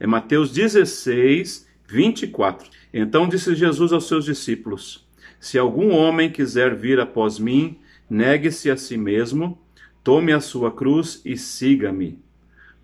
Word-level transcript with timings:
É 0.00 0.06
Mateus 0.06 0.52
16, 0.52 1.68
24. 1.86 2.70
Então 2.94 3.28
disse 3.28 3.54
Jesus 3.54 3.92
aos 3.92 4.06
seus 4.06 4.24
discípulos: 4.24 5.06
Se 5.40 5.58
algum 5.58 5.90
homem 5.90 6.30
quiser 6.30 6.74
vir 6.74 7.00
após 7.00 7.38
mim, 7.38 7.78
negue-se 8.08 8.70
a 8.70 8.76
si 8.76 8.96
mesmo, 8.96 9.58
tome 10.04 10.32
a 10.32 10.40
sua 10.40 10.70
cruz 10.70 11.20
e 11.24 11.36
siga-me. 11.36 12.18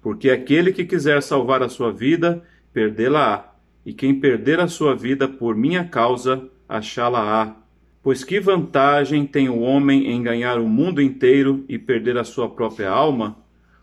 Porque 0.03 0.29
aquele 0.29 0.73
que 0.73 0.85
quiser 0.85 1.23
salvar 1.23 1.63
a 1.63 1.69
sua 1.69 1.93
vida, 1.93 2.43
perdê-la-á, 2.73 3.55
e 3.87 3.93
quem 3.93 4.19
perder 4.19 4.61
a 4.61 4.69
sua 4.69 4.95
vida 4.95 5.29
por 5.29 5.55
minha 5.55 5.85
causa, 5.85 6.49
achá-la-á. 6.69 7.57
Pois 8.03 8.25
que 8.25 8.41
vantagem 8.41 9.25
tem 9.25 9.49
o 9.49 9.61
homem 9.61 10.11
em 10.11 10.23
ganhar 10.23 10.59
o 10.59 10.69
mundo 10.69 11.01
inteiro 11.01 11.65
e 11.69 11.79
perder 11.79 12.19
a 12.19 12.25
sua 12.25 12.51
própria 12.51 12.91
alma? 12.91 13.39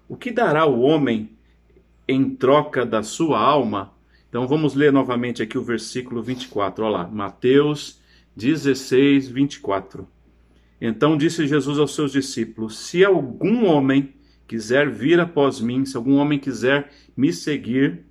O 0.07 0.15
que 0.15 0.31
dará 0.31 0.65
o 0.65 0.81
homem 0.81 1.29
em 2.11 2.29
troca 2.35 2.85
da 2.85 3.01
sua 3.03 3.39
alma? 3.39 3.93
Então 4.29 4.47
vamos 4.47 4.75
ler 4.75 4.91
novamente 4.93 5.41
aqui 5.41 5.57
o 5.57 5.63
versículo 5.63 6.21
24. 6.21 6.85
Olha 6.85 6.97
lá, 6.97 7.07
Mateus 7.07 7.99
16, 8.35 9.27
24. 9.27 10.07
Então 10.79 11.17
disse 11.17 11.47
Jesus 11.47 11.77
aos 11.77 11.93
seus 11.93 12.11
discípulos: 12.11 12.77
Se 12.77 13.03
algum 13.03 13.65
homem 13.65 14.13
quiser 14.47 14.89
vir 14.89 15.19
após 15.19 15.61
mim, 15.61 15.85
se 15.85 15.95
algum 15.95 16.15
homem 16.15 16.39
quiser 16.39 16.91
me 17.15 17.31
seguir, 17.31 18.05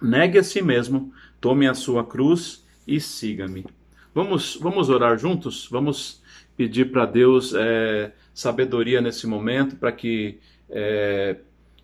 negue 0.00 0.38
a 0.38 0.42
si 0.42 0.62
mesmo, 0.62 1.12
tome 1.40 1.66
a 1.66 1.74
sua 1.74 2.04
cruz 2.04 2.66
e 2.86 3.00
siga-me. 3.00 3.66
Vamos, 4.14 4.58
vamos 4.60 4.88
orar 4.88 5.18
juntos? 5.18 5.68
Vamos 5.70 6.22
pedir 6.56 6.90
para 6.90 7.06
Deus 7.06 7.54
é, 7.54 8.12
sabedoria 8.34 9.00
nesse 9.00 9.26
momento, 9.26 9.76
para 9.76 9.92
que 9.92 10.38
é, 10.70 11.36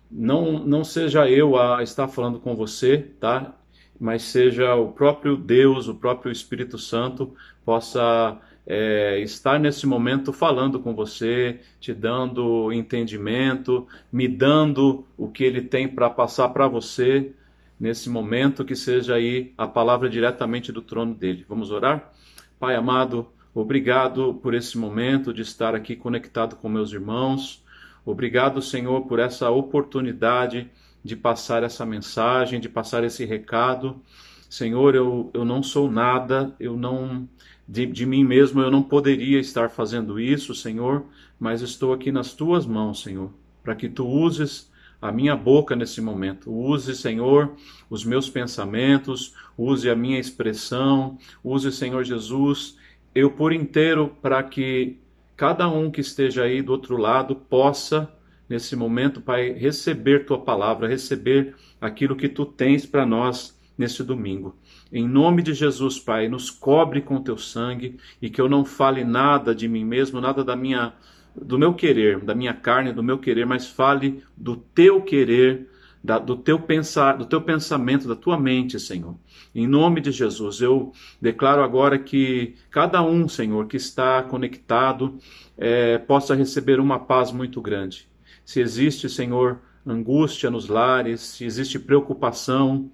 não, 0.09 0.59
não 0.59 0.83
seja 0.83 1.29
eu 1.29 1.57
a 1.57 1.83
estar 1.83 2.07
falando 2.07 2.39
com 2.39 2.55
você, 2.55 2.97
tá? 3.19 3.55
Mas 3.99 4.23
seja 4.23 4.75
o 4.75 4.91
próprio 4.91 5.37
Deus, 5.37 5.87
o 5.87 5.95
próprio 5.95 6.31
Espírito 6.31 6.77
Santo 6.77 7.33
possa 7.63 8.39
é, 8.65 9.19
estar 9.19 9.59
nesse 9.59 9.85
momento 9.85 10.33
falando 10.33 10.79
com 10.79 10.93
você, 10.93 11.59
te 11.79 11.93
dando 11.93 12.71
entendimento, 12.73 13.87
me 14.11 14.27
dando 14.27 15.05
o 15.17 15.29
que 15.29 15.43
Ele 15.43 15.61
tem 15.61 15.87
para 15.87 16.09
passar 16.09 16.49
para 16.49 16.67
você 16.67 17.31
nesse 17.79 18.09
momento, 18.09 18.65
que 18.65 18.75
seja 18.75 19.15
aí 19.15 19.53
a 19.57 19.67
palavra 19.67 20.09
diretamente 20.09 20.71
do 20.71 20.81
trono 20.81 21.13
dele. 21.13 21.45
Vamos 21.47 21.71
orar? 21.71 22.11
Pai 22.59 22.75
amado, 22.75 23.27
obrigado 23.53 24.33
por 24.35 24.53
esse 24.53 24.77
momento 24.77 25.33
de 25.33 25.41
estar 25.41 25.75
aqui 25.75 25.95
conectado 25.95 26.55
com 26.55 26.69
meus 26.69 26.91
irmãos. 26.91 27.63
Obrigado, 28.05 28.61
Senhor, 28.61 29.01
por 29.07 29.19
essa 29.19 29.49
oportunidade 29.49 30.69
de 31.03 31.15
passar 31.15 31.63
essa 31.63 31.85
mensagem, 31.85 32.59
de 32.59 32.69
passar 32.69 33.03
esse 33.03 33.25
recado. 33.25 34.01
Senhor, 34.49 34.95
eu, 34.95 35.31
eu 35.33 35.43
não 35.43 35.63
sou 35.63 35.89
nada, 35.89 36.55
eu 36.59 36.77
não 36.77 37.27
de, 37.67 37.85
de 37.85 38.05
mim 38.05 38.23
mesmo 38.23 38.61
eu 38.61 38.69
não 38.69 38.83
poderia 38.83 39.39
estar 39.39 39.69
fazendo 39.69 40.19
isso, 40.19 40.53
Senhor, 40.53 41.05
mas 41.39 41.61
estou 41.61 41.93
aqui 41.93 42.11
nas 42.11 42.33
tuas 42.33 42.65
mãos, 42.65 43.01
Senhor, 43.01 43.31
para 43.63 43.75
que 43.75 43.89
tu 43.89 44.07
uses 44.07 44.71
a 45.01 45.11
minha 45.11 45.35
boca 45.35 45.75
nesse 45.75 45.99
momento. 45.99 46.51
Use, 46.51 46.95
Senhor, 46.95 47.55
os 47.89 48.05
meus 48.05 48.29
pensamentos, 48.29 49.33
use 49.57 49.89
a 49.89 49.95
minha 49.95 50.19
expressão, 50.19 51.17
use, 51.43 51.71
Senhor 51.71 52.03
Jesus, 52.03 52.77
eu 53.13 53.31
por 53.31 53.51
inteiro 53.51 54.15
para 54.21 54.41
que 54.43 54.97
cada 55.35 55.67
um 55.67 55.91
que 55.91 56.01
esteja 56.01 56.43
aí 56.43 56.61
do 56.61 56.71
outro 56.71 56.97
lado 56.97 57.35
possa, 57.35 58.11
nesse 58.47 58.75
momento, 58.75 59.21
Pai, 59.21 59.51
receber 59.51 60.25
tua 60.25 60.39
palavra, 60.39 60.87
receber 60.87 61.55
aquilo 61.79 62.15
que 62.15 62.29
tu 62.29 62.45
tens 62.45 62.85
para 62.85 63.05
nós 63.05 63.57
nesse 63.77 64.03
domingo. 64.03 64.55
Em 64.91 65.07
nome 65.07 65.41
de 65.41 65.53
Jesus, 65.53 65.99
Pai, 65.99 66.29
nos 66.29 66.49
cobre 66.49 67.01
com 67.01 67.21
teu 67.21 67.37
sangue 67.37 67.97
e 68.21 68.29
que 68.29 68.39
eu 68.39 68.47
não 68.47 68.63
fale 68.63 69.03
nada 69.03 69.53
de 69.53 69.67
mim 69.67 69.83
mesmo, 69.83 70.21
nada 70.21 70.43
da 70.43 70.55
minha 70.55 70.93
do 71.35 71.59
meu 71.59 71.73
querer, 71.73 72.19
da 72.21 72.33
minha 72.33 72.53
carne, 72.53 72.93
do 72.93 73.03
meu 73.03 73.17
querer, 73.17 73.45
mas 73.45 73.67
fale 73.67 74.23
do 74.37 74.55
teu 74.55 75.01
querer, 75.01 75.69
da, 76.05 76.19
do 76.19 76.37
teu 76.37 76.59
pensar, 76.59 77.17
do 77.17 77.25
teu 77.25 77.41
pensamento, 77.41 78.07
da 78.07 78.15
tua 78.15 78.39
mente, 78.39 78.79
Senhor. 78.79 79.15
Em 79.53 79.65
nome 79.65 79.99
de 79.99 80.11
Jesus, 80.11 80.61
eu 80.61 80.91
declaro 81.19 81.63
agora 81.63 81.97
que 81.97 82.55
cada 82.69 83.01
um, 83.01 83.27
Senhor, 83.27 83.67
que 83.67 83.77
está 83.77 84.21
conectado, 84.21 85.17
é, 85.57 85.97
possa 85.97 86.35
receber 86.35 86.79
uma 86.79 86.99
paz 86.99 87.31
muito 87.31 87.59
grande. 87.59 88.07
Se 88.45 88.59
existe, 88.59 89.09
Senhor, 89.09 89.59
angústia 89.85 90.51
nos 90.51 90.67
lares, 90.67 91.21
se 91.21 91.43
existe 91.43 91.79
preocupação, 91.79 92.91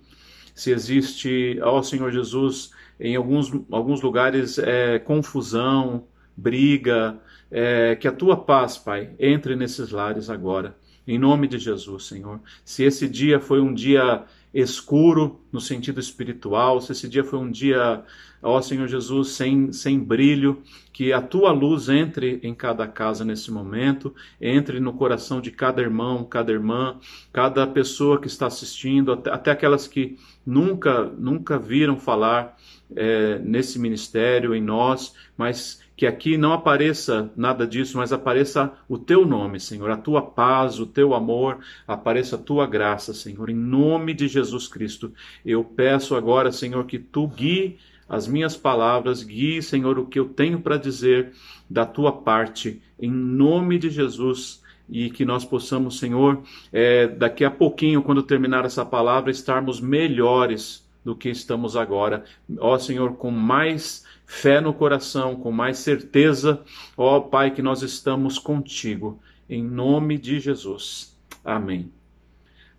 se 0.56 0.72
existe, 0.72 1.60
ó 1.62 1.82
Senhor 1.82 2.12
Jesus, 2.12 2.72
em 2.98 3.16
alguns, 3.18 3.52
alguns 3.70 4.02
lugares 4.02 4.58
é, 4.58 5.00
confusão, 5.00 6.06
briga, 6.38 7.20
é, 7.50 7.96
que 7.98 8.08
a 8.08 8.12
tua 8.12 8.38
paz, 8.38 8.78
Pai, 8.78 9.10
entre 9.20 9.56
nesses 9.56 9.92
lares 9.92 10.30
agora. 10.30 10.78
Em 11.08 11.18
nome 11.18 11.48
de 11.48 11.58
Jesus, 11.58 12.06
Senhor. 12.06 12.40
Se 12.64 12.84
esse 12.84 13.08
dia 13.08 13.40
foi 13.40 13.60
um 13.60 13.74
dia 13.74 14.24
escuro 14.54 15.40
no 15.52 15.62
sentido 15.62 16.00
espiritual, 16.00 16.82
se 16.82 16.92
esse 16.92 17.08
dia 17.08 17.24
foi 17.24 17.40
um 17.40 17.50
dia, 17.50 18.04
ó 18.42 18.62
Senhor 18.62 18.88
Jesus, 18.88 19.30
sem, 19.30 19.72
sem 19.72 19.98
brilho, 19.98 20.62
que 20.92 21.12
a 21.14 21.22
tua 21.22 21.52
luz 21.52 21.90
entre 21.90 22.40
em 22.44 22.54
cada 22.54 22.86
casa 22.86 23.24
nesse 23.24 23.50
momento, 23.50 24.14
entre 24.40 24.80
no 24.80 24.94
coração 24.94 25.42
de 25.42 25.50
cada 25.52 25.82
irmão, 25.82 26.24
cada 26.24 26.52
irmã, 26.52 26.98
cada 27.32 27.66
pessoa 27.66 28.20
que 28.20 28.28
está 28.28 28.48
assistindo, 28.48 29.14
até, 29.14 29.32
até 29.32 29.52
aquelas 29.52 29.88
que 29.88 30.18
nunca, 30.46 31.06
nunca 31.18 31.58
viram 31.58 31.98
falar 31.98 32.58
é, 32.96 33.40
nesse 33.40 33.80
ministério, 33.80 34.54
em 34.54 34.62
nós, 34.62 35.16
mas 35.38 35.81
que 36.02 36.08
aqui 36.08 36.36
não 36.36 36.52
apareça 36.52 37.32
nada 37.38 37.68
disso, 37.68 37.96
mas 37.96 38.12
apareça 38.12 38.74
o 38.90 38.98
teu 38.98 39.24
nome, 39.24 39.60
Senhor, 39.60 39.88
a 39.92 39.96
tua 39.96 40.20
paz, 40.20 40.80
o 40.80 40.88
teu 40.88 41.14
amor, 41.14 41.60
apareça 41.88 42.38
a 42.38 42.40
tua 42.40 42.66
graça, 42.66 43.14
Senhor, 43.14 43.52
em 43.52 43.56
nome 43.56 44.16
de 44.16 44.28
Jesus 44.28 44.68
Cristo. 44.68 45.14
Eu 45.46 45.64
peço 45.64 46.16
agora, 46.16 46.52
Senhor, 46.52 46.84
que 46.88 46.98
tu 46.98 47.28
guie 47.28 47.78
as 48.10 48.28
minhas 48.28 48.58
palavras, 48.58 49.22
guie, 49.22 49.62
Senhor, 49.62 50.00
o 50.00 50.08
que 50.08 50.20
eu 50.20 50.30
tenho 50.30 50.60
para 50.60 50.76
dizer 50.76 51.34
da 51.70 51.86
tua 51.86 52.12
parte, 52.12 52.82
em 53.00 53.12
nome 53.12 53.78
de 53.78 53.92
Jesus 53.92 54.64
e 54.90 55.12
que 55.12 55.24
nós 55.24 55.46
possamos, 55.46 56.00
Senhor, 56.00 56.42
é, 56.74 57.08
daqui 57.08 57.46
a 57.46 57.52
pouquinho, 57.52 58.02
quando 58.02 58.24
terminar 58.24 58.66
essa 58.66 58.84
palavra, 58.84 59.30
estarmos 59.30 59.80
melhores 59.80 60.84
do 61.04 61.16
que 61.16 61.30
estamos 61.30 61.76
agora. 61.76 62.24
Ó 62.60 62.78
Senhor, 62.78 63.14
com 63.14 63.32
mais 63.32 64.04
fé 64.32 64.62
no 64.62 64.74
coração, 64.74 65.36
com 65.36 65.52
mais 65.52 65.80
certeza, 65.80 66.64
ó 66.96 67.20
Pai, 67.20 67.52
que 67.52 67.62
nós 67.62 67.82
estamos 67.82 68.40
contigo, 68.40 69.20
em 69.50 69.62
nome 69.62 70.18
de 70.18 70.40
Jesus. 70.40 71.14
Amém. 71.44 71.92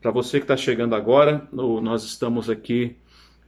Para 0.00 0.10
você 0.10 0.38
que 0.38 0.44
está 0.44 0.56
chegando 0.56 0.94
agora, 0.94 1.46
nós 1.52 2.04
estamos 2.04 2.48
aqui 2.48 2.96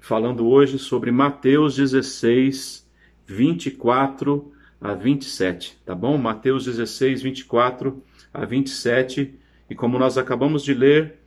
falando 0.00 0.46
hoje 0.46 0.78
sobre 0.78 1.10
Mateus 1.10 1.76
16, 1.76 2.86
24 3.26 4.52
a 4.78 4.92
27, 4.92 5.78
tá 5.86 5.94
bom? 5.94 6.18
Mateus 6.18 6.66
16, 6.66 7.22
24 7.22 8.02
a 8.34 8.44
27. 8.44 9.34
E 9.70 9.74
como 9.74 9.98
nós 9.98 10.18
acabamos 10.18 10.62
de 10.62 10.74
ler, 10.74 11.20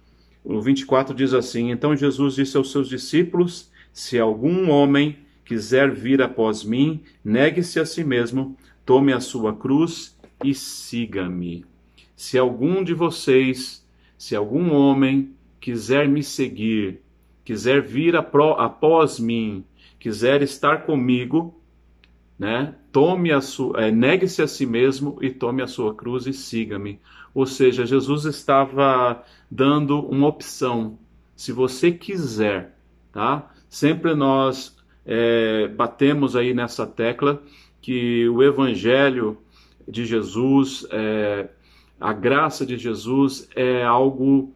o 0.44 0.62
24 0.62 1.16
diz 1.16 1.34
assim: 1.34 1.72
Então 1.72 1.96
Jesus 1.96 2.36
disse 2.36 2.56
aos 2.56 2.72
seus 2.72 2.88
discípulos: 2.88 3.72
Se 3.92 4.20
algum 4.20 4.70
homem 4.70 5.26
quiser 5.48 5.90
vir 5.92 6.22
após 6.22 6.62
mim, 6.62 7.02
negue-se 7.24 7.80
a 7.80 7.86
si 7.86 8.04
mesmo, 8.04 8.58
tome 8.86 9.14
a 9.14 9.22
sua 9.22 9.56
cruz 9.56 10.20
e 10.44 10.54
siga-me. 10.54 11.64
Se 12.18 12.38
algum 12.38 12.84
de 12.84 12.94
vocês, 12.94 13.88
se 14.18 14.36
algum 14.36 14.74
homem 14.74 15.34
quiser 15.62 16.06
me 16.06 16.22
seguir, 16.22 17.00
quiser 17.46 17.82
vir 17.82 18.14
após 18.18 19.22
mim, 19.22 19.64
quiser 19.98 20.42
estar 20.42 20.86
comigo, 20.86 21.58
né? 22.38 22.76
Tome 22.92 23.32
a 23.32 23.40
sua, 23.40 23.86
é, 23.86 23.90
negue-se 23.90 24.42
a 24.42 24.48
si 24.48 24.66
mesmo 24.66 25.18
e 25.22 25.32
tome 25.32 25.64
a 25.64 25.68
sua 25.68 25.96
cruz 25.96 26.28
e 26.28 26.34
siga-me. 26.34 27.00
Ou 27.34 27.46
seja, 27.46 27.86
Jesus 27.86 28.26
estava 28.26 29.24
dando 29.50 30.00
uma 30.08 30.28
opção. 30.28 31.00
Se 31.38 31.54
você 31.54 31.92
quiser, 31.92 32.78
tá? 33.14 33.50
Sempre 33.70 34.14
nós 34.14 34.77
é, 35.08 35.70
batemos 35.70 36.36
aí 36.36 36.54
nessa 36.54 36.86
tecla 36.86 37.42
que 37.82 38.28
o 38.28 38.44
Evangelho 38.44 39.38
de 39.88 40.06
Jesus, 40.06 40.86
é, 40.92 41.48
a 42.00 42.12
graça 42.12 42.66
de 42.66 42.78
Jesus 42.78 43.50
é 43.56 43.84
algo 43.84 44.54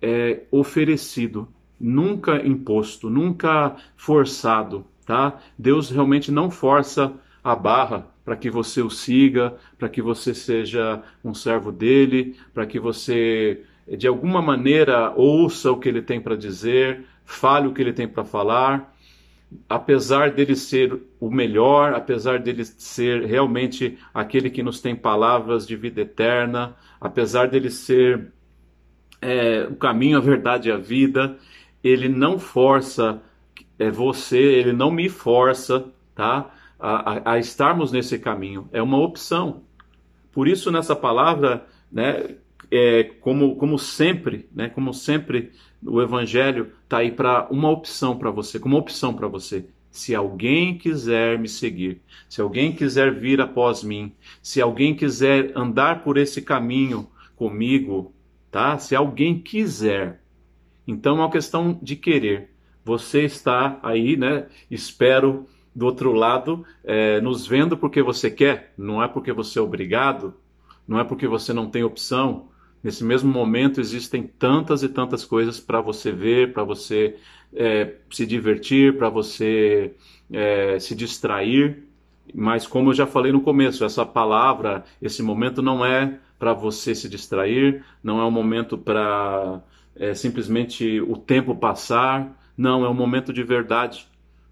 é, 0.00 0.44
oferecido, 0.50 1.46
nunca 1.78 2.44
imposto, 2.46 3.10
nunca 3.10 3.76
forçado, 3.96 4.86
tá? 5.04 5.38
Deus 5.58 5.90
realmente 5.90 6.32
não 6.32 6.50
força 6.50 7.12
a 7.44 7.54
barra 7.54 8.06
para 8.24 8.34
que 8.34 8.50
você 8.50 8.80
o 8.80 8.90
siga, 8.90 9.54
para 9.78 9.88
que 9.90 10.00
você 10.00 10.34
seja 10.34 11.02
um 11.22 11.34
servo 11.34 11.70
dele, 11.70 12.34
para 12.54 12.66
que 12.66 12.80
você 12.80 13.62
de 13.86 14.08
alguma 14.08 14.42
maneira 14.42 15.12
ouça 15.14 15.70
o 15.70 15.78
que 15.78 15.88
ele 15.88 16.02
tem 16.02 16.20
para 16.20 16.34
dizer, 16.34 17.04
fale 17.24 17.68
o 17.68 17.72
que 17.72 17.80
ele 17.80 17.92
tem 17.92 18.08
para 18.08 18.24
falar, 18.24 18.95
apesar 19.68 20.30
dele 20.30 20.56
ser 20.56 21.00
o 21.20 21.30
melhor, 21.30 21.94
apesar 21.94 22.38
dele 22.38 22.64
ser 22.64 23.24
realmente 23.24 23.98
aquele 24.12 24.50
que 24.50 24.62
nos 24.62 24.80
tem 24.80 24.94
palavras 24.94 25.66
de 25.66 25.76
vida 25.76 26.00
eterna, 26.00 26.76
apesar 27.00 27.48
dele 27.48 27.70
ser 27.70 28.32
é, 29.20 29.66
o 29.70 29.76
caminho, 29.76 30.18
a 30.18 30.20
verdade 30.20 30.68
e 30.68 30.72
a 30.72 30.76
vida, 30.76 31.38
ele 31.82 32.08
não 32.08 32.38
força 32.38 33.22
é, 33.78 33.90
você, 33.90 34.38
ele 34.38 34.72
não 34.72 34.90
me 34.90 35.08
força, 35.08 35.86
tá? 36.14 36.50
A, 36.78 37.30
a, 37.30 37.32
a 37.32 37.38
estarmos 37.38 37.92
nesse 37.92 38.18
caminho. 38.18 38.68
É 38.72 38.82
uma 38.82 38.98
opção. 38.98 39.62
Por 40.32 40.48
isso, 40.48 40.70
nessa 40.70 40.94
palavra, 40.94 41.66
né, 41.90 42.36
é, 42.70 43.04
como, 43.04 43.56
como 43.56 43.78
sempre, 43.78 44.48
né, 44.54 44.68
como 44.68 44.92
sempre, 44.92 45.52
o 45.84 46.00
Evangelho 46.00 46.72
está 46.84 46.98
aí 46.98 47.10
para 47.10 47.46
uma 47.50 47.70
opção 47.70 48.16
para 48.16 48.30
você, 48.30 48.58
como 48.58 48.76
opção 48.76 49.14
para 49.14 49.28
você. 49.28 49.66
Se 49.90 50.14
alguém 50.14 50.76
quiser 50.76 51.38
me 51.38 51.48
seguir, 51.48 52.02
se 52.28 52.40
alguém 52.40 52.72
quiser 52.72 53.14
vir 53.14 53.40
após 53.40 53.82
mim, 53.82 54.12
se 54.42 54.60
alguém 54.60 54.94
quiser 54.94 55.52
andar 55.56 56.02
por 56.02 56.18
esse 56.18 56.42
caminho 56.42 57.08
comigo, 57.34 58.12
tá? 58.50 58.78
Se 58.78 58.94
alguém 58.94 59.38
quiser, 59.38 60.20
então 60.86 61.16
é 61.16 61.20
uma 61.20 61.30
questão 61.30 61.78
de 61.82 61.96
querer. 61.96 62.50
Você 62.84 63.22
está 63.22 63.80
aí, 63.82 64.16
né? 64.16 64.46
Espero 64.70 65.46
do 65.74 65.84
outro 65.84 66.12
lado, 66.12 66.64
é, 66.84 67.20
nos 67.20 67.46
vendo 67.46 67.76
porque 67.76 68.02
você 68.02 68.30
quer, 68.30 68.72
não 68.78 69.02
é 69.02 69.08
porque 69.08 69.32
você 69.32 69.58
é 69.58 69.62
obrigado, 69.62 70.34
não 70.88 70.98
é 70.98 71.04
porque 71.04 71.26
você 71.26 71.52
não 71.52 71.68
tem 71.68 71.82
opção. 71.82 72.48
Nesse 72.86 73.02
mesmo 73.02 73.28
momento 73.28 73.80
existem 73.80 74.22
tantas 74.22 74.84
e 74.84 74.88
tantas 74.88 75.24
coisas 75.24 75.58
para 75.58 75.80
você 75.80 76.12
ver, 76.12 76.52
para 76.52 76.62
você 76.62 77.16
é, 77.52 77.96
se 78.12 78.24
divertir, 78.24 78.96
para 78.96 79.08
você 79.08 79.92
é, 80.32 80.78
se 80.78 80.94
distrair. 80.94 81.82
Mas 82.32 82.64
como 82.64 82.90
eu 82.90 82.94
já 82.94 83.04
falei 83.04 83.32
no 83.32 83.40
começo, 83.40 83.84
essa 83.84 84.06
palavra, 84.06 84.84
esse 85.02 85.20
momento 85.20 85.60
não 85.60 85.84
é 85.84 86.20
para 86.38 86.52
você 86.52 86.94
se 86.94 87.08
distrair, 87.08 87.84
não 88.04 88.20
é 88.20 88.24
um 88.24 88.30
momento 88.30 88.78
para 88.78 89.60
é, 89.96 90.14
simplesmente 90.14 91.00
o 91.00 91.16
tempo 91.16 91.56
passar, 91.56 92.40
não, 92.56 92.84
é 92.84 92.88
um 92.88 92.94
momento 92.94 93.32
de 93.32 93.42
verdade 93.42 94.06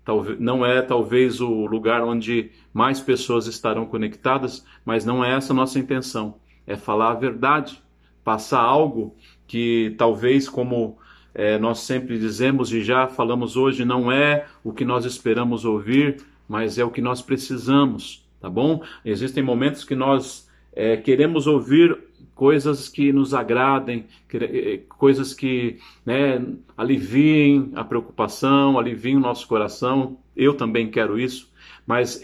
talvez, 0.04 0.40
não 0.40 0.66
é 0.66 0.82
talvez 0.82 1.40
o 1.40 1.66
lugar 1.66 2.02
onde 2.02 2.50
mais 2.72 3.00
pessoas 3.00 3.46
estarão 3.46 3.86
conectadas, 3.86 4.66
mas 4.84 5.04
não 5.04 5.24
é 5.24 5.36
essa 5.36 5.52
a 5.52 5.56
nossa 5.56 5.78
intenção. 5.78 6.34
É 6.66 6.74
falar 6.76 7.12
a 7.12 7.14
verdade, 7.14 7.80
passar 8.24 8.60
algo 8.60 9.14
que 9.46 9.94
talvez, 9.98 10.48
como 10.48 10.98
é, 11.34 11.58
nós 11.58 11.80
sempre 11.80 12.18
dizemos 12.18 12.72
e 12.72 12.82
já 12.82 13.06
falamos 13.06 13.56
hoje, 13.56 13.84
não 13.84 14.10
é 14.10 14.46
o 14.62 14.72
que 14.72 14.84
nós 14.84 15.04
esperamos 15.04 15.64
ouvir, 15.64 16.24
mas 16.48 16.78
é 16.78 16.84
o 16.84 16.90
que 16.90 17.02
nós 17.02 17.20
precisamos, 17.20 18.26
tá 18.40 18.48
bom? 18.48 18.82
Existem 19.04 19.42
momentos 19.42 19.84
que 19.84 19.94
nós 19.94 20.48
é, 20.72 20.96
queremos 20.96 21.46
ouvir 21.46 21.98
coisas 22.34 22.88
que 22.88 23.12
nos 23.12 23.32
agradem, 23.32 24.06
eh, 24.32 24.80
coisas 24.88 25.32
que 25.32 25.78
né, 26.04 26.44
aliviem 26.76 27.70
a 27.74 27.84
preocupação, 27.84 28.78
aliviem 28.78 29.16
o 29.16 29.20
nosso 29.20 29.46
coração. 29.46 30.18
Eu 30.36 30.54
também 30.54 30.90
quero 30.90 31.18
isso, 31.18 31.52
mas 31.86 32.20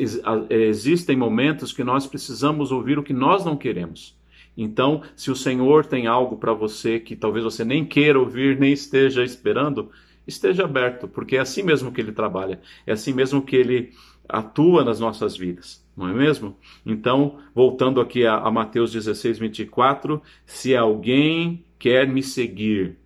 existem 0.50 1.16
momentos 1.16 1.72
que 1.72 1.84
nós 1.84 2.06
precisamos 2.06 2.72
ouvir 2.72 2.98
o 2.98 3.04
que 3.04 3.12
nós 3.12 3.44
não 3.44 3.56
queremos. 3.56 4.18
Então, 4.62 5.02
se 5.16 5.30
o 5.30 5.36
Senhor 5.36 5.86
tem 5.86 6.06
algo 6.06 6.36
para 6.36 6.52
você 6.52 7.00
que 7.00 7.16
talvez 7.16 7.44
você 7.44 7.64
nem 7.64 7.84
queira 7.84 8.18
ouvir, 8.18 8.58
nem 8.58 8.72
esteja 8.72 9.24
esperando, 9.24 9.90
esteja 10.26 10.64
aberto, 10.64 11.08
porque 11.08 11.36
é 11.36 11.40
assim 11.40 11.62
mesmo 11.62 11.90
que 11.92 12.00
ele 12.00 12.12
trabalha, 12.12 12.60
é 12.86 12.92
assim 12.92 13.12
mesmo 13.12 13.42
que 13.42 13.56
ele 13.56 13.92
atua 14.28 14.84
nas 14.84 15.00
nossas 15.00 15.36
vidas 15.36 15.80
não 16.00 16.08
é 16.08 16.14
mesmo? 16.14 16.56
Então, 16.84 17.38
voltando 17.54 18.00
aqui 18.00 18.24
a, 18.24 18.36
a 18.36 18.50
Mateus 18.50 18.90
16, 18.90 19.38
24, 19.38 20.22
se 20.46 20.74
alguém 20.74 21.62
quer 21.78 22.08
me 22.08 22.22
seguir, 22.22 22.96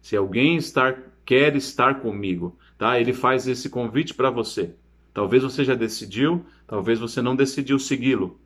se 0.00 0.16
alguém 0.16 0.56
estar, 0.56 0.98
quer 1.26 1.54
estar 1.54 2.00
comigo, 2.00 2.56
tá? 2.78 2.98
Ele 2.98 3.12
faz 3.12 3.46
esse 3.46 3.68
convite 3.68 4.14
para 4.14 4.30
você. 4.30 4.74
Talvez 5.12 5.42
você 5.42 5.62
já 5.62 5.74
decidiu, 5.74 6.44
talvez 6.66 6.98
você 6.98 7.20
não 7.20 7.36
decidiu 7.36 7.78
segui-lo. 7.78 8.40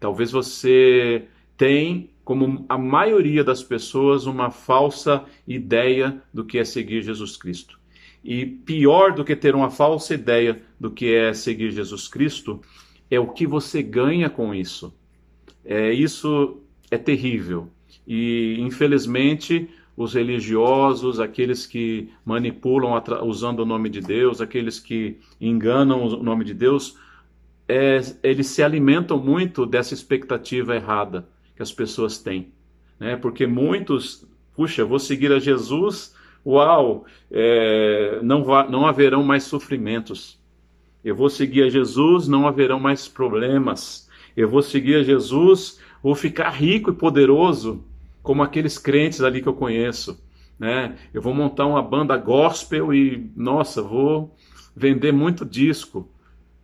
Talvez 0.00 0.32
você 0.32 1.28
tem, 1.56 2.10
como 2.24 2.64
a 2.68 2.76
maioria 2.76 3.42
das 3.42 3.62
pessoas, 3.62 4.26
uma 4.26 4.50
falsa 4.50 5.24
ideia 5.46 6.20
do 6.32 6.44
que 6.44 6.58
é 6.58 6.64
seguir 6.64 7.02
Jesus 7.02 7.36
Cristo. 7.36 7.78
E 8.22 8.44
pior 8.44 9.14
do 9.14 9.24
que 9.24 9.36
ter 9.36 9.54
uma 9.54 9.70
falsa 9.70 10.14
ideia 10.14 10.60
do 10.78 10.90
que 10.90 11.14
é 11.14 11.32
seguir 11.32 11.70
Jesus 11.70 12.08
Cristo 12.08 12.60
é 13.10 13.20
o 13.20 13.28
que 13.28 13.46
você 13.46 13.82
ganha 13.82 14.28
com 14.28 14.52
isso. 14.52 14.92
É, 15.64 15.92
isso 15.92 16.60
é 16.90 16.98
terrível. 16.98 17.68
E, 18.06 18.56
infelizmente, 18.58 19.68
os 19.96 20.14
religiosos, 20.14 21.20
aqueles 21.20 21.66
que 21.66 22.10
manipulam 22.24 23.00
usando 23.22 23.60
o 23.60 23.66
nome 23.66 23.88
de 23.88 24.00
Deus, 24.00 24.40
aqueles 24.40 24.80
que 24.80 25.18
enganam 25.40 26.04
o 26.04 26.22
nome 26.22 26.44
de 26.44 26.52
Deus, 26.52 26.98
é, 27.68 28.00
eles 28.22 28.48
se 28.48 28.62
alimentam 28.62 29.18
muito 29.18 29.64
dessa 29.64 29.94
expectativa 29.94 30.74
errada 30.74 31.26
que 31.56 31.62
as 31.62 31.72
pessoas 31.72 32.18
têm. 32.18 32.52
Né? 33.00 33.16
Porque 33.16 33.46
muitos, 33.46 34.26
puxa, 34.54 34.84
vou 34.84 34.98
seguir 34.98 35.32
a 35.32 35.38
Jesus, 35.38 36.14
uau, 36.44 37.06
é, 37.30 38.20
não, 38.22 38.44
não 38.68 38.86
haverão 38.86 39.24
mais 39.24 39.44
sofrimentos. 39.44 40.38
Eu 41.02 41.16
vou 41.16 41.30
seguir 41.30 41.62
a 41.62 41.68
Jesus, 41.68 42.28
não 42.28 42.46
haverão 42.46 42.78
mais 42.78 43.08
problemas. 43.08 44.08
Eu 44.36 44.48
vou 44.48 44.62
seguir 44.62 44.96
a 44.96 45.02
Jesus, 45.02 45.80
vou 46.02 46.14
ficar 46.14 46.50
rico 46.50 46.90
e 46.90 46.94
poderoso, 46.94 47.84
como 48.22 48.42
aqueles 48.42 48.76
crentes 48.76 49.22
ali 49.22 49.40
que 49.40 49.48
eu 49.48 49.54
conheço. 49.54 50.20
Né? 50.58 50.96
Eu 51.14 51.22
vou 51.22 51.32
montar 51.32 51.66
uma 51.66 51.82
banda 51.82 52.16
gospel 52.16 52.92
e, 52.92 53.30
nossa, 53.36 53.80
vou 53.80 54.34
vender 54.74 55.12
muito 55.12 55.44
disco. 55.44 56.10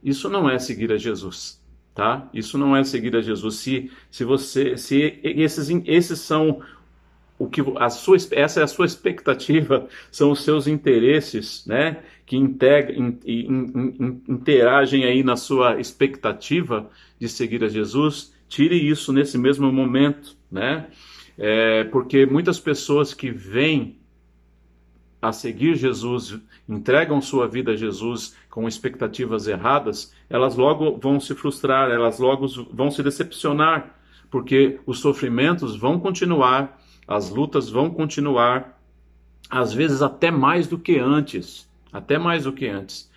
Isso 0.03 0.29
não 0.29 0.51
é 0.51 0.59
seguir 0.59 0.91
a 0.93 0.99
Jesus, 0.99 1.62
tá? 1.95 2.29
Isso 2.33 2.57
não 2.57 2.77
é 2.77 2.85
seguir 2.85 3.15
a 3.17 3.21
Jesus. 3.21 3.57
Se, 3.57 3.91
se 4.11 4.25
você, 4.25 4.77
se 4.77 5.21
esses, 5.23 5.69
esses 5.85 6.21
são 6.21 6.61
o 7.39 7.49
que 7.49 7.61
a 7.77 7.91
sua, 7.91 8.17
essa 8.33 8.61
é 8.61 8.63
a 8.63 8.69
sua 8.69 8.87
expectativa, 8.87 9.89
são 10.11 10.31
os 10.31 10.45
seus 10.45 10.67
interesses, 10.67 11.67
né, 11.67 12.03
que 12.25 12.37
integra, 12.37 12.95
in, 12.95 13.19
in, 13.27 13.95
in, 14.01 14.23
interagem 14.29 15.05
aí 15.05 15.25
na 15.25 15.37
sua 15.37 15.81
expectativa 15.81 16.89
de 17.19 17.29
seguir 17.29 17.65
a 17.65 17.69
Jesus. 17.69 18.33
Tire 18.49 18.77
isso 18.77 19.13
nesse 19.13 19.37
mesmo 19.37 19.73
momento, 19.73 20.37
né, 20.51 20.87
é, 21.37 21.85
porque 21.85 22.27
muitas 22.27 22.61
pessoas 22.61 23.13
que 23.13 23.31
vêm 23.31 23.97
a 25.21 25.33
seguir 25.33 25.77
Jesus, 25.77 26.39
entregam 26.69 27.21
sua 27.21 27.47
vida 27.47 27.73
a 27.73 27.77
Jesus 27.77 28.37
com 28.53 28.69
expectativas 28.69 29.49
erradas, 29.49 30.15
elas 30.31 30.55
logo 30.55 30.97
vão 30.99 31.19
se 31.19 31.35
frustrar, 31.35 31.91
elas 31.91 32.21
logo 32.21 32.47
vão 32.73 32.93
se 32.93 33.03
decepcionar, 33.03 33.99
porque 34.31 34.79
os 34.87 35.01
sofrimentos 35.01 35.75
vão 35.77 35.99
continuar 35.99 36.79
as 37.07 37.31
lutas 37.31 37.69
vão 37.69 37.91
continuar, 37.91 38.81
às 39.51 39.73
vezes 39.73 40.03
até 40.03 40.31
mais 40.31 40.67
do 40.67 40.79
que 40.79 40.99
antes, 40.99 41.69
até 41.93 42.19
mais 42.19 42.45
do 42.45 42.53
que 42.53 42.69
antes. 42.69 43.11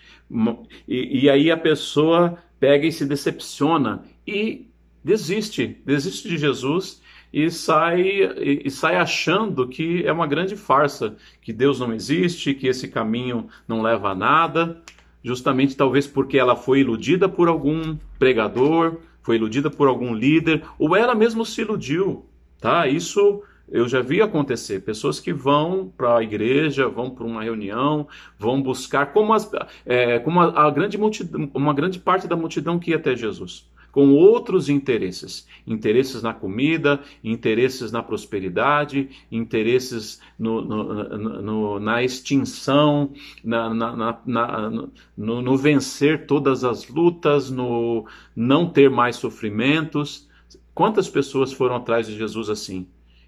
E, 0.87 1.23
e 1.23 1.29
aí 1.29 1.51
a 1.51 1.57
pessoa 1.57 2.37
pega 2.59 2.85
e 2.85 2.91
se 2.91 3.05
decepciona 3.05 4.03
e 4.25 4.67
desiste, 5.03 5.81
desiste 5.85 6.27
de 6.27 6.37
Jesus 6.37 7.01
e 7.31 7.51
sai, 7.51 8.01
e, 8.01 8.63
e, 8.65 8.71
sai 8.71 8.95
achando 8.95 9.67
que 9.67 10.05
é 10.05 10.11
uma 10.11 10.25
grande 10.25 10.55
farsa, 10.55 11.15
que 11.41 11.53
Deus 11.53 11.79
não 11.79 11.93
existe, 11.93 12.53
que 12.53 12.67
esse 12.67 12.87
caminho 12.87 13.47
não 13.67 13.81
leva 13.81 14.09
a 14.09 14.15
nada, 14.15 14.81
justamente 15.25 15.75
talvez 15.75 16.05
porque 16.05 16.37
ela 16.37 16.55
foi 16.55 16.81
iludida 16.81 17.27
por 17.27 17.47
algum 17.47 17.97
pregador, 18.19 18.97
foi 19.23 19.37
iludida 19.37 19.71
por 19.71 19.87
algum 19.87 20.13
líder, 20.13 20.61
ou 20.77 20.95
ela 20.95 21.15
mesmo 21.15 21.43
se 21.43 21.61
iludiu, 21.61 22.23
tá? 22.61 22.87
Isso 22.87 23.41
eu 23.67 23.87
já 23.87 24.01
vi 24.01 24.21
acontecer 24.21 24.81
pessoas 24.81 25.19
que 25.19 25.33
vão 25.33 25.91
para 25.97 26.19
a 26.19 26.23
igreja, 26.23 26.87
vão 26.87 27.09
para 27.09 27.25
uma 27.25 27.43
reunião, 27.43 28.07
vão 28.37 28.61
buscar, 28.61 29.07
como, 29.07 29.33
as, 29.33 29.49
é, 29.83 30.19
como 30.19 30.39
a, 30.39 30.67
a, 30.67 30.69
grande 30.69 30.95
multidão, 30.95 31.49
uma 31.55 31.73
grande 31.73 31.97
parte 31.97 32.27
da 32.27 32.35
multidão 32.35 32.77
que 32.77 32.91
ia 32.91 32.97
até 32.97 33.15
Jesus, 33.15 33.67
com 33.95 34.11
outros 34.11 34.67
interesses: 34.67 35.47
interesses 35.65 36.21
na 36.21 36.33
comida, 36.33 36.99
interesses 37.23 37.93
na 37.93 38.03
prosperidade, 38.03 39.09
interesses 39.31 40.19
no, 40.37 40.61
no, 40.61 41.41
no, 41.41 41.79
na 41.79 42.03
extinção, 42.03 43.13
na, 43.41 43.73
na, 43.73 44.19
na 44.25 44.69
no, 45.15 45.57
vencer 45.57 46.27
todas 46.27 46.65
as 46.65 46.89
lutas, 46.89 47.49
no 47.49 48.05
não 48.35 48.69
ter 48.69 48.89
mais 48.89 49.15
sofrimentos. 49.15 50.27
Quantas 50.73 51.07
pessoas 51.07 51.53
foram 51.53 51.77
atrás 51.77 52.05
de 52.05 52.17
Jesus 52.17 52.49
assim? 52.49 52.85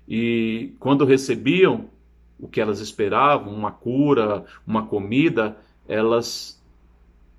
e 0.07 0.73
quando 0.79 1.03
recebiam 1.03 1.89
o 2.39 2.47
que 2.47 2.61
elas 2.61 2.79
esperavam, 2.79 3.53
uma 3.53 3.71
cura, 3.71 4.45
uma 4.65 4.85
comida, 4.85 5.57
elas 5.87 6.56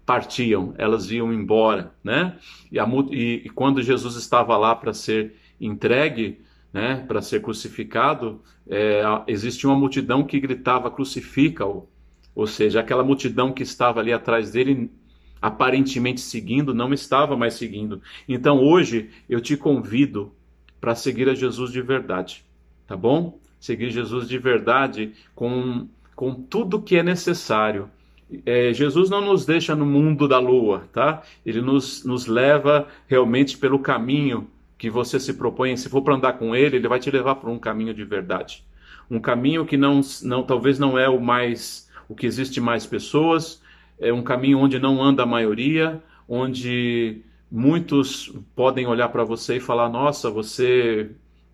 partiam, 0.08 0.72
elas 0.78 1.10
iam 1.10 1.30
embora, 1.34 1.92
né? 2.02 2.38
E, 2.72 2.80
a, 2.80 2.88
e, 3.10 3.42
e 3.44 3.50
quando 3.50 3.82
Jesus 3.82 4.14
estava 4.16 4.56
lá 4.56 4.74
para 4.74 4.94
ser 4.94 5.34
entregue, 5.60 6.40
né, 6.72 7.04
para 7.06 7.20
ser 7.20 7.42
crucificado, 7.42 8.40
é, 8.66 9.02
existia 9.26 9.68
uma 9.68 9.78
multidão 9.78 10.24
que 10.24 10.40
gritava 10.40 10.90
crucifica-o, 10.90 11.86
ou 12.34 12.46
seja, 12.46 12.80
aquela 12.80 13.04
multidão 13.04 13.52
que 13.52 13.62
estava 13.62 14.00
ali 14.00 14.10
atrás 14.10 14.50
dele, 14.50 14.90
aparentemente 15.42 16.22
seguindo, 16.22 16.72
não 16.72 16.94
estava 16.94 17.36
mais 17.36 17.52
seguindo. 17.52 18.00
Então 18.26 18.64
hoje 18.64 19.10
eu 19.28 19.42
te 19.42 19.58
convido 19.58 20.32
para 20.80 20.94
seguir 20.94 21.28
a 21.28 21.34
Jesus 21.34 21.70
de 21.70 21.82
verdade, 21.82 22.46
tá 22.86 22.96
bom? 22.96 23.38
Seguir 23.60 23.90
Jesus 23.90 24.26
de 24.26 24.38
verdade 24.38 25.12
com, 25.34 25.86
com 26.16 26.32
tudo 26.32 26.80
que 26.80 26.96
é 26.96 27.02
necessário. 27.02 27.90
É, 28.44 28.72
Jesus 28.72 29.08
não 29.08 29.22
nos 29.22 29.46
deixa 29.46 29.74
no 29.74 29.86
mundo 29.86 30.28
da 30.28 30.38
lua, 30.38 30.88
tá? 30.92 31.22
Ele 31.46 31.62
nos, 31.62 32.04
nos 32.04 32.26
leva 32.26 32.86
realmente 33.06 33.56
pelo 33.56 33.78
caminho 33.78 34.46
que 34.76 34.90
você 34.90 35.18
se 35.18 35.34
propõe. 35.34 35.76
Se 35.76 35.88
for 35.88 36.02
para 36.02 36.14
andar 36.14 36.34
com 36.34 36.54
ele, 36.54 36.76
ele 36.76 36.88
vai 36.88 37.00
te 37.00 37.10
levar 37.10 37.36
por 37.36 37.48
um 37.48 37.58
caminho 37.58 37.94
de 37.94 38.04
verdade. 38.04 38.64
Um 39.10 39.18
caminho 39.18 39.64
que 39.64 39.76
não, 39.76 40.00
não 40.22 40.42
talvez 40.42 40.78
não 40.78 40.98
é 40.98 41.08
o 41.08 41.20
mais 41.20 41.88
o 42.08 42.14
que 42.14 42.26
existe 42.26 42.60
mais 42.60 42.86
pessoas, 42.86 43.62
é 44.00 44.12
um 44.12 44.22
caminho 44.22 44.58
onde 44.58 44.78
não 44.78 45.02
anda 45.02 45.24
a 45.24 45.26
maioria, 45.26 46.02
onde 46.28 47.20
muitos 47.50 48.32
podem 48.56 48.86
olhar 48.86 49.08
para 49.10 49.24
você 49.24 49.56
e 49.56 49.60
falar: 49.60 49.88
"Nossa, 49.88 50.30
você 50.30 51.10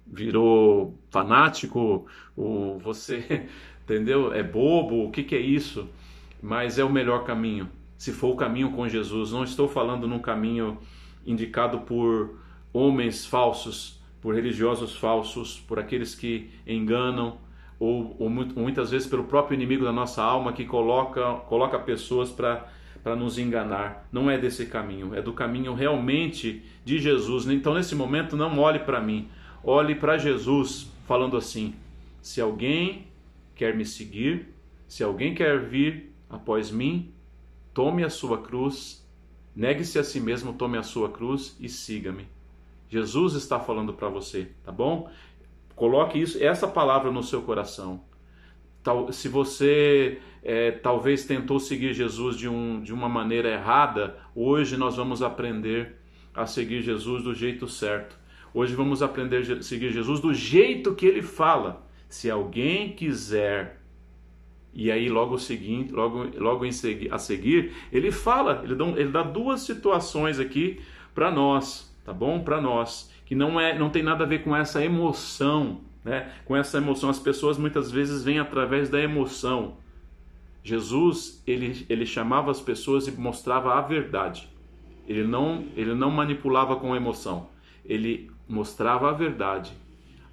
virou 0.07 0.95
fanático, 1.11 2.07
ou 2.37 2.79
você, 2.79 3.49
entendeu? 3.85 4.33
É 4.33 4.43
bobo, 4.43 5.05
o 5.05 5.11
que, 5.11 5.23
que 5.25 5.35
é 5.35 5.41
isso? 5.41 5.89
Mas 6.45 6.79
é 6.79 6.85
o 6.85 6.93
melhor 6.93 7.25
caminho. 7.25 7.71
Se 7.97 8.13
for 8.13 8.35
o 8.35 8.37
caminho 8.37 8.71
com 8.73 8.87
Jesus, 8.87 9.33
não 9.33 9.45
estou 9.45 9.67
falando 9.67 10.07
num 10.07 10.19
caminho 10.19 10.77
indicado 11.27 11.81
por 11.81 12.39
homens 12.71 13.25
falsos, 13.25 13.99
por 14.21 14.35
religiosos 14.35 14.95
falsos, 14.95 15.59
por 15.61 15.79
aqueles 15.79 16.15
que 16.15 16.51
enganam, 16.67 17.39
ou, 17.81 18.15
ou 18.19 18.29
muitas 18.29 18.91
vezes 18.91 19.09
pelo 19.09 19.25
próprio 19.25 19.55
inimigo 19.55 19.87
da 19.87 19.93
nossa 19.93 20.23
alma 20.23 20.53
que 20.53 20.67
coloca, 20.67 21.33
coloca 21.49 21.79
pessoas 21.79 22.31
para 22.31 22.69
para 23.03 23.17
nos 23.17 23.39
enganar. 23.39 24.09
Não 24.11 24.31
é 24.31 24.39
desse 24.39 24.65
caminho, 24.65 25.15
é 25.15 25.21
do 25.21 25.35
caminho 25.35 25.75
realmente 25.75 26.63
de 26.87 26.99
Jesus. 26.99 27.47
Então, 27.47 27.75
nesse 27.75 27.95
momento, 27.95 28.35
não 28.35 28.59
olhe 28.59 28.79
para 28.79 28.99
mim, 28.99 29.29
olhe 29.63 29.95
para 29.95 30.17
Jesus, 30.17 30.91
falando 31.07 31.37
assim: 31.37 31.75
se 32.23 32.41
alguém 32.41 33.07
quer 33.55 33.77
me 33.77 33.85
seguir, 33.85 34.49
se 34.89 35.05
alguém 35.05 35.35
quer 35.35 35.61
vir 35.61 36.14
após 36.35 36.71
mim, 36.71 37.13
tome 37.73 38.05
a 38.05 38.11
sua 38.11 38.39
cruz, 38.39 39.07
negue-se 39.55 39.99
a 39.99 40.05
si 40.05 40.21
mesmo, 40.21 40.53
tome 40.53 40.77
a 40.77 40.83
sua 40.83 41.11
cruz 41.11 41.57
e 41.61 41.69
siga-me. 41.69 42.27
Jesus 42.89 43.35
está 43.35 43.59
falando 43.59 43.95
para 43.95 44.09
você, 44.09 44.51
tá 44.63 44.71
bom? 44.71 45.11
Coloque 45.75 46.21
isso, 46.21 46.43
essa 46.43 46.69
palavra 46.69 47.11
no 47.11 47.23
seu 47.23 47.43
coração. 47.43 48.05
Tal, 48.83 49.11
se 49.13 49.29
você 49.29 50.21
é, 50.43 50.71
talvez 50.71 51.25
tentou 51.25 51.59
seguir 51.59 51.95
Jesus 51.95 52.37
de, 52.37 52.49
um, 52.49 52.83
de 52.83 52.93
uma 52.93 53.09
maneira 53.09 53.49
errada, 53.49 54.19
hoje 54.35 54.77
nós 54.77 54.97
vamos 54.97 55.23
aprender 55.23 55.97
a 56.35 56.47
seguir 56.47 56.83
Jesus 56.83 57.23
do 57.23 57.35
jeito 57.35 57.67
certo. 57.67 58.19
Hoje 58.53 58.75
vamos 58.75 59.03
aprender 59.03 59.51
a 59.51 59.63
seguir 59.63 59.93
Jesus 59.93 60.21
do 60.21 60.35
jeito 60.35 60.95
que 60.95 61.07
ele 61.07 61.23
fala. 61.23 61.87
Se 62.09 62.31
alguém 62.31 62.93
quiser 62.93 63.84
e 64.75 64.91
aí 64.91 65.09
logo 65.09 65.39
seguinte, 65.39 65.93
logo, 65.93 66.27
logo 66.37 66.71
segui, 66.73 67.09
a 67.11 67.17
seguir, 67.17 67.73
ele 67.93 68.11
fala, 68.11 68.61
ele 68.65 68.75
dá, 68.75 68.85
ele 68.85 69.11
dá 69.11 69.23
duas 69.23 69.61
situações 69.61 70.41
aqui 70.41 70.81
para 71.15 71.31
nós, 71.31 71.95
tá 72.05 72.13
bom? 72.13 72.41
Para 72.41 72.61
nós, 72.61 73.11
que 73.25 73.35
não 73.35 73.61
é, 73.61 73.79
não 73.79 73.89
tem 73.89 74.03
nada 74.03 74.25
a 74.25 74.27
ver 74.27 74.43
com 74.43 74.55
essa 74.55 74.85
emoção, 74.85 75.81
né? 76.05 76.31
Com 76.45 76.57
essa 76.57 76.79
emoção, 76.79 77.09
as 77.09 77.21
pessoas 77.21 77.57
muitas 77.57 77.91
vezes 77.91 78.25
vêm 78.25 78.41
através 78.41 78.91
da 78.91 79.01
emoção. 79.01 79.77
Jesus, 80.63 81.43
ele, 81.47 81.87
ele 81.89 82.05
chamava 82.05 82.51
as 82.51 82.61
pessoas 82.61 83.07
e 83.07 83.13
mostrava 83.13 83.75
a 83.75 83.81
verdade. 83.81 84.49
Ele 85.07 85.23
não, 85.23 85.67
ele 85.77 85.95
não 85.95 86.11
manipulava 86.11 86.77
com 86.77 86.97
emoção. 86.97 87.49
Ele 87.85 88.31
mostrava 88.49 89.11
a 89.11 89.13
verdade. 89.13 89.73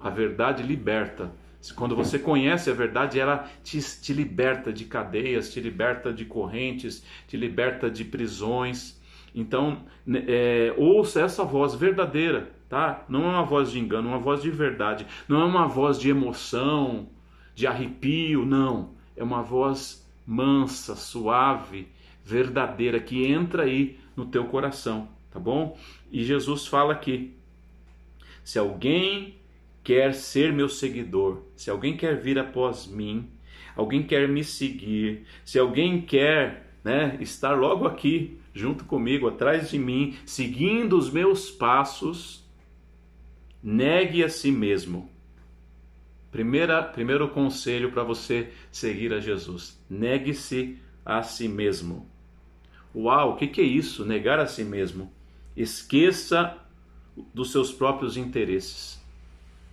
A 0.00 0.10
verdade 0.10 0.62
liberta. 0.62 1.30
Quando 1.70 1.94
você 1.94 2.18
conhece 2.18 2.70
a 2.70 2.74
verdade, 2.74 3.20
ela 3.20 3.48
te, 3.62 3.78
te 3.80 4.12
liberta 4.12 4.72
de 4.72 4.84
cadeias, 4.84 5.52
te 5.52 5.60
liberta 5.60 6.12
de 6.12 6.24
correntes, 6.24 7.04
te 7.28 7.36
liberta 7.36 7.88
de 7.88 8.04
prisões. 8.04 9.00
Então, 9.32 9.84
né, 10.04 10.24
é, 10.26 10.74
ouça 10.76 11.20
essa 11.20 11.44
voz 11.44 11.74
verdadeira, 11.74 12.50
tá? 12.68 13.04
Não 13.08 13.24
é 13.24 13.28
uma 13.28 13.44
voz 13.44 13.70
de 13.70 13.78
engano, 13.78 14.08
é 14.08 14.12
uma 14.12 14.18
voz 14.18 14.42
de 14.42 14.50
verdade. 14.50 15.06
Não 15.28 15.40
é 15.40 15.44
uma 15.44 15.68
voz 15.68 16.00
de 16.00 16.10
emoção, 16.10 17.08
de 17.54 17.66
arrepio, 17.66 18.44
não. 18.44 18.90
É 19.16 19.22
uma 19.22 19.42
voz 19.42 20.04
mansa, 20.26 20.96
suave, 20.96 21.88
verdadeira, 22.24 22.98
que 22.98 23.26
entra 23.26 23.64
aí 23.64 23.98
no 24.16 24.26
teu 24.26 24.46
coração, 24.46 25.08
tá 25.30 25.38
bom? 25.38 25.76
E 26.10 26.24
Jesus 26.24 26.66
fala 26.66 26.92
aqui: 26.92 27.34
se 28.44 28.58
alguém 28.58 29.36
quer 29.82 30.14
ser 30.14 30.52
meu 30.52 30.68
seguidor, 30.68 31.42
se 31.56 31.70
alguém 31.70 31.96
quer 31.96 32.20
vir 32.20 32.38
após 32.38 32.86
mim, 32.86 33.28
alguém 33.74 34.02
quer 34.02 34.28
me 34.28 34.44
seguir, 34.44 35.24
se 35.44 35.58
alguém 35.58 36.00
quer 36.00 36.72
né, 36.84 37.16
estar 37.20 37.52
logo 37.52 37.86
aqui 37.86 38.38
junto 38.54 38.84
comigo, 38.84 39.28
atrás 39.28 39.70
de 39.70 39.78
mim, 39.78 40.16
seguindo 40.26 40.96
os 40.96 41.10
meus 41.10 41.50
passos, 41.50 42.44
negue 43.62 44.22
a 44.22 44.28
si 44.28 44.52
mesmo. 44.52 45.10
Primeira, 46.30 46.82
primeiro 46.82 47.28
conselho 47.28 47.90
para 47.92 48.02
você 48.02 48.50
seguir 48.70 49.12
a 49.12 49.20
Jesus: 49.20 49.78
negue-se 49.88 50.78
a 51.04 51.22
si 51.22 51.48
mesmo. 51.48 52.08
Uau, 52.94 53.32
o 53.32 53.36
que, 53.36 53.46
que 53.46 53.60
é 53.60 53.64
isso? 53.64 54.04
Negar 54.04 54.38
a 54.38 54.46
si 54.46 54.64
mesmo. 54.64 55.12
Esqueça 55.56 56.58
dos 57.34 57.52
seus 57.52 57.72
próprios 57.72 58.16
interesses. 58.16 59.01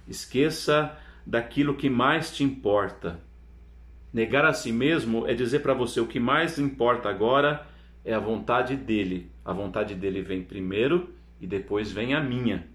Esqueça 0.10 0.98
daquilo 1.26 1.76
que 1.76 1.90
mais 1.90 2.36
te 2.36 2.44
importa. 2.44 3.22
Negar 4.12 4.44
a 4.44 4.54
si 4.54 4.72
mesmo 4.72 5.28
é 5.28 5.36
dizer 5.36 5.60
para 5.60 5.76
você 5.76 6.02
o 6.02 6.08
que 6.08 6.20
mais 6.20 6.58
importa 6.58 7.08
agora 7.08 7.68
é 8.04 8.12
a 8.12 8.20
vontade 8.20 8.76
dele. 8.76 9.30
A 9.46 9.54
vontade 9.54 9.94
dele 9.94 10.24
vem 10.24 10.42
primeiro 10.42 11.10
e 11.40 11.46
depois 11.46 11.92
vem 11.92 12.16
a 12.16 12.22
minha. 12.22 12.68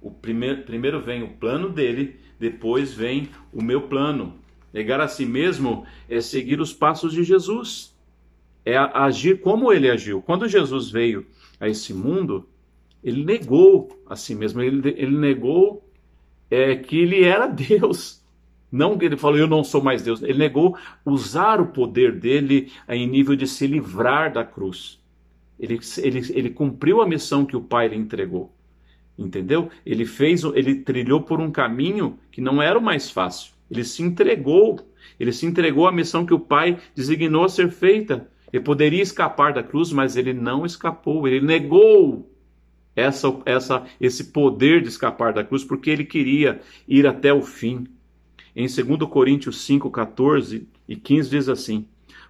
O 0.00 0.10
primeiro, 0.10 0.62
primeiro 0.62 1.00
vem 1.00 1.24
o 1.24 1.30
plano 1.30 1.68
dele, 1.68 2.20
depois 2.38 2.94
vem 2.94 3.28
o 3.52 3.60
meu 3.60 3.82
plano. 3.88 4.38
Negar 4.72 5.00
a 5.00 5.08
si 5.08 5.26
mesmo 5.26 5.84
é 6.08 6.20
seguir 6.20 6.60
os 6.60 6.72
passos 6.72 7.12
de 7.12 7.24
Jesus, 7.24 7.92
é 8.64 8.76
agir 8.76 9.40
como 9.40 9.72
ele 9.72 9.90
agiu. 9.90 10.22
Quando 10.22 10.46
Jesus 10.46 10.90
veio 10.90 11.26
a 11.58 11.68
esse 11.68 11.92
mundo, 11.92 12.48
ele 13.02 13.24
negou 13.24 13.88
a 14.06 14.14
si 14.14 14.34
mesmo, 14.34 14.60
ele, 14.60 14.94
ele 14.96 15.16
negou 15.16 15.87
é, 16.50 16.76
que 16.76 16.98
ele 16.98 17.24
era 17.24 17.46
Deus. 17.48 18.18
Não 18.70 18.98
que 18.98 19.06
ele 19.06 19.16
falou, 19.16 19.38
eu 19.38 19.46
não 19.46 19.64
sou 19.64 19.82
mais 19.82 20.02
Deus. 20.02 20.22
Ele 20.22 20.38
negou 20.38 20.76
usar 21.04 21.60
o 21.60 21.68
poder 21.68 22.12
dele 22.12 22.70
em 22.88 23.06
nível 23.06 23.34
de 23.34 23.46
se 23.46 23.66
livrar 23.66 24.32
da 24.32 24.44
cruz. 24.44 25.00
Ele, 25.58 25.80
ele, 25.98 26.32
ele 26.32 26.50
cumpriu 26.50 27.00
a 27.00 27.06
missão 27.06 27.46
que 27.46 27.56
o 27.56 27.62
Pai 27.62 27.88
lhe 27.88 27.96
entregou. 27.96 28.52
Entendeu? 29.18 29.70
Ele 29.84 30.04
fez, 30.04 30.44
ele 30.44 30.76
trilhou 30.76 31.22
por 31.22 31.40
um 31.40 31.50
caminho 31.50 32.18
que 32.30 32.40
não 32.40 32.62
era 32.62 32.78
o 32.78 32.82
mais 32.82 33.10
fácil. 33.10 33.52
Ele 33.70 33.82
se 33.82 34.02
entregou. 34.02 34.78
Ele 35.18 35.32
se 35.32 35.46
entregou 35.46 35.86
à 35.88 35.92
missão 35.92 36.24
que 36.24 36.34
o 36.34 36.38
Pai 36.38 36.78
designou 36.94 37.44
a 37.44 37.48
ser 37.48 37.70
feita. 37.70 38.28
Ele 38.52 38.62
poderia 38.62 39.02
escapar 39.02 39.52
da 39.52 39.62
cruz, 39.62 39.92
mas 39.92 40.16
ele 40.16 40.32
não 40.32 40.64
escapou. 40.64 41.26
Ele 41.26 41.44
negou 41.44 42.30
essa, 42.98 43.34
essa, 43.44 43.86
esse 44.00 44.24
poder 44.24 44.82
de 44.82 44.88
escapar 44.88 45.32
da 45.32 45.44
cruz, 45.44 45.64
porque 45.64 45.90
ele 45.90 46.04
queria 46.04 46.60
ir 46.86 47.06
até 47.06 47.32
o 47.32 47.42
fim. 47.42 47.86
Em 48.54 48.66
2 48.66 49.08
Coríntios 49.08 49.60
5, 49.62 49.90
14 49.90 50.66
e 50.88 50.96
15 50.96 51.30
diz 51.30 51.48
assim: 51.48 51.86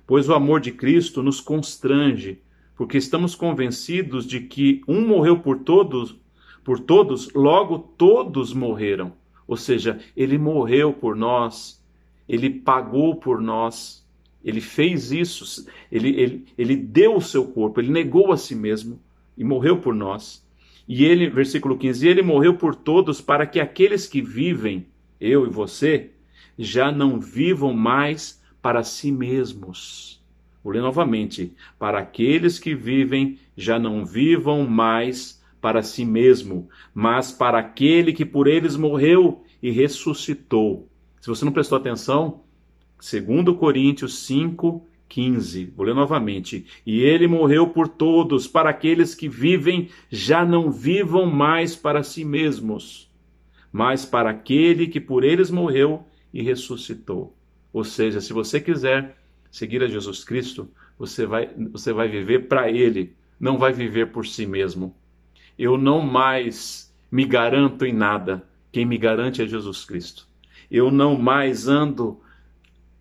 Pois 0.07 0.29
o 0.29 0.35
amor 0.35 0.61
de 0.61 0.73
Cristo 0.73 1.23
nos 1.23 1.41
constrange, 1.41 2.39
porque 2.77 2.99
estamos 2.99 3.35
convencidos 3.35 4.27
de 4.27 4.41
que 4.41 4.83
um 4.87 5.07
morreu 5.07 5.39
por 5.39 5.61
todos, 5.61 6.17
por 6.63 6.81
todos, 6.81 7.33
logo 7.33 7.79
todos 7.79 8.53
morreram. 8.53 9.13
Ou 9.47 9.57
seja, 9.57 9.99
ele 10.15 10.37
morreu 10.37 10.93
por 10.93 11.17
nós, 11.17 11.83
ele 12.29 12.51
pagou 12.51 13.17
por 13.17 13.41
nós, 13.41 14.07
ele 14.45 14.61
fez 14.61 15.11
isso, 15.11 15.67
ele, 15.91 16.11
ele, 16.21 16.47
ele 16.59 16.77
deu 16.77 17.17
o 17.17 17.23
seu 17.23 17.47
corpo, 17.47 17.81
ele 17.81 17.91
negou 17.91 18.31
a 18.33 18.37
si 18.37 18.55
mesmo 18.55 19.01
e 19.37 19.43
morreu 19.43 19.79
por 19.79 19.95
nós. 19.95 20.47
E 20.89 21.05
ele, 21.05 21.29
versículo 21.29 21.77
15, 21.77 22.09
ele 22.09 22.23
morreu 22.23 22.55
por 22.55 22.75
todos 22.75 23.21
para 23.21 23.47
que 23.47 23.61
aqueles 23.61 24.07
que 24.07 24.23
vivem 24.23 24.87
eu 25.21 25.47
e 25.47 25.51
você, 25.51 26.11
já 26.59 26.91
não 26.91 27.21
vivam 27.21 27.73
mais 27.73 28.43
para 28.63 28.83
si 28.83 29.13
mesmos. 29.13 30.23
Vou 30.63 30.73
ler 30.73 30.81
novamente. 30.81 31.55
Para 31.79 31.99
aqueles 31.99 32.59
que 32.59 32.75
vivem, 32.75 33.39
já 33.57 33.79
não 33.79 34.05
vivam 34.05 34.67
mais 34.67 35.43
para 35.61 35.83
si 35.83 36.05
mesmo, 36.05 36.69
mas 36.95 37.33
para 37.33 37.59
aquele 37.59 38.13
que 38.13 38.25
por 38.25 38.47
eles 38.47 38.77
morreu 38.77 39.43
e 39.63 39.71
ressuscitou. 39.71 40.89
Se 41.21 41.29
você 41.29 41.45
não 41.45 41.53
prestou 41.53 41.77
atenção, 41.79 42.43
2 42.99 43.57
Coríntios 43.59 44.19
5, 44.27 44.87
15. 45.09 45.73
Vou 45.77 45.87
ler 45.87 45.95
novamente. 45.95 46.67
E 46.87 47.01
ele 47.01 47.27
morreu 47.27 47.69
por 47.69 47.89
todos, 47.89 48.47
para 48.47 48.71
aqueles 48.71 49.15
que 49.15 49.29
vivem, 49.29 49.89
já 50.11 50.45
não 50.45 50.71
vivam 50.71 51.27
mais 51.27 51.75
para 51.75 52.03
si 52.03 52.25
mesmos, 52.25 53.11
mas 53.73 54.05
para 54.05 54.31
aquele 54.31 54.87
que 54.87 55.01
por 55.01 55.25
eles 55.25 55.51
morreu 55.51 56.05
e 56.33 56.43
ressuscitou. 56.43 57.35
Ou 57.73 57.85
seja, 57.85 58.21
se 58.21 58.33
você 58.33 58.61
quiser 58.61 59.17
seguir 59.51 59.83
a 59.83 59.89
Jesus 59.89 60.25
Cristo, 60.25 60.71
você 60.99 61.27
vai, 61.27 61.51
você 61.71 61.93
vai 61.93 62.09
viver 62.09 62.49
para 62.49 62.71
Ele, 62.71 63.15
não 63.39 63.57
vai 63.57 63.73
viver 63.73 64.11
por 64.11 64.27
si 64.27 64.47
mesmo. 64.47 64.95
Eu 65.59 65.79
não 65.79 66.01
mais 66.01 66.95
me 67.11 67.25
garanto 67.25 67.85
em 67.85 67.93
nada, 67.93 68.47
quem 68.71 68.85
me 68.85 68.99
garante 68.99 69.43
é 69.43 69.47
Jesus 69.47 69.85
Cristo. 69.85 70.27
Eu 70.71 70.91
não 70.91 71.17
mais 71.17 71.67
ando 71.69 72.21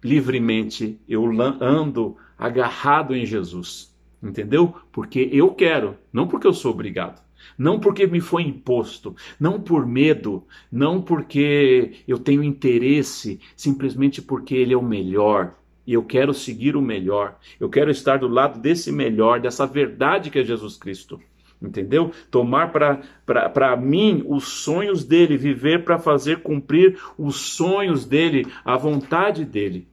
livremente, 0.03 0.99
eu 1.07 1.23
ando 1.61 2.17
agarrado 2.37 3.15
em 3.15 3.25
Jesus. 3.25 3.95
Entendeu? 4.21 4.75
Porque 4.91 5.29
eu 5.31 5.53
quero, 5.53 5.95
não 6.11 6.27
porque 6.27 6.47
eu 6.47 6.53
sou 6.53 6.71
obrigado. 6.71 7.21
Não 7.57 7.79
porque 7.79 8.05
me 8.07 8.19
foi 8.19 8.43
imposto, 8.43 9.15
não 9.39 9.59
por 9.59 9.85
medo, 9.85 10.43
não 10.71 11.01
porque 11.01 11.93
eu 12.07 12.17
tenho 12.19 12.43
interesse, 12.43 13.39
simplesmente 13.55 14.21
porque 14.21 14.55
ele 14.55 14.73
é 14.73 14.77
o 14.77 14.81
melhor. 14.81 15.55
E 15.85 15.93
eu 15.93 16.03
quero 16.03 16.33
seguir 16.33 16.75
o 16.75 16.81
melhor. 16.81 17.37
Eu 17.59 17.69
quero 17.69 17.89
estar 17.89 18.19
do 18.19 18.27
lado 18.27 18.59
desse 18.59 18.91
melhor, 18.91 19.39
dessa 19.39 19.65
verdade 19.65 20.29
que 20.29 20.39
é 20.39 20.43
Jesus 20.43 20.75
Cristo. 20.77 21.19
Entendeu? 21.61 22.11
Tomar 22.29 22.71
para 22.71 23.75
mim 23.75 24.23
os 24.27 24.47
sonhos 24.47 25.03
dele, 25.03 25.37
viver 25.37 25.83
para 25.83 25.97
fazer 25.97 26.41
cumprir 26.41 26.99
os 27.17 27.35
sonhos 27.37 28.05
dele, 28.05 28.45
a 28.63 28.77
vontade 28.77 29.43
dele. 29.43 29.87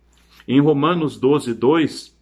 Em 0.46 0.60
Romanos 0.60 1.18
12, 1.18 1.54
2, 1.54 2.14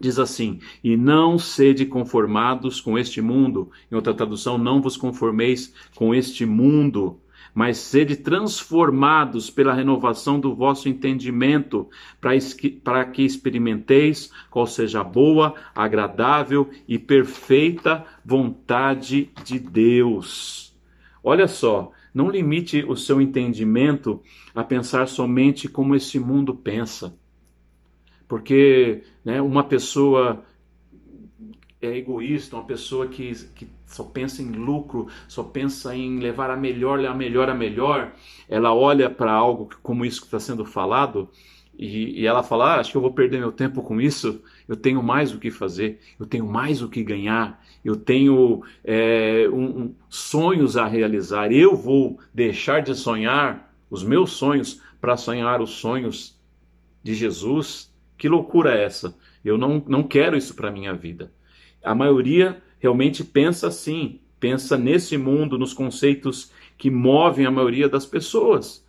diz 0.00 0.18
assim: 0.18 0.60
E 0.84 0.96
não 0.96 1.36
sede 1.38 1.84
conformados 1.84 2.80
com 2.80 2.96
este 2.96 3.20
mundo. 3.20 3.70
Em 3.90 3.96
outra 3.96 4.14
tradução, 4.14 4.56
não 4.56 4.80
vos 4.80 4.96
conformeis 4.96 5.74
com 5.96 6.14
este 6.14 6.46
mundo, 6.46 7.20
mas 7.54 7.78
sede 7.78 8.16
transformados 8.16 9.50
pela 9.50 9.74
renovação 9.74 10.38
do 10.38 10.54
vosso 10.54 10.88
entendimento, 10.88 11.88
para 12.20 13.04
que 13.04 13.22
experimenteis 13.22 14.30
qual 14.50 14.66
seja 14.66 15.00
a 15.00 15.04
boa, 15.04 15.54
agradável 15.74 16.70
e 16.86 16.98
perfeita 16.98 18.04
vontade 18.24 19.30
de 19.44 19.58
Deus. 19.58 20.74
Olha 21.22 21.46
só, 21.46 21.92
não 22.14 22.30
limite 22.30 22.84
o 22.84 22.96
seu 22.96 23.20
entendimento 23.20 24.22
a 24.54 24.64
pensar 24.64 25.06
somente 25.06 25.68
como 25.68 25.94
esse 25.94 26.18
mundo 26.18 26.54
pensa. 26.54 27.16
Porque 28.26 29.02
né, 29.24 29.40
uma 29.40 29.64
pessoa 29.64 30.44
é 31.80 31.96
egoísta, 31.96 32.56
uma 32.56 32.64
pessoa 32.64 33.08
que, 33.08 33.32
que 33.54 33.66
só 33.90 34.04
pensa 34.04 34.40
em 34.40 34.52
lucro, 34.52 35.08
só 35.26 35.42
pensa 35.42 35.94
em 35.94 36.20
levar 36.20 36.50
a 36.50 36.56
melhor, 36.56 37.04
a 37.04 37.14
melhor, 37.14 37.48
a 37.48 37.54
melhor, 37.54 38.12
ela 38.48 38.72
olha 38.72 39.10
para 39.10 39.32
algo 39.32 39.68
como 39.82 40.04
isso 40.04 40.20
que 40.20 40.26
está 40.26 40.38
sendo 40.38 40.64
falado 40.64 41.28
e, 41.80 42.20
e 42.20 42.26
ela 42.26 42.42
fala: 42.42 42.74
ah, 42.74 42.80
Acho 42.80 42.92
que 42.92 42.96
eu 42.98 43.00
vou 43.00 43.12
perder 43.12 43.38
meu 43.38 43.50
tempo 43.50 43.82
com 43.82 43.98
isso. 43.98 44.42
Eu 44.68 44.76
tenho 44.76 45.02
mais 45.02 45.34
o 45.34 45.38
que 45.38 45.50
fazer, 45.50 45.98
eu 46.18 46.26
tenho 46.26 46.46
mais 46.46 46.82
o 46.82 46.88
que 46.90 47.02
ganhar, 47.02 47.64
eu 47.82 47.96
tenho 47.96 48.62
é, 48.84 49.48
um, 49.50 49.84
um, 49.84 49.94
sonhos 50.08 50.76
a 50.76 50.86
realizar. 50.86 51.50
Eu 51.50 51.74
vou 51.74 52.20
deixar 52.34 52.82
de 52.82 52.94
sonhar 52.94 53.74
os 53.90 54.04
meus 54.04 54.32
sonhos 54.32 54.82
para 55.00 55.16
sonhar 55.16 55.62
os 55.62 55.70
sonhos 55.70 56.38
de 57.02 57.14
Jesus. 57.14 57.90
Que 58.18 58.28
loucura 58.28 58.74
é 58.74 58.84
essa? 58.84 59.16
Eu 59.42 59.56
não, 59.56 59.82
não 59.88 60.02
quero 60.02 60.36
isso 60.36 60.54
para 60.54 60.70
minha 60.70 60.92
vida. 60.92 61.32
A 61.82 61.94
maioria 61.94 62.62
realmente 62.80 63.22
pensa 63.22 63.68
assim, 63.68 64.18
pensa 64.40 64.76
nesse 64.76 65.16
mundo, 65.16 65.58
nos 65.58 65.72
conceitos 65.72 66.50
que 66.76 66.90
movem 66.90 67.46
a 67.46 67.50
maioria 67.50 67.88
das 67.88 68.06
pessoas. 68.06 68.84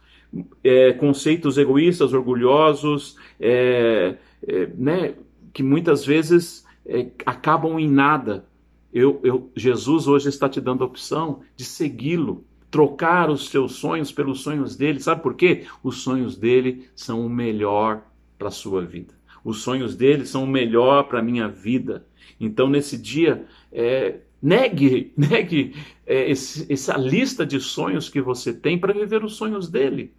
É, 0.64 0.94
conceitos 0.94 1.58
egoístas, 1.58 2.14
orgulhosos, 2.14 3.18
é, 3.38 4.16
é, 4.48 4.68
né, 4.78 5.14
que 5.54 5.62
muitas 5.62 6.06
vezes 6.06 6.66
é, 6.86 7.08
acabam 7.26 7.78
em 7.78 7.90
nada. 7.90 8.46
Eu, 8.94 9.20
eu, 9.24 9.52
Jesus 9.56 10.08
hoje 10.08 10.30
está 10.30 10.48
te 10.48 10.62
dando 10.62 10.84
a 10.84 10.88
opção 10.88 11.42
de 11.56 11.66
segui-lo, 11.66 12.46
trocar 12.70 13.30
os 13.30 13.50
seus 13.50 13.74
sonhos 13.74 14.12
pelos 14.12 14.42
sonhos 14.42 14.78
dele. 14.78 15.02
Sabe 15.02 15.22
por 15.22 15.36
quê? 15.36 15.66
Os 15.84 15.98
sonhos 15.98 16.38
dele 16.38 16.88
são 16.96 17.26
o 17.26 17.30
melhor 17.30 18.02
para 18.38 18.48
a 18.48 18.52
sua 18.52 18.82
vida. 18.86 19.14
Os 19.44 19.62
sonhos 19.62 19.96
dele 19.96 20.26
são 20.26 20.46
o 20.46 20.48
melhor 20.48 21.04
para 21.04 21.20
a 21.20 21.24
minha 21.24 21.48
vida. 21.48 22.06
Então, 22.40 22.70
nesse 22.70 22.98
dia, 22.98 23.46
é, 23.72 24.20
negue, 24.42 25.14
negue 25.18 25.76
é, 26.06 26.30
esse, 26.30 26.72
essa 26.72 26.98
lista 26.98 27.46
de 27.46 27.60
sonhos 27.60 28.10
que 28.10 28.22
você 28.22 28.54
tem 28.54 28.78
para 28.78 28.94
viver 28.94 29.24
os 29.24 29.36
sonhos 29.36 29.70
dele. 29.70 30.14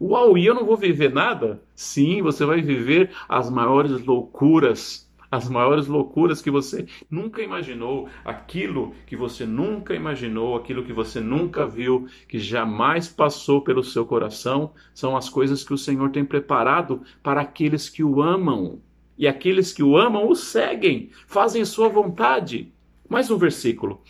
Uau, 0.00 0.38
e 0.38 0.46
eu 0.46 0.54
não 0.54 0.64
vou 0.64 0.76
viver 0.76 1.12
nada? 1.12 1.62
Sim, 1.74 2.22
você 2.22 2.44
vai 2.44 2.62
viver 2.62 3.10
as 3.28 3.50
maiores 3.50 4.02
loucuras 4.04 5.10
as 5.30 5.48
maiores 5.48 5.86
loucuras 5.86 6.42
que 6.42 6.50
você 6.50 6.86
nunca 7.08 7.40
imaginou, 7.40 8.08
aquilo 8.24 8.92
que 9.06 9.14
você 9.14 9.46
nunca 9.46 9.94
imaginou, 9.94 10.56
aquilo 10.56 10.84
que 10.84 10.92
você 10.92 11.20
nunca 11.20 11.66
viu, 11.66 12.08
que 12.26 12.38
jamais 12.38 13.08
passou 13.08 13.60
pelo 13.62 13.84
seu 13.84 14.04
coração, 14.04 14.72
são 14.92 15.16
as 15.16 15.28
coisas 15.28 15.62
que 15.62 15.72
o 15.72 15.78
Senhor 15.78 16.10
tem 16.10 16.24
preparado 16.24 17.02
para 17.22 17.42
aqueles 17.42 17.88
que 17.88 18.02
o 18.02 18.20
amam. 18.20 18.80
E 19.16 19.28
aqueles 19.28 19.72
que 19.72 19.82
o 19.82 19.96
amam 19.96 20.28
o 20.28 20.34
seguem, 20.34 21.10
fazem 21.26 21.64
sua 21.64 21.88
vontade. 21.88 22.72
Mais 23.10 23.28
um 23.28 23.36
versículo. 23.36 24.02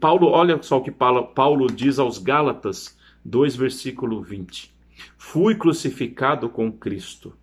Paulo, 0.00 0.28
olha 0.28 0.62
só 0.62 0.78
o 0.78 0.82
que 0.82 0.90
Paulo 0.90 1.66
diz 1.66 1.98
aos 1.98 2.16
Gálatas 2.16 2.98
2, 3.22 3.54
versículo 3.54 4.22
20. 4.22 4.74
Fui 5.18 5.54
crucificado 5.54 6.48
com 6.48 6.72
Cristo. 6.72 7.34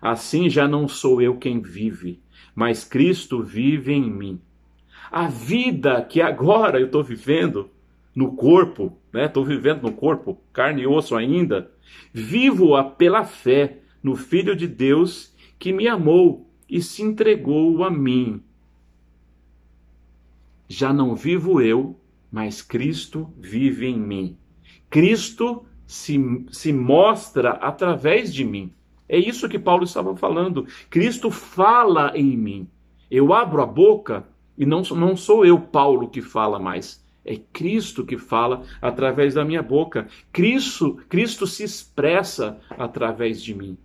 Assim 0.00 0.48
já 0.48 0.68
não 0.68 0.86
sou 0.86 1.20
eu 1.20 1.38
quem 1.38 1.60
vive, 1.60 2.20
mas 2.54 2.84
Cristo 2.84 3.42
vive 3.42 3.92
em 3.92 4.08
mim. 4.08 4.40
A 5.10 5.26
vida 5.26 6.00
que 6.02 6.22
agora 6.22 6.78
eu 6.78 6.86
estou 6.86 7.02
vivendo 7.02 7.68
no 8.14 8.36
corpo, 8.36 8.96
né? 9.12 9.24
Estou 9.24 9.44
vivendo 9.44 9.82
no 9.82 9.92
corpo, 9.92 10.40
carne 10.52 10.82
e 10.82 10.86
osso 10.86 11.16
ainda, 11.16 11.68
vivo-a 12.12 12.84
pela 12.84 13.24
fé 13.24 13.78
no 14.00 14.14
Filho 14.14 14.54
de 14.54 14.68
Deus 14.68 15.34
que 15.58 15.72
me 15.72 15.88
amou 15.88 16.48
e 16.70 16.80
se 16.80 17.02
entregou 17.02 17.82
a 17.82 17.90
mim. 17.90 18.40
Já 20.68 20.92
não 20.92 21.14
vivo 21.14 21.60
eu, 21.60 21.98
mas 22.30 22.62
Cristo 22.62 23.32
vive 23.38 23.86
em 23.86 23.98
mim. 23.98 24.36
Cristo 24.88 25.64
se, 25.86 26.18
se 26.50 26.72
mostra 26.72 27.50
através 27.52 28.32
de 28.32 28.44
mim. 28.44 28.72
É 29.08 29.18
isso 29.18 29.48
que 29.48 29.58
Paulo 29.58 29.84
estava 29.84 30.16
falando. 30.16 30.66
Cristo 30.88 31.30
fala 31.30 32.12
em 32.14 32.36
mim. 32.36 32.68
Eu 33.10 33.34
abro 33.34 33.60
a 33.60 33.66
boca 33.66 34.26
e 34.56 34.64
não, 34.64 34.80
não 34.82 35.16
sou 35.16 35.44
eu, 35.44 35.60
Paulo, 35.60 36.08
que 36.08 36.22
fala 36.22 36.58
mais. 36.58 37.04
É 37.24 37.36
Cristo 37.36 38.04
que 38.04 38.16
fala 38.16 38.62
através 38.80 39.34
da 39.34 39.44
minha 39.44 39.62
boca. 39.62 40.08
Cristo, 40.32 40.98
Cristo 41.08 41.46
se 41.46 41.62
expressa 41.62 42.58
através 42.70 43.42
de 43.42 43.54
mim. 43.54 43.76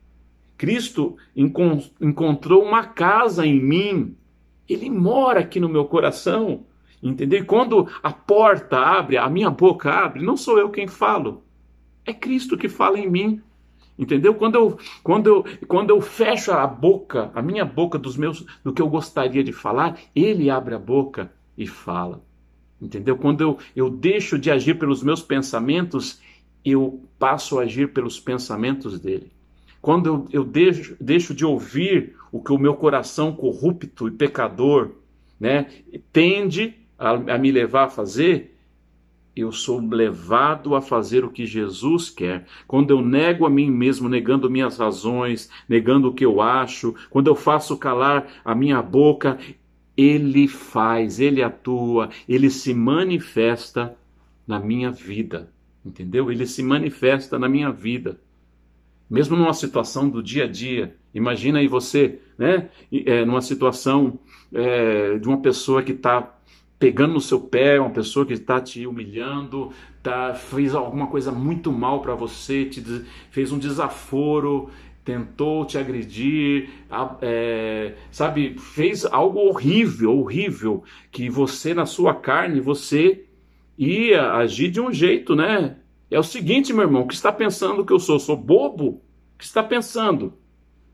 Cristo 0.57 1.17
encon, 1.35 1.83
encontrou 2.01 2.63
uma 2.63 2.85
casa 2.85 3.45
em 3.45 3.61
mim. 3.61 4.15
Ele 4.67 4.89
mora 4.89 5.39
aqui 5.39 5.59
no 5.59 5.69
meu 5.69 5.85
coração. 5.85 6.65
Entendeu? 7.01 7.39
E 7.39 7.45
quando 7.45 7.87
a 8.01 8.11
porta 8.11 8.77
abre, 8.79 9.17
a 9.17 9.29
minha 9.29 9.49
boca 9.49 9.91
abre, 9.91 10.23
não 10.23 10.35
sou 10.35 10.57
eu 10.57 10.69
quem 10.69 10.87
falo. 10.87 11.43
É 12.05 12.13
Cristo 12.13 12.57
que 12.57 12.67
fala 12.67 12.99
em 12.99 13.09
mim. 13.09 13.41
Entendeu? 13.97 14.33
Quando 14.35 14.55
eu, 14.55 14.77
quando, 15.03 15.27
eu, 15.27 15.45
quando 15.67 15.89
eu 15.89 15.99
fecho 15.99 16.51
a 16.51 16.65
boca, 16.67 17.31
a 17.33 17.41
minha 17.41 17.65
boca 17.65 17.97
dos 17.97 18.15
meus, 18.15 18.45
do 18.63 18.71
que 18.71 18.81
eu 18.81 18.87
gostaria 18.87 19.43
de 19.43 19.51
falar, 19.51 19.99
ele 20.15 20.49
abre 20.49 20.75
a 20.75 20.79
boca 20.79 21.31
e 21.57 21.65
fala. 21.65 22.21
Entendeu? 22.79 23.17
Quando 23.17 23.41
eu, 23.41 23.57
eu 23.75 23.89
deixo 23.89 24.37
de 24.37 24.51
agir 24.51 24.75
pelos 24.75 25.01
meus 25.01 25.21
pensamentos, 25.21 26.21
eu 26.63 27.01
passo 27.17 27.59
a 27.59 27.63
agir 27.63 27.91
pelos 27.91 28.19
pensamentos 28.19 28.99
dele. 28.99 29.31
Quando 29.81 30.07
eu, 30.07 30.27
eu 30.31 30.43
deixo, 30.43 30.95
deixo 30.99 31.33
de 31.33 31.45
ouvir 31.45 32.15
o 32.31 32.41
que 32.41 32.51
o 32.51 32.57
meu 32.57 32.75
coração 32.75 33.33
corrupto 33.33 34.07
e 34.07 34.11
pecador 34.11 34.91
né, 35.39 35.67
tende 36.11 36.75
a, 36.97 37.11
a 37.11 37.37
me 37.37 37.51
levar 37.51 37.85
a 37.85 37.89
fazer, 37.89 38.57
eu 39.35 39.51
sou 39.51 39.79
levado 39.79 40.75
a 40.75 40.81
fazer 40.81 41.23
o 41.23 41.29
que 41.29 41.45
Jesus 41.45 42.09
quer. 42.09 42.45
Quando 42.67 42.91
eu 42.91 43.01
nego 43.01 43.45
a 43.45 43.49
mim 43.49 43.69
mesmo, 43.69 44.09
negando 44.09 44.49
minhas 44.49 44.77
razões, 44.77 45.49
negando 45.69 46.09
o 46.09 46.13
que 46.13 46.25
eu 46.25 46.41
acho, 46.41 46.95
quando 47.09 47.27
eu 47.27 47.35
faço 47.35 47.77
calar 47.77 48.27
a 48.43 48.55
minha 48.55 48.81
boca, 48.81 49.37
ele 49.95 50.47
faz, 50.47 51.19
ele 51.19 51.43
atua, 51.43 52.09
ele 52.27 52.49
se 52.49 52.73
manifesta 52.73 53.95
na 54.45 54.59
minha 54.59 54.91
vida. 54.91 55.51
Entendeu? 55.85 56.31
Ele 56.31 56.45
se 56.45 56.63
manifesta 56.63 57.37
na 57.37 57.47
minha 57.47 57.71
vida. 57.71 58.19
Mesmo 59.09 59.37
numa 59.37 59.53
situação 59.53 60.09
do 60.09 60.21
dia 60.21 60.43
a 60.43 60.47
dia. 60.47 60.95
Imagina 61.13 61.59
aí 61.59 61.67
você, 61.67 62.19
né? 62.37 62.69
É, 62.91 63.25
numa 63.25 63.41
situação 63.41 64.19
é, 64.53 65.17
de 65.17 65.27
uma 65.27 65.37
pessoa 65.39 65.81
que 65.81 65.93
está 65.93 66.33
pegando 66.79 67.13
no 67.13 67.21
seu 67.21 67.39
pé, 67.39 67.79
uma 67.79 67.89
pessoa 67.89 68.25
que 68.25 68.33
está 68.33 68.61
te 68.61 68.85
humilhando, 68.85 69.71
tá, 70.03 70.33
fez 70.33 70.75
alguma 70.75 71.07
coisa 71.07 71.31
muito 71.31 71.71
mal 71.71 72.01
para 72.01 72.13
você, 72.13 72.65
te, 72.65 72.83
fez 73.31 73.51
um 73.51 73.57
desaforo, 73.57 74.69
tentou 75.03 75.65
te 75.65 75.77
agredir, 75.77 76.69
é, 77.21 77.95
sabe, 78.11 78.55
fez 78.59 79.05
algo 79.05 79.39
horrível, 79.39 80.19
horrível, 80.19 80.83
que 81.11 81.29
você 81.29 81.73
na 81.73 81.85
sua 81.85 82.13
carne, 82.13 82.59
você 82.59 83.25
ia 83.77 84.33
agir 84.33 84.69
de 84.69 84.81
um 84.81 84.91
jeito, 84.91 85.35
né? 85.35 85.77
É 86.09 86.19
o 86.19 86.23
seguinte, 86.23 86.73
meu 86.73 86.83
irmão, 86.83 87.05
que 87.05 87.13
está 87.13 87.31
pensando 87.31 87.85
que 87.85 87.91
eu 87.91 87.99
sou? 87.99 88.19
Sou 88.19 88.37
bobo? 88.37 89.01
Que 89.37 89.43
está 89.43 89.61
pensando? 89.61 90.33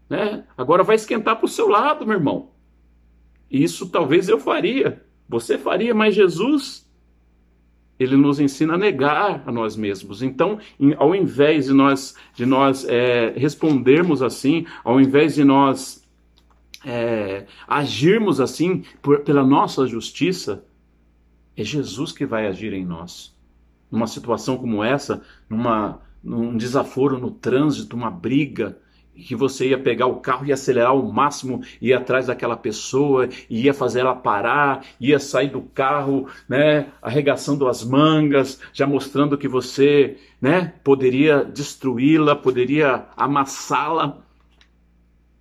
Né? 0.10 0.44
Agora 0.58 0.84
vai 0.84 0.96
esquentar 0.96 1.36
para 1.38 1.46
o 1.46 1.50
seu 1.50 1.68
lado, 1.68 2.06
meu 2.06 2.16
irmão. 2.16 2.52
Isso 3.50 3.90
talvez 3.90 4.28
eu 4.28 4.40
faria. 4.40 5.06
Você 5.30 5.58
faria, 5.58 5.94
mas 5.94 6.16
Jesus, 6.16 6.90
ele 8.00 8.18
nos 8.18 8.40
ensina 8.40 8.74
a 8.74 8.78
negar 8.78 9.44
a 9.46 9.52
nós 9.52 9.76
mesmos. 9.76 10.22
Então, 10.22 10.60
ao 10.98 11.16
invés 11.16 11.66
de 11.66 11.74
nós, 11.74 12.16
de 12.34 12.46
nós 12.46 12.86
é, 12.86 13.34
respondermos 13.38 14.22
assim, 14.22 14.66
ao 14.84 15.00
invés 15.00 15.36
de 15.36 15.44
nós 15.44 16.04
é, 16.84 17.46
agirmos 17.68 18.42
assim 18.42 18.84
por, 19.02 19.22
pela 19.22 19.44
nossa 19.44 19.88
justiça, 19.88 20.66
é 21.56 21.64
Jesus 21.64 22.12
que 22.12 22.26
vai 22.26 22.48
agir 22.48 22.74
em 22.74 22.86
nós. 22.86 23.33
Numa 23.94 24.08
situação 24.08 24.58
como 24.58 24.84
essa, 24.84 25.22
numa, 25.48 26.02
num 26.24 26.58
desaforo 26.58 27.20
no 27.20 27.30
trânsito, 27.30 27.96
uma 27.96 28.10
briga, 28.10 28.76
que 29.16 29.36
você 29.36 29.70
ia 29.70 29.78
pegar 29.78 30.08
o 30.08 30.16
carro 30.16 30.48
e 30.48 30.52
acelerar 30.52 30.90
ao 30.90 31.12
máximo, 31.12 31.62
ia 31.80 32.00
atrás 32.00 32.26
daquela 32.26 32.58
pessoa, 32.58 33.30
ia 33.48 33.72
fazer 33.72 34.00
ela 34.00 34.16
parar, 34.16 34.84
ia 35.00 35.20
sair 35.20 35.50
do 35.52 35.62
carro, 35.62 36.28
né, 36.50 36.88
arregaçando 37.04 37.68
as 37.68 37.86
mangas, 37.86 38.60
já 38.74 38.88
mostrando 38.88 39.38
que 39.38 39.48
você, 39.48 40.18
né, 40.42 40.74
poderia 40.84 41.44
destruí-la, 41.44 42.36
poderia 42.36 43.06
amassá-la. 43.16 44.24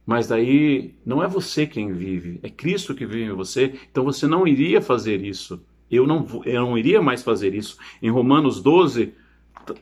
Mas 0.05 0.27
daí 0.29 0.95
não 1.07 1.23
é 1.23 1.27
você 1.27 1.67
quem 1.67 1.91
vive, 1.91 2.39
é 2.43 2.51
Cristo 2.51 2.95
que 2.95 3.07
vive 3.07 3.31
em 3.31 3.35
você, 3.35 3.73
então 3.91 4.05
você 4.05 4.27
não 4.27 4.47
iria 4.47 4.83
fazer 4.83 5.25
isso. 5.25 5.65
Eu 5.93 6.07
não, 6.07 6.27
eu 6.47 6.63
não 6.63 6.79
iria 6.79 7.03
mais 7.03 7.23
fazer 7.23 7.55
isso. 7.55 7.77
Em 8.03 8.09
Romanos 8.09 8.63
12, 8.63 9.13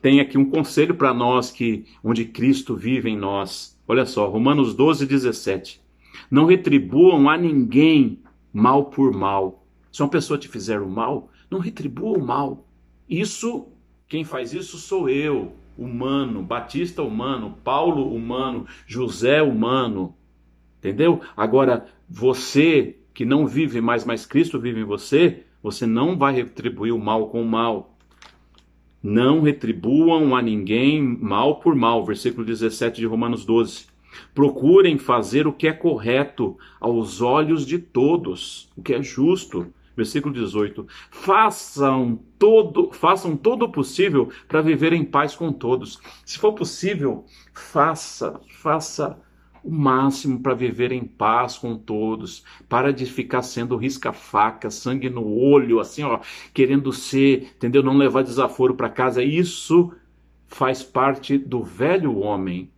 tem 0.01 0.19
aqui 0.19 0.37
um 0.37 0.49
conselho 0.49 0.93
para 0.93 1.13
nós 1.13 1.49
que 1.49 1.85
onde 2.03 2.25
Cristo 2.25 2.75
vive 2.75 3.09
em 3.09 3.17
nós. 3.17 3.79
Olha 3.87 4.05
só, 4.05 4.27
Romanos 4.27 4.75
12, 4.75 5.05
17. 5.05 5.81
Não 6.29 6.45
retribuam 6.45 7.29
a 7.29 7.37
ninguém 7.37 8.19
mal 8.53 8.85
por 8.85 9.13
mal. 9.13 9.65
Se 9.89 10.01
uma 10.03 10.09
pessoa 10.09 10.37
te 10.37 10.49
fizer 10.49 10.81
o 10.81 10.89
mal, 10.89 11.29
não 11.49 11.59
retribua 11.59 12.17
o 12.17 12.25
mal. 12.25 12.67
Isso, 13.09 13.67
quem 14.07 14.25
faz 14.25 14.53
isso 14.53 14.77
sou 14.77 15.09
eu, 15.09 15.53
humano, 15.77 16.43
Batista 16.43 17.01
humano, 17.01 17.57
Paulo 17.63 18.13
humano, 18.13 18.65
José 18.85 19.41
humano. 19.41 20.13
Entendeu? 20.79 21.21
Agora, 21.37 21.85
você 22.09 22.97
que 23.13 23.25
não 23.25 23.47
vive 23.47 23.79
mais, 23.81 24.05
mas 24.05 24.25
Cristo 24.25 24.59
vive 24.59 24.81
em 24.81 24.85
você, 24.85 25.45
você 25.61 25.85
não 25.85 26.17
vai 26.17 26.33
retribuir 26.33 26.93
o 26.93 26.99
mal 26.99 27.29
com 27.29 27.41
o 27.41 27.47
mal. 27.47 27.95
Não 29.01 29.41
retribuam 29.41 30.35
a 30.35 30.41
ninguém 30.41 31.01
mal 31.01 31.59
por 31.59 31.75
mal. 31.75 32.05
Versículo 32.05 32.45
17 32.45 32.99
de 32.99 33.05
Romanos 33.05 33.45
12. 33.45 33.87
Procurem 34.33 34.97
fazer 34.97 35.47
o 35.47 35.53
que 35.53 35.67
é 35.67 35.73
correto 35.73 36.57
aos 36.79 37.21
olhos 37.21 37.65
de 37.65 37.79
todos, 37.79 38.69
o 38.75 38.81
que 38.81 38.93
é 38.93 39.01
justo. 39.01 39.73
Versículo 39.95 40.33
18. 40.33 40.87
Façam 41.09 42.19
todo, 42.39 42.91
façam 42.91 43.35
todo 43.35 43.63
o 43.63 43.71
possível 43.71 44.29
para 44.47 44.61
viver 44.61 44.93
em 44.93 45.03
paz 45.03 45.35
com 45.35 45.51
todos. 45.51 45.99
Se 46.25 46.37
for 46.37 46.53
possível, 46.53 47.25
faça, 47.53 48.39
faça 48.49 49.17
o 49.63 49.71
máximo 49.71 50.39
para 50.39 50.53
viver 50.53 50.91
em 50.91 51.03
paz 51.05 51.57
com 51.57 51.77
todos. 51.77 52.43
Para 52.67 52.91
de 52.91 53.05
ficar 53.05 53.41
sendo 53.41 53.75
risca-faca, 53.75 54.69
sangue 54.69 55.09
no 55.09 55.27
olho, 55.27 55.79
assim, 55.79 56.03
ó, 56.03 56.19
querendo 56.53 56.91
ser, 56.91 57.53
entendeu? 57.55 57.83
Não 57.83 57.97
levar 57.97 58.23
desaforo 58.23 58.75
para 58.75 58.89
casa. 58.89 59.23
Isso 59.23 59.91
faz 60.47 60.83
parte 60.83 61.37
do 61.37 61.63
velho 61.63 62.17
homem. 62.17 62.69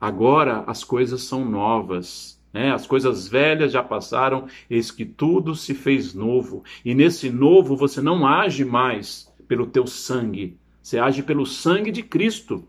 Agora 0.00 0.64
as 0.66 0.84
coisas 0.84 1.22
são 1.22 1.44
novas. 1.44 2.40
Né? 2.52 2.72
As 2.72 2.86
coisas 2.86 3.26
velhas 3.26 3.72
já 3.72 3.82
passaram, 3.82 4.46
eis 4.70 4.90
que 4.90 5.04
tudo 5.04 5.56
se 5.56 5.74
fez 5.74 6.14
novo. 6.14 6.62
E 6.84 6.94
nesse 6.94 7.30
novo 7.30 7.76
você 7.76 8.00
não 8.00 8.26
age 8.26 8.64
mais 8.64 9.32
pelo 9.48 9.66
teu 9.66 9.86
sangue, 9.86 10.56
você 10.82 10.98
age 10.98 11.22
pelo 11.22 11.44
sangue 11.46 11.90
de 11.90 12.02
Cristo 12.02 12.68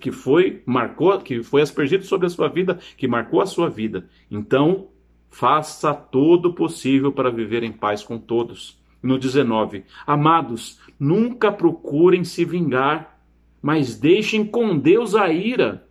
que 0.00 0.10
foi 0.10 0.62
marcou, 0.64 1.18
que 1.20 1.42
foi 1.42 1.60
aspergido 1.60 2.04
sobre 2.04 2.26
a 2.26 2.30
sua 2.30 2.48
vida, 2.48 2.78
que 2.96 3.06
marcou 3.06 3.40
a 3.40 3.46
sua 3.46 3.68
vida. 3.68 4.08
Então, 4.30 4.88
faça 5.30 5.92
todo 5.94 6.46
o 6.46 6.54
possível 6.54 7.12
para 7.12 7.30
viver 7.30 7.62
em 7.62 7.72
paz 7.72 8.02
com 8.02 8.18
todos. 8.18 8.78
No 9.02 9.18
19, 9.18 9.84
amados, 10.06 10.80
nunca 10.98 11.52
procurem 11.52 12.24
se 12.24 12.44
vingar, 12.44 13.20
mas 13.62 13.96
deixem 13.96 14.44
com 14.44 14.76
Deus 14.76 15.14
a 15.14 15.30
ira. 15.30 15.86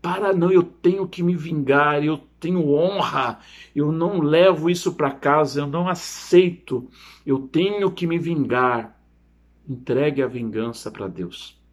Para 0.00 0.32
não, 0.32 0.50
eu 0.50 0.62
tenho 0.62 1.08
que 1.08 1.22
me 1.22 1.34
vingar, 1.34 2.02
eu 2.04 2.18
tenho 2.38 2.70
honra, 2.70 3.38
eu 3.74 3.90
não 3.90 4.20
levo 4.20 4.70
isso 4.70 4.94
para 4.94 5.10
casa, 5.10 5.60
eu 5.60 5.66
não 5.66 5.88
aceito, 5.88 6.88
eu 7.26 7.38
tenho 7.38 7.90
que 7.90 8.06
me 8.06 8.18
vingar. 8.18 8.98
Entregue 9.68 10.22
a 10.22 10.26
vingança 10.26 10.90
para 10.90 11.08
Deus 11.08 11.63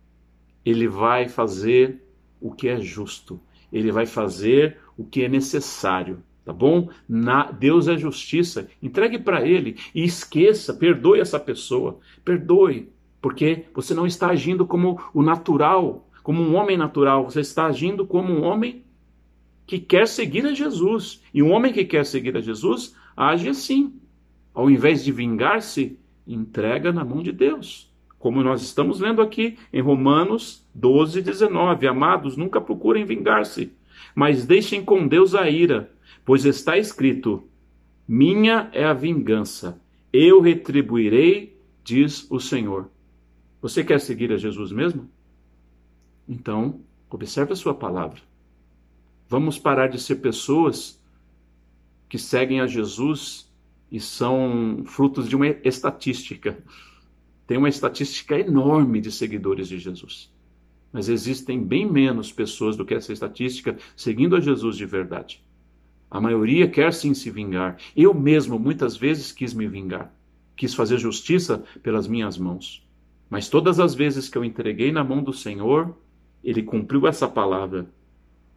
ele 0.66 0.88
vai 0.88 1.28
fazer 1.28 2.02
o 2.40 2.52
que 2.52 2.68
é 2.68 2.80
justo, 2.80 3.40
ele 3.72 3.92
vai 3.92 4.06
fazer 4.06 4.78
o 4.98 5.04
que 5.04 5.24
é 5.24 5.30
necessário, 5.30 6.24
tá 6.44 6.52
bom? 6.52 6.90
Na, 7.08 7.52
Deus 7.52 7.88
é 7.88 7.98
justiça, 7.98 8.68
entregue 8.82 9.20
para 9.20 9.48
ele 9.48 9.78
e 9.94 10.04
esqueça, 10.04 10.74
perdoe 10.74 11.20
essa 11.20 11.40
pessoa, 11.40 12.00
perdoe, 12.24 12.90
porque 13.22 13.66
você 13.74 13.94
não 13.94 14.06
está 14.06 14.30
agindo 14.30 14.66
como 14.66 15.00
o 15.14 15.22
natural, 15.22 16.10
como 16.24 16.42
um 16.42 16.56
homem 16.56 16.78
natural, 16.78 17.24
você 17.26 17.42
está 17.42 17.66
agindo 17.66 18.06
como 18.06 18.32
um 18.32 18.44
homem 18.44 18.84
que 19.66 19.80
quer 19.80 20.08
seguir 20.08 20.46
a 20.46 20.54
Jesus. 20.54 21.22
E 21.34 21.42
um 21.42 21.52
homem 21.52 21.72
que 21.72 21.86
quer 21.86 22.06
seguir 22.06 22.36
a 22.36 22.42
Jesus 22.42 22.96
age 23.16 23.50
assim. 23.50 23.94
Ao 24.54 24.70
invés 24.70 25.04
de 25.04 25.12
vingar-se, 25.12 25.98
entrega 26.28 26.92
na 26.92 27.06
mão 27.06 27.24
de 27.24 27.32
Deus 27.32 27.91
como 28.22 28.44
nós 28.44 28.62
estamos 28.62 29.00
lendo 29.00 29.20
aqui 29.20 29.58
em 29.74 29.82
Romanos 29.82 30.64
12, 30.76 31.24
19. 31.24 31.88
Amados, 31.88 32.38
nunca 32.38 32.62
procurem 32.62 33.04
vingar-se, 33.04 33.74
mas 34.16 34.46
deixem 34.46 34.86
com 34.86 35.08
Deus 35.08 35.34
a 35.34 35.50
ira, 35.50 35.92
pois 36.24 36.46
está 36.46 36.78
escrito: 36.78 37.44
Minha 38.08 38.70
é 38.74 38.86
a 38.86 38.94
vingança, 38.94 39.82
eu 40.14 40.40
retribuirei, 40.40 41.58
diz 41.84 42.30
o 42.30 42.40
Senhor. 42.40 42.90
Você 43.60 43.84
quer 43.84 44.00
seguir 44.00 44.32
a 44.32 44.38
Jesus 44.38 44.72
mesmo? 44.72 45.10
Então, 46.30 46.80
observe 47.10 47.54
a 47.54 47.56
sua 47.56 47.74
palavra. 47.74 48.22
Vamos 49.28 49.58
parar 49.58 49.88
de 49.88 50.00
ser 50.00 50.18
pessoas 50.18 51.02
que 52.08 52.20
seguem 52.20 52.62
a 52.62 52.68
Jesus 52.68 53.52
e 53.92 54.00
são 54.00 54.84
frutos 54.86 55.28
de 55.28 55.36
uma 55.36 55.48
estatística 55.48 56.58
tem 57.52 57.58
uma 57.58 57.68
estatística 57.68 58.40
enorme 58.40 59.02
de 59.02 59.12
seguidores 59.12 59.68
de 59.68 59.78
Jesus. 59.78 60.32
Mas 60.90 61.10
existem 61.10 61.62
bem 61.62 61.86
menos 61.86 62.32
pessoas 62.32 62.78
do 62.78 62.86
que 62.86 62.94
essa 62.94 63.12
estatística 63.12 63.78
seguindo 63.94 64.38
a 64.38 64.40
Jesus 64.40 64.78
de 64.78 64.86
verdade. 64.86 65.44
A 66.10 66.22
maioria 66.22 66.70
quer 66.70 66.94
sim 66.94 67.14
se 67.14 67.30
vingar. 67.30 67.76
Eu 67.94 68.14
mesmo 68.14 68.58
muitas 68.58 68.96
vezes 68.96 69.34
quis 69.34 69.54
me 69.54 69.68
vingar. 69.68 70.16
Quis 70.56 70.74
fazer 70.74 70.98
justiça 70.98 71.62
pelas 71.84 72.08
minhas 72.08 72.38
mãos. 72.38 72.88
Mas 73.30 73.50
todas 73.50 73.82
as 73.82 73.94
vezes 73.94 74.30
que 74.30 74.38
eu 74.38 74.46
entreguei 74.46 74.90
na 74.90 75.04
mão 75.04 75.22
do 75.22 75.34
Senhor, 75.34 75.94
ele 76.42 76.64
cumpriu 76.64 77.06
essa 77.06 77.28
palavra. 77.28 77.86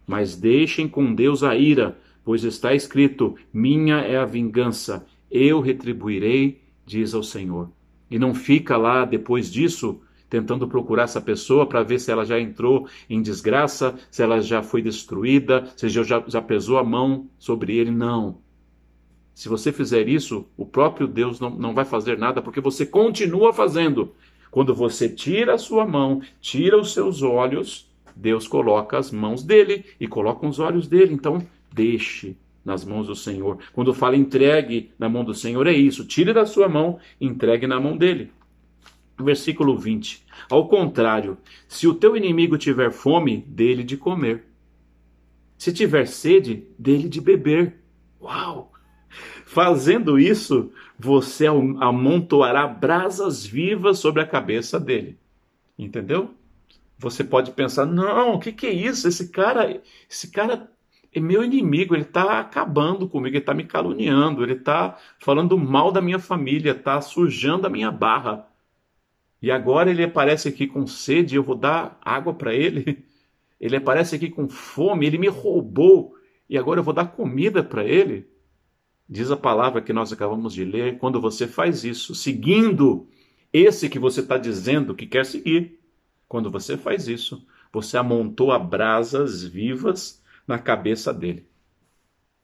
Mas 0.06 0.36
deixem 0.36 0.86
com 0.86 1.12
Deus 1.12 1.42
a 1.42 1.56
ira, 1.56 1.98
pois 2.24 2.44
está 2.44 2.72
escrito: 2.72 3.34
Minha 3.52 3.96
é 3.96 4.16
a 4.16 4.24
vingança, 4.24 5.04
eu 5.28 5.60
retribuirei, 5.60 6.62
diz 6.86 7.12
ao 7.12 7.24
Senhor. 7.24 7.72
E 8.14 8.18
não 8.18 8.32
fica 8.32 8.76
lá 8.76 9.04
depois 9.04 9.52
disso 9.52 10.00
tentando 10.30 10.68
procurar 10.68 11.02
essa 11.02 11.20
pessoa 11.20 11.66
para 11.66 11.82
ver 11.82 11.98
se 11.98 12.12
ela 12.12 12.24
já 12.24 12.38
entrou 12.38 12.86
em 13.10 13.20
desgraça, 13.20 13.96
se 14.08 14.22
ela 14.22 14.40
já 14.40 14.62
foi 14.62 14.80
destruída, 14.80 15.68
se 15.76 15.88
já, 15.88 16.22
já 16.24 16.40
pesou 16.40 16.78
a 16.78 16.84
mão 16.84 17.28
sobre 17.40 17.76
ele. 17.76 17.90
Não. 17.90 18.38
Se 19.34 19.48
você 19.48 19.72
fizer 19.72 20.08
isso, 20.08 20.46
o 20.56 20.64
próprio 20.64 21.08
Deus 21.08 21.40
não, 21.40 21.50
não 21.50 21.74
vai 21.74 21.84
fazer 21.84 22.16
nada, 22.16 22.40
porque 22.40 22.60
você 22.60 22.86
continua 22.86 23.52
fazendo. 23.52 24.14
Quando 24.48 24.72
você 24.72 25.08
tira 25.08 25.54
a 25.54 25.58
sua 25.58 25.84
mão, 25.84 26.22
tira 26.40 26.78
os 26.78 26.92
seus 26.92 27.20
olhos, 27.20 27.90
Deus 28.14 28.46
coloca 28.46 28.96
as 28.96 29.10
mãos 29.10 29.42
dele 29.42 29.84
e 29.98 30.06
coloca 30.06 30.46
os 30.46 30.60
olhos 30.60 30.86
dele. 30.86 31.12
Então, 31.12 31.44
deixe 31.72 32.36
nas 32.64 32.84
mãos 32.84 33.06
do 33.06 33.14
Senhor. 33.14 33.58
Quando 33.72 33.92
fala 33.92 34.16
entregue 34.16 34.92
na 34.98 35.08
mão 35.08 35.24
do 35.24 35.34
Senhor, 35.34 35.66
é 35.66 35.72
isso. 35.72 36.04
Tire 36.04 36.32
da 36.32 36.46
sua 36.46 36.68
mão, 36.68 36.98
entregue 37.20 37.66
na 37.66 37.78
mão 37.78 37.96
dele. 37.96 38.32
Versículo 39.18 39.76
20. 39.76 40.24
Ao 40.50 40.66
contrário, 40.66 41.36
se 41.68 41.86
o 41.86 41.94
teu 41.94 42.16
inimigo 42.16 42.56
tiver 42.58 42.90
fome, 42.90 43.38
dele 43.46 43.84
de 43.84 43.96
comer. 43.96 44.44
Se 45.56 45.72
tiver 45.72 46.06
sede, 46.06 46.66
dele 46.78 47.08
de 47.08 47.20
beber. 47.20 47.80
Uau! 48.20 48.72
Fazendo 49.44 50.18
isso, 50.18 50.72
você 50.98 51.46
amontoará 51.46 52.66
brasas 52.66 53.46
vivas 53.46 53.98
sobre 53.98 54.20
a 54.20 54.26
cabeça 54.26 54.80
dele. 54.80 55.16
Entendeu? 55.78 56.34
Você 56.98 57.22
pode 57.22 57.52
pensar: 57.52 57.86
não, 57.86 58.34
o 58.34 58.38
que, 58.40 58.52
que 58.52 58.66
é 58.66 58.72
isso? 58.72 59.06
Esse 59.06 59.28
cara, 59.28 59.80
esse 60.10 60.30
cara 60.30 60.70
é 61.14 61.20
meu 61.20 61.44
inimigo, 61.44 61.94
ele 61.94 62.02
está 62.02 62.40
acabando 62.40 63.08
comigo, 63.08 63.36
ele 63.36 63.38
está 63.38 63.54
me 63.54 63.64
caluniando, 63.64 64.42
ele 64.42 64.54
está 64.54 64.98
falando 65.18 65.56
mal 65.56 65.92
da 65.92 66.00
minha 66.00 66.18
família, 66.18 66.72
está 66.72 67.00
sujando 67.00 67.66
a 67.66 67.70
minha 67.70 67.90
barra. 67.90 68.48
E 69.40 69.50
agora 69.50 69.90
ele 69.90 70.02
aparece 70.02 70.48
aqui 70.48 70.66
com 70.66 70.86
sede, 70.86 71.36
eu 71.36 71.42
vou 71.42 71.54
dar 71.54 71.98
água 72.02 72.34
para 72.34 72.54
ele. 72.54 73.04
Ele 73.60 73.76
aparece 73.76 74.16
aqui 74.16 74.28
com 74.28 74.46
fome, 74.46 75.06
ele 75.06 75.16
me 75.16 75.28
roubou 75.28 76.16
e 76.50 76.58
agora 76.58 76.80
eu 76.80 76.84
vou 76.84 76.92
dar 76.92 77.06
comida 77.06 77.62
para 77.62 77.82
ele. 77.82 78.28
Diz 79.08 79.30
a 79.30 79.36
palavra 79.36 79.80
que 79.80 79.92
nós 79.92 80.12
acabamos 80.12 80.52
de 80.52 80.64
ler, 80.64 80.98
quando 80.98 81.18
você 81.18 81.46
faz 81.46 81.82
isso, 81.82 82.14
seguindo 82.14 83.08
esse 83.50 83.88
que 83.88 83.98
você 83.98 84.20
está 84.20 84.36
dizendo 84.36 84.94
que 84.94 85.06
quer 85.06 85.24
seguir, 85.24 85.80
quando 86.28 86.50
você 86.50 86.76
faz 86.76 87.08
isso, 87.08 87.46
você 87.72 87.96
amontoa 87.96 88.58
brasas 88.58 89.42
vivas 89.42 90.22
na 90.46 90.58
cabeça 90.58 91.12
dele. 91.12 91.48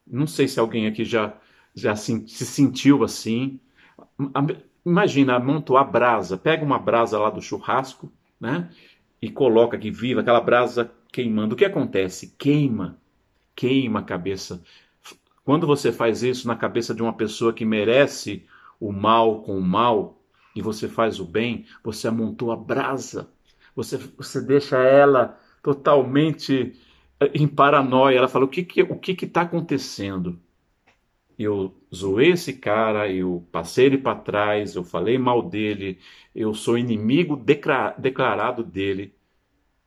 Não 0.07 0.27
sei 0.27 0.49
se 0.49 0.59
alguém 0.59 0.87
aqui 0.87 1.05
já, 1.05 1.37
já 1.75 1.95
se, 1.95 2.27
se 2.27 2.47
sentiu 2.47 3.05
assim. 3.05 3.61
Imagina, 4.85 5.37
amontoar 5.37 5.91
brasa, 5.91 6.37
pega 6.37 6.65
uma 6.65 6.79
brasa 6.79 7.19
lá 7.19 7.31
do 7.31 7.41
churrasco, 7.41 8.13
né? 8.41 8.71
E 9.21 9.31
coloca 9.31 9.77
aqui 9.77 9.91
viva, 9.91 10.21
aquela 10.21 10.41
brasa 10.41 10.91
queimando. 11.13 11.55
O 11.55 11.57
que 11.57 11.65
acontece? 11.65 12.35
Queima, 12.39 12.99
queima 13.55 14.01
a 14.01 14.05
cabeça. 14.05 14.63
Quando 15.45 15.67
você 15.67 15.93
faz 15.93 16.23
isso 16.23 16.49
na 16.49 16.57
cabeça 16.57 16.95
de 16.95 17.03
uma 17.03 17.13
pessoa 17.13 17.53
que 17.53 17.65
merece 17.65 18.47
o 18.79 18.93
mal 18.93 19.43
com 19.43 19.59
o 19.59 19.63
mal, 19.63 20.21
e 20.55 20.63
você 20.63 20.89
faz 20.89 21.21
o 21.21 21.25
bem, 21.25 21.67
você 21.83 22.09
amontoa 22.09 22.55
a 22.55 22.57
brasa. 22.57 23.31
Você, 23.75 23.97
você 23.97 24.41
deixa 24.41 24.79
ela 24.79 25.39
totalmente 25.63 26.75
em 27.35 27.47
paranoia. 27.49 28.19
Ela 28.19 28.29
fala: 28.29 28.45
o 28.45 28.49
que 28.49 28.65
que, 28.65 28.83
o 28.83 28.99
que 28.99 29.25
está 29.25 29.43
acontecendo? 29.43 30.39
eu 31.43 31.75
zoei 31.95 32.33
esse 32.33 32.53
cara, 32.53 33.11
eu 33.11 33.47
passei 33.51 33.87
ele 33.87 33.97
para 33.99 34.19
trás, 34.19 34.75
eu 34.75 34.85
falei 34.85 35.17
mal 35.17 35.43
dele, 35.43 35.99
eu 36.35 36.53
sou 36.53 36.77
inimigo 36.77 37.35
declarado 37.35 38.63
dele 38.63 39.15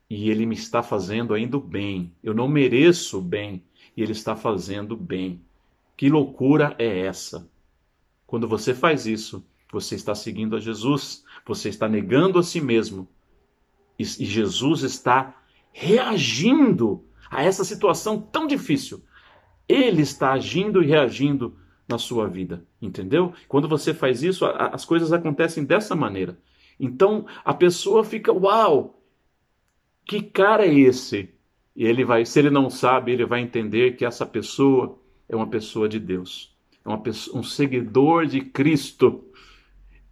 e 0.09 0.31
ele 0.31 0.47
me 0.47 0.55
está 0.55 0.81
fazendo 0.81 1.33
ainda 1.33 1.57
o 1.57 1.61
bem. 1.61 2.11
Eu 2.23 2.33
não 2.33 2.47
mereço 2.47 3.19
o 3.19 3.21
bem 3.21 3.63
e 3.95 4.01
ele 4.01 4.13
está 4.13 4.35
fazendo 4.35 4.97
bem. 4.97 5.41
Que 5.95 6.09
loucura 6.09 6.75
é 6.79 7.01
essa? 7.01 7.47
Quando 8.25 8.47
você 8.47 8.73
faz 8.73 9.05
isso, 9.05 9.45
você 9.71 9.93
está 9.93 10.15
seguindo 10.15 10.55
a 10.55 10.59
Jesus, 10.59 11.23
você 11.45 11.69
está 11.69 11.87
negando 11.87 12.39
a 12.39 12.43
si 12.43 12.59
mesmo 12.59 13.07
e 13.97 14.03
Jesus 14.03 14.81
está 14.81 15.39
reagindo 15.71 17.05
a 17.35 17.43
essa 17.43 17.63
situação 17.63 18.19
tão 18.19 18.47
difícil 18.47 19.03
ele 19.67 20.01
está 20.01 20.33
agindo 20.33 20.83
e 20.83 20.87
reagindo 20.87 21.55
na 21.87 21.97
sua 21.97 22.27
vida, 22.27 22.65
entendeu? 22.81 23.33
Quando 23.47 23.67
você 23.67 23.93
faz 23.93 24.23
isso, 24.23 24.45
as 24.45 24.85
coisas 24.85 25.11
acontecem 25.11 25.63
dessa 25.63 25.95
maneira. 25.95 26.37
Então 26.79 27.25
a 27.43 27.53
pessoa 27.53 28.03
fica, 28.03 28.31
uau, 28.31 29.01
que 30.05 30.21
cara 30.21 30.65
é 30.65 30.73
esse? 30.73 31.29
E 31.75 31.85
ele 31.85 32.05
vai, 32.05 32.25
se 32.25 32.39
ele 32.39 32.49
não 32.49 32.69
sabe, 32.69 33.11
ele 33.11 33.25
vai 33.25 33.41
entender 33.41 33.95
que 33.95 34.05
essa 34.05 34.25
pessoa 34.25 34.99
é 35.27 35.35
uma 35.35 35.47
pessoa 35.47 35.89
de 35.89 35.99
Deus, 35.99 36.55
é 36.85 36.97
pessoa, 36.97 37.39
um 37.39 37.43
seguidor 37.43 38.25
de 38.25 38.41
Cristo. 38.41 39.23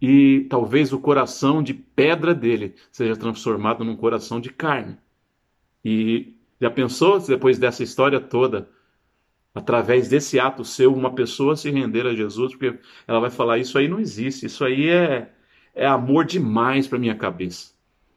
E 0.00 0.46
talvez 0.50 0.92
o 0.92 0.98
coração 0.98 1.62
de 1.62 1.72
pedra 1.72 2.34
dele 2.34 2.74
seja 2.90 3.16
transformado 3.16 3.84
num 3.84 3.96
coração 3.96 4.40
de 4.40 4.50
carne. 4.50 4.98
E 5.84 6.34
já 6.62 6.70
pensou 6.70 7.18
depois 7.20 7.58
dessa 7.58 7.82
história 7.82 8.18
toda? 8.18 8.68
através 9.54 10.08
desse 10.08 10.40
ato 10.40 10.64
seu, 10.64 10.94
uma 10.94 11.14
pessoa 11.14 11.56
se 11.56 11.70
render 11.70 12.06
a 12.06 12.14
Jesus, 12.14 12.52
porque 12.54 12.78
ela 13.06 13.20
vai 13.20 13.30
falar: 13.30 13.58
Isso 13.58 13.76
aí 13.78 13.88
não 13.88 14.00
existe, 14.00 14.46
isso 14.46 14.64
aí 14.64 14.88
é, 14.88 15.30
é 15.74 15.86
amor 15.86 16.24
demais 16.24 16.86
para 16.86 16.98
minha 16.98 17.14
cabeça. 17.14 17.72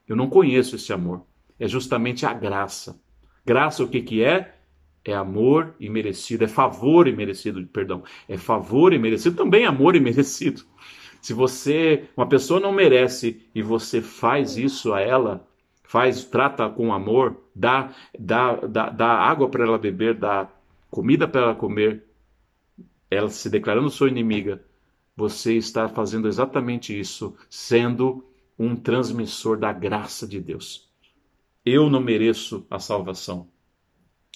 Eu 0.08 0.15
não 0.15 0.29
conheço 0.29 0.75
esse 0.75 0.93
amor. 0.93 1.25
É 1.60 1.67
justamente 1.67 2.25
a 2.25 2.34
graça. 2.34 2.99
Graça, 3.45 3.84
o 3.84 3.88
que, 3.88 4.01
que 4.01 4.23
é? 4.23 4.55
É 5.03 5.13
amor 5.13 5.75
imerecido, 5.79 6.43
é 6.43 6.47
favor 6.47 7.08
imerecido, 7.08 7.65
perdão. 7.67 8.03
É 8.27 8.38
favor 8.38 8.91
imerecido, 8.93 9.36
também 9.36 9.65
amor 9.65 9.95
imerecido. 9.95 10.63
Se 11.21 11.34
você, 11.34 12.05
uma 12.15 12.27
pessoa 12.27 12.60
não 12.60 12.71
merece 12.71 13.41
e 13.53 13.62
você 13.62 14.01
faz 14.01 14.58
isso 14.58 14.93
a 14.93 15.01
ela, 15.01 15.47
faz, 15.95 16.25
trata 16.25 16.69
com 16.69 16.91
amor, 16.91 17.38
dá, 17.55 17.89
dá, 18.19 18.55
dá, 18.55 18.89
dá 18.89 19.08
água 19.08 19.47
para 19.47 19.63
ela 19.63 19.77
beber, 19.77 20.13
dá 20.13 20.45
comida 20.91 21.25
para 21.25 21.39
ela 21.39 21.55
comer, 21.55 22.03
ela 23.10 23.29
se 23.29 23.49
declarando 23.49 23.89
sua 23.89 24.10
inimiga, 24.10 24.62
você 25.15 25.53
está 25.55 25.88
fazendo 25.88 26.27
exatamente 26.27 26.99
isso, 26.99 27.34
sendo 27.49 28.25
um 28.60 28.75
transmissor 28.75 29.58
da 29.58 29.71
graça 29.71 30.27
de 30.27 30.41
Deus. 30.41 30.91
Eu 31.65 31.89
não 31.89 32.01
mereço 32.01 32.67
a 32.69 32.77
salvação. 32.77 33.47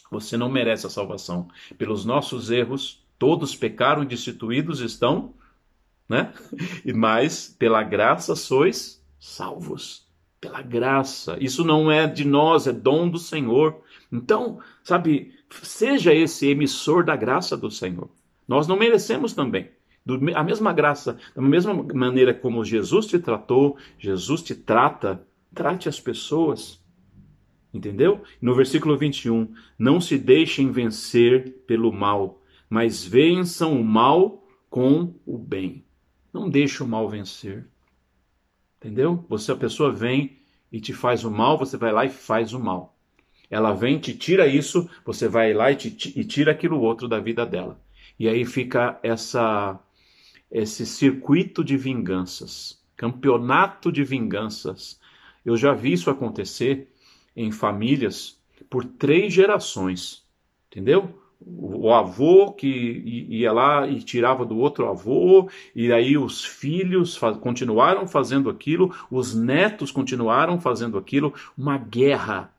Você 0.09 0.37
não 0.37 0.47
merece 0.47 0.87
a 0.87 0.89
salvação. 0.89 1.49
Pelos 1.77 2.05
nossos 2.05 2.49
erros, 2.49 3.05
todos 3.17 3.53
pecaram 3.53 4.03
e 4.03 4.05
destituídos 4.05 4.79
estão, 4.79 5.33
né? 6.07 6.33
Mas 6.95 7.53
pela 7.59 7.83
graça 7.83 8.33
sois 8.33 9.05
salvos. 9.19 10.08
Pela 10.39 10.61
graça. 10.61 11.37
Isso 11.39 11.63
não 11.63 11.91
é 11.91 12.07
de 12.07 12.25
nós, 12.25 12.67
é 12.67 12.73
dom 12.73 13.09
do 13.09 13.19
Senhor. 13.19 13.81
Então, 14.11 14.59
sabe, 14.83 15.33
seja 15.61 16.13
esse 16.13 16.47
emissor 16.47 17.03
da 17.03 17.15
graça 17.15 17.57
do 17.57 17.69
Senhor. 17.69 18.09
Nós 18.47 18.67
não 18.67 18.77
merecemos 18.77 19.33
também. 19.33 19.69
A 20.35 20.43
mesma 20.43 20.73
graça, 20.73 21.17
da 21.35 21.41
mesma 21.41 21.73
maneira 21.93 22.33
como 22.33 22.65
Jesus 22.65 23.05
te 23.05 23.19
tratou, 23.19 23.77
Jesus 23.99 24.41
te 24.41 24.55
trata, 24.55 25.23
trate 25.53 25.87
as 25.87 25.99
pessoas. 25.99 26.81
Entendeu? 27.71 28.23
No 28.41 28.55
versículo 28.55 28.97
21, 28.97 29.53
não 29.77 30.01
se 30.01 30.17
deixem 30.17 30.71
vencer 30.71 31.63
pelo 31.67 31.91
mal, 31.91 32.41
mas 32.67 33.03
vençam 33.03 33.79
o 33.79 33.83
mal 33.83 34.43
com 34.69 35.13
o 35.25 35.37
bem. 35.37 35.85
Não 36.33 36.49
deixe 36.49 36.81
o 36.81 36.87
mal 36.87 37.07
vencer. 37.07 37.67
Entendeu? 38.79 39.25
Você 39.27 39.51
a 39.51 39.55
pessoa 39.55 39.91
vem 39.91 40.37
e 40.71 40.79
te 40.79 40.93
faz 40.93 41.25
o 41.25 41.31
mal, 41.31 41.57
você 41.57 41.75
vai 41.75 41.91
lá 41.91 42.05
e 42.05 42.09
faz 42.09 42.53
o 42.53 42.59
mal. 42.59 42.95
Ela 43.49 43.73
vem, 43.73 43.99
te 43.99 44.15
tira 44.15 44.47
isso, 44.47 44.89
você 45.05 45.27
vai 45.27 45.53
lá 45.53 45.71
e, 45.71 45.75
te, 45.75 46.17
e 46.17 46.23
tira 46.23 46.51
aquilo 46.51 46.79
outro 46.79 47.07
da 47.07 47.19
vida 47.19 47.45
dela. 47.45 47.79
E 48.17 48.27
aí 48.27 48.45
fica 48.45 48.99
essa 49.03 49.79
esse 50.51 50.83
circuito 50.83 51.63
de 51.63 51.77
vinganças, 51.77 52.81
campeonato 52.95 53.91
de 53.91 54.03
vinganças. 54.03 54.99
Eu 55.45 55.55
já 55.55 55.73
vi 55.73 55.93
isso 55.93 56.09
acontecer 56.09 56.87
em 57.35 57.51
famílias 57.51 58.39
por 58.69 58.83
três 58.83 59.31
gerações, 59.31 60.25
entendeu? 60.67 61.21
O 61.41 61.93
avô 61.93 62.51
que 62.51 62.67
ia 62.67 63.51
lá 63.53 63.87
e 63.87 64.01
tirava 64.01 64.45
do 64.45 64.57
outro 64.57 64.89
avô, 64.89 65.49
e 65.73 65.91
aí 65.91 66.17
os 66.17 66.43
filhos 66.43 67.17
continuaram 67.39 68.05
fazendo 68.05 68.49
aquilo, 68.49 68.93
os 69.09 69.33
netos 69.33 69.89
continuaram 69.89 70.59
fazendo 70.59 70.97
aquilo, 70.97 71.33
uma 71.57 71.77
guerra 71.77 72.53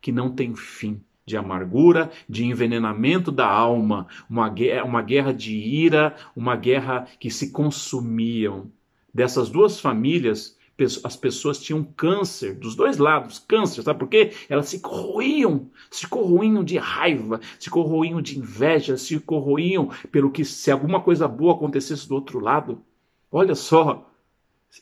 que 0.00 0.12
não 0.12 0.30
tem 0.30 0.54
fim, 0.54 1.00
de 1.26 1.36
amargura, 1.36 2.10
de 2.28 2.44
envenenamento 2.44 3.32
da 3.32 3.48
alma, 3.48 4.06
uma 4.28 4.48
guerra, 4.48 4.84
uma 4.84 5.02
guerra 5.02 5.34
de 5.34 5.54
ira, 5.56 6.14
uma 6.34 6.54
guerra 6.54 7.08
que 7.18 7.30
se 7.30 7.50
consumiam. 7.50 8.70
dessas 9.12 9.50
duas 9.50 9.80
famílias, 9.80 10.56
as 10.84 11.16
pessoas 11.16 11.58
tinham 11.58 11.84
câncer, 11.84 12.54
dos 12.54 12.74
dois 12.74 12.98
lados, 12.98 13.38
câncer, 13.38 13.82
sabe 13.82 13.98
por 13.98 14.08
quê? 14.08 14.32
Elas 14.48 14.68
se 14.68 14.80
corroíam, 14.80 15.70
se 15.90 16.06
corroíam 16.06 16.64
de 16.64 16.78
raiva, 16.78 17.40
se 17.58 17.70
corroíam 17.70 18.20
de 18.20 18.38
inveja, 18.38 18.96
se 18.96 19.18
corroíam 19.20 19.90
pelo 20.10 20.30
que 20.30 20.44
se 20.44 20.70
alguma 20.70 21.00
coisa 21.00 21.28
boa 21.28 21.54
acontecesse 21.54 22.08
do 22.08 22.14
outro 22.14 22.38
lado. 22.38 22.82
Olha 23.30 23.54
só, 23.54 24.10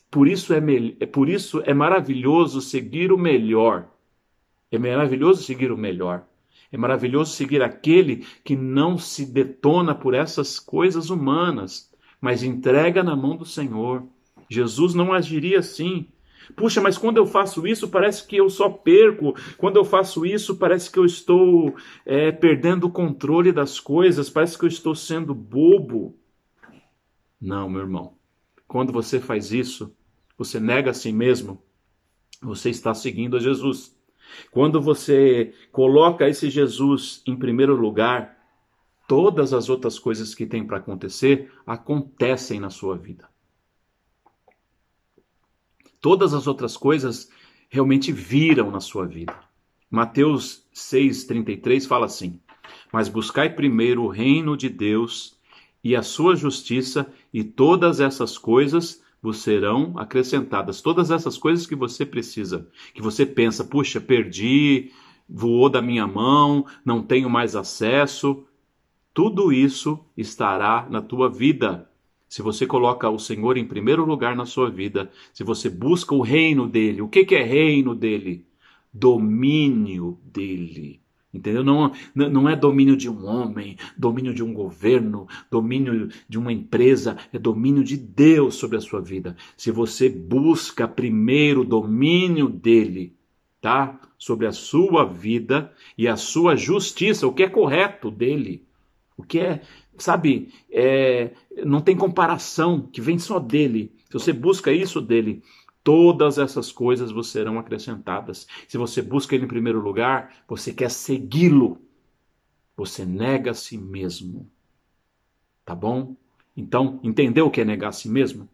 por 0.09 0.27
isso 0.27 0.53
é, 0.53 0.59
é 0.99 1.05
por 1.05 1.29
isso 1.29 1.61
é 1.65 1.73
maravilhoso 1.73 2.61
seguir 2.61 3.11
o 3.11 3.17
melhor. 3.17 3.89
É 4.71 4.77
maravilhoso 4.77 5.43
seguir 5.43 5.71
o 5.71 5.77
melhor. 5.77 6.25
É 6.71 6.77
maravilhoso 6.77 7.33
seguir 7.33 7.63
aquele 7.63 8.17
que 8.43 8.55
não 8.55 8.97
se 8.97 9.25
detona 9.25 9.95
por 9.95 10.13
essas 10.13 10.59
coisas 10.59 11.09
humanas, 11.09 11.91
mas 12.21 12.43
entrega 12.43 13.01
na 13.01 13.15
mão 13.15 13.35
do 13.35 13.45
Senhor. 13.45 14.03
Jesus 14.49 14.93
não 14.93 15.13
agiria 15.13 15.59
assim. 15.59 16.07
Puxa, 16.55 16.81
mas 16.81 16.97
quando 16.97 17.17
eu 17.17 17.25
faço 17.25 17.67
isso, 17.67 17.87
parece 17.89 18.25
que 18.25 18.37
eu 18.37 18.49
só 18.49 18.69
perco. 18.69 19.35
Quando 19.57 19.77
eu 19.77 19.85
faço 19.85 20.25
isso, 20.25 20.55
parece 20.57 20.91
que 20.91 20.97
eu 20.97 21.05
estou 21.05 21.75
é, 22.05 22.31
perdendo 22.31 22.87
o 22.87 22.91
controle 22.91 23.51
das 23.51 23.79
coisas, 23.79 24.29
parece 24.29 24.57
que 24.57 24.65
eu 24.65 24.69
estou 24.69 24.95
sendo 24.95 25.35
bobo. 25.35 26.17
Não, 27.39 27.69
meu 27.69 27.81
irmão. 27.81 28.15
Quando 28.67 28.91
você 28.91 29.19
faz 29.19 29.51
isso, 29.51 29.95
você 30.37 30.59
nega 30.59 30.91
a 30.91 30.93
si 30.93 31.11
mesmo, 31.11 31.61
você 32.41 32.69
está 32.69 32.93
seguindo 32.93 33.37
a 33.37 33.39
Jesus. 33.39 33.95
Quando 34.51 34.81
você 34.81 35.53
coloca 35.71 36.27
esse 36.27 36.49
Jesus 36.49 37.21
em 37.25 37.35
primeiro 37.35 37.75
lugar, 37.75 38.37
todas 39.07 39.53
as 39.53 39.69
outras 39.69 39.97
coisas 39.97 40.35
que 40.35 40.45
tem 40.45 40.65
para 40.65 40.77
acontecer 40.77 41.51
acontecem 41.65 42.59
na 42.59 42.69
sua 42.69 42.97
vida. 42.97 43.27
Todas 46.01 46.33
as 46.33 46.47
outras 46.47 46.77
coisas 46.77 47.29
realmente 47.69 48.11
viram 48.11 48.71
na 48.71 48.79
sua 48.79 49.05
vida. 49.05 49.35
Mateus 49.89 50.63
6,33 50.73 51.87
fala 51.87 52.05
assim: 52.05 52.39
Mas 52.91 53.09
buscai 53.09 53.49
primeiro 53.49 54.03
o 54.03 54.09
reino 54.09 54.55
de 54.55 54.69
Deus 54.69 55.37
e 55.83 55.95
a 55.95 56.03
sua 56.03 56.35
justiça, 56.35 57.11
e 57.33 57.43
todas 57.43 57.99
essas 57.99 58.37
coisas 58.37 59.01
vos 59.21 59.39
serão 59.39 59.97
acrescentadas. 59.97 60.81
Todas 60.81 61.11
essas 61.11 61.37
coisas 61.37 61.65
que 61.65 61.75
você 61.75 62.05
precisa, 62.05 62.67
que 62.93 63.01
você 63.01 63.25
pensa, 63.25 63.63
puxa, 63.63 63.99
perdi, 63.99 64.91
voou 65.27 65.69
da 65.69 65.81
minha 65.81 66.07
mão, 66.07 66.65
não 66.83 67.03
tenho 67.03 67.29
mais 67.29 67.55
acesso, 67.55 68.45
tudo 69.13 69.51
isso 69.51 69.99
estará 70.15 70.87
na 70.89 71.01
tua 71.01 71.29
vida. 71.29 71.88
Se 72.29 72.43
você 72.43 72.67
coloca 72.67 73.09
o 73.09 73.17
Senhor 73.17 73.57
em 73.57 73.65
primeiro 73.65 74.05
lugar 74.05 74.35
na 74.35 74.45
sua 74.45 74.69
vida, 74.69 75.11
se 75.33 75.43
você 75.43 75.69
busca 75.69 76.13
o 76.13 76.21
reino 76.21 76.67
dele, 76.67 77.01
o 77.01 77.09
que, 77.09 77.25
que 77.25 77.35
é 77.35 77.43
reino 77.43 77.95
dele? 77.95 78.45
Domínio 78.93 80.19
dele. 80.23 81.01
Entendeu? 81.33 81.63
Não, 81.63 81.91
não 82.15 82.49
é 82.49 82.55
domínio 82.55 82.97
de 82.97 83.09
um 83.09 83.25
homem, 83.25 83.77
domínio 83.97 84.33
de 84.33 84.43
um 84.43 84.51
governo, 84.51 85.27
domínio 85.49 86.09
de 86.27 86.39
uma 86.39 86.51
empresa, 86.51 87.17
é 87.31 87.37
domínio 87.37 87.83
de 87.83 87.97
Deus 87.97 88.55
sobre 88.55 88.77
a 88.77 88.81
sua 88.81 88.99
vida. 88.99 89.35
Se 89.55 89.69
você 89.69 90.09
busca 90.09 90.87
primeiro 90.87 91.61
o 91.61 91.65
domínio 91.65 92.47
dele, 92.47 93.15
tá? 93.61 93.99
Sobre 94.17 94.47
a 94.47 94.51
sua 94.51 95.05
vida 95.05 95.71
e 95.97 96.07
a 96.07 96.15
sua 96.15 96.55
justiça, 96.55 97.27
o 97.27 97.33
que 97.33 97.43
é 97.43 97.49
correto 97.49 98.09
dele, 98.09 98.63
o 99.15 99.21
que 99.21 99.39
é, 99.39 99.61
sabe, 100.03 100.53
é, 100.71 101.31
não 101.65 101.81
tem 101.81 101.95
comparação, 101.95 102.81
que 102.81 103.01
vem 103.01 103.19
só 103.19 103.39
dele. 103.39 103.93
Se 104.05 104.13
você 104.13 104.33
busca 104.33 104.71
isso 104.71 105.01
dele, 105.01 105.43
Todas 105.83 106.37
essas 106.37 106.71
coisas 106.71 107.11
vos 107.11 107.31
serão 107.31 107.57
acrescentadas. 107.57 108.47
Se 108.67 108.77
você 108.77 109.01
busca 109.01 109.33
ele 109.33 109.45
em 109.45 109.47
primeiro 109.47 109.79
lugar, 109.79 110.43
você 110.47 110.73
quer 110.73 110.91
segui-lo, 110.91 111.81
você 112.75 113.05
nega 113.05 113.51
a 113.51 113.53
si 113.55 113.77
mesmo. 113.77 114.47
Tá 115.65 115.73
bom? 115.73 116.15
Então, 116.55 116.99
entendeu 117.01 117.47
o 117.47 117.51
que 117.51 117.61
é 117.61 117.65
negar 117.65 117.89
a 117.89 117.93
si 117.93 118.09
mesmo? 118.09 118.49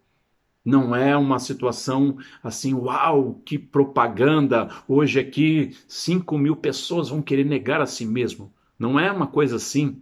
Não 0.64 0.96
é 0.96 1.16
uma 1.18 1.38
situação 1.38 2.18
assim, 2.42 2.74
uau, 2.74 3.42
que 3.46 3.58
propaganda! 3.58 4.70
Hoje 4.88 5.20
aqui 5.20 5.76
5 5.88 6.38
mil 6.38 6.56
pessoas 6.56 7.10
vão 7.10 7.22
querer 7.22 7.46
negar 7.46 7.82
a 7.82 7.86
si 7.86 8.06
mesmo. 8.06 8.54
Não 8.78 9.00
é 9.00 9.12
uma 9.12 9.28
coisa 9.28 9.58
assim. 9.58 10.02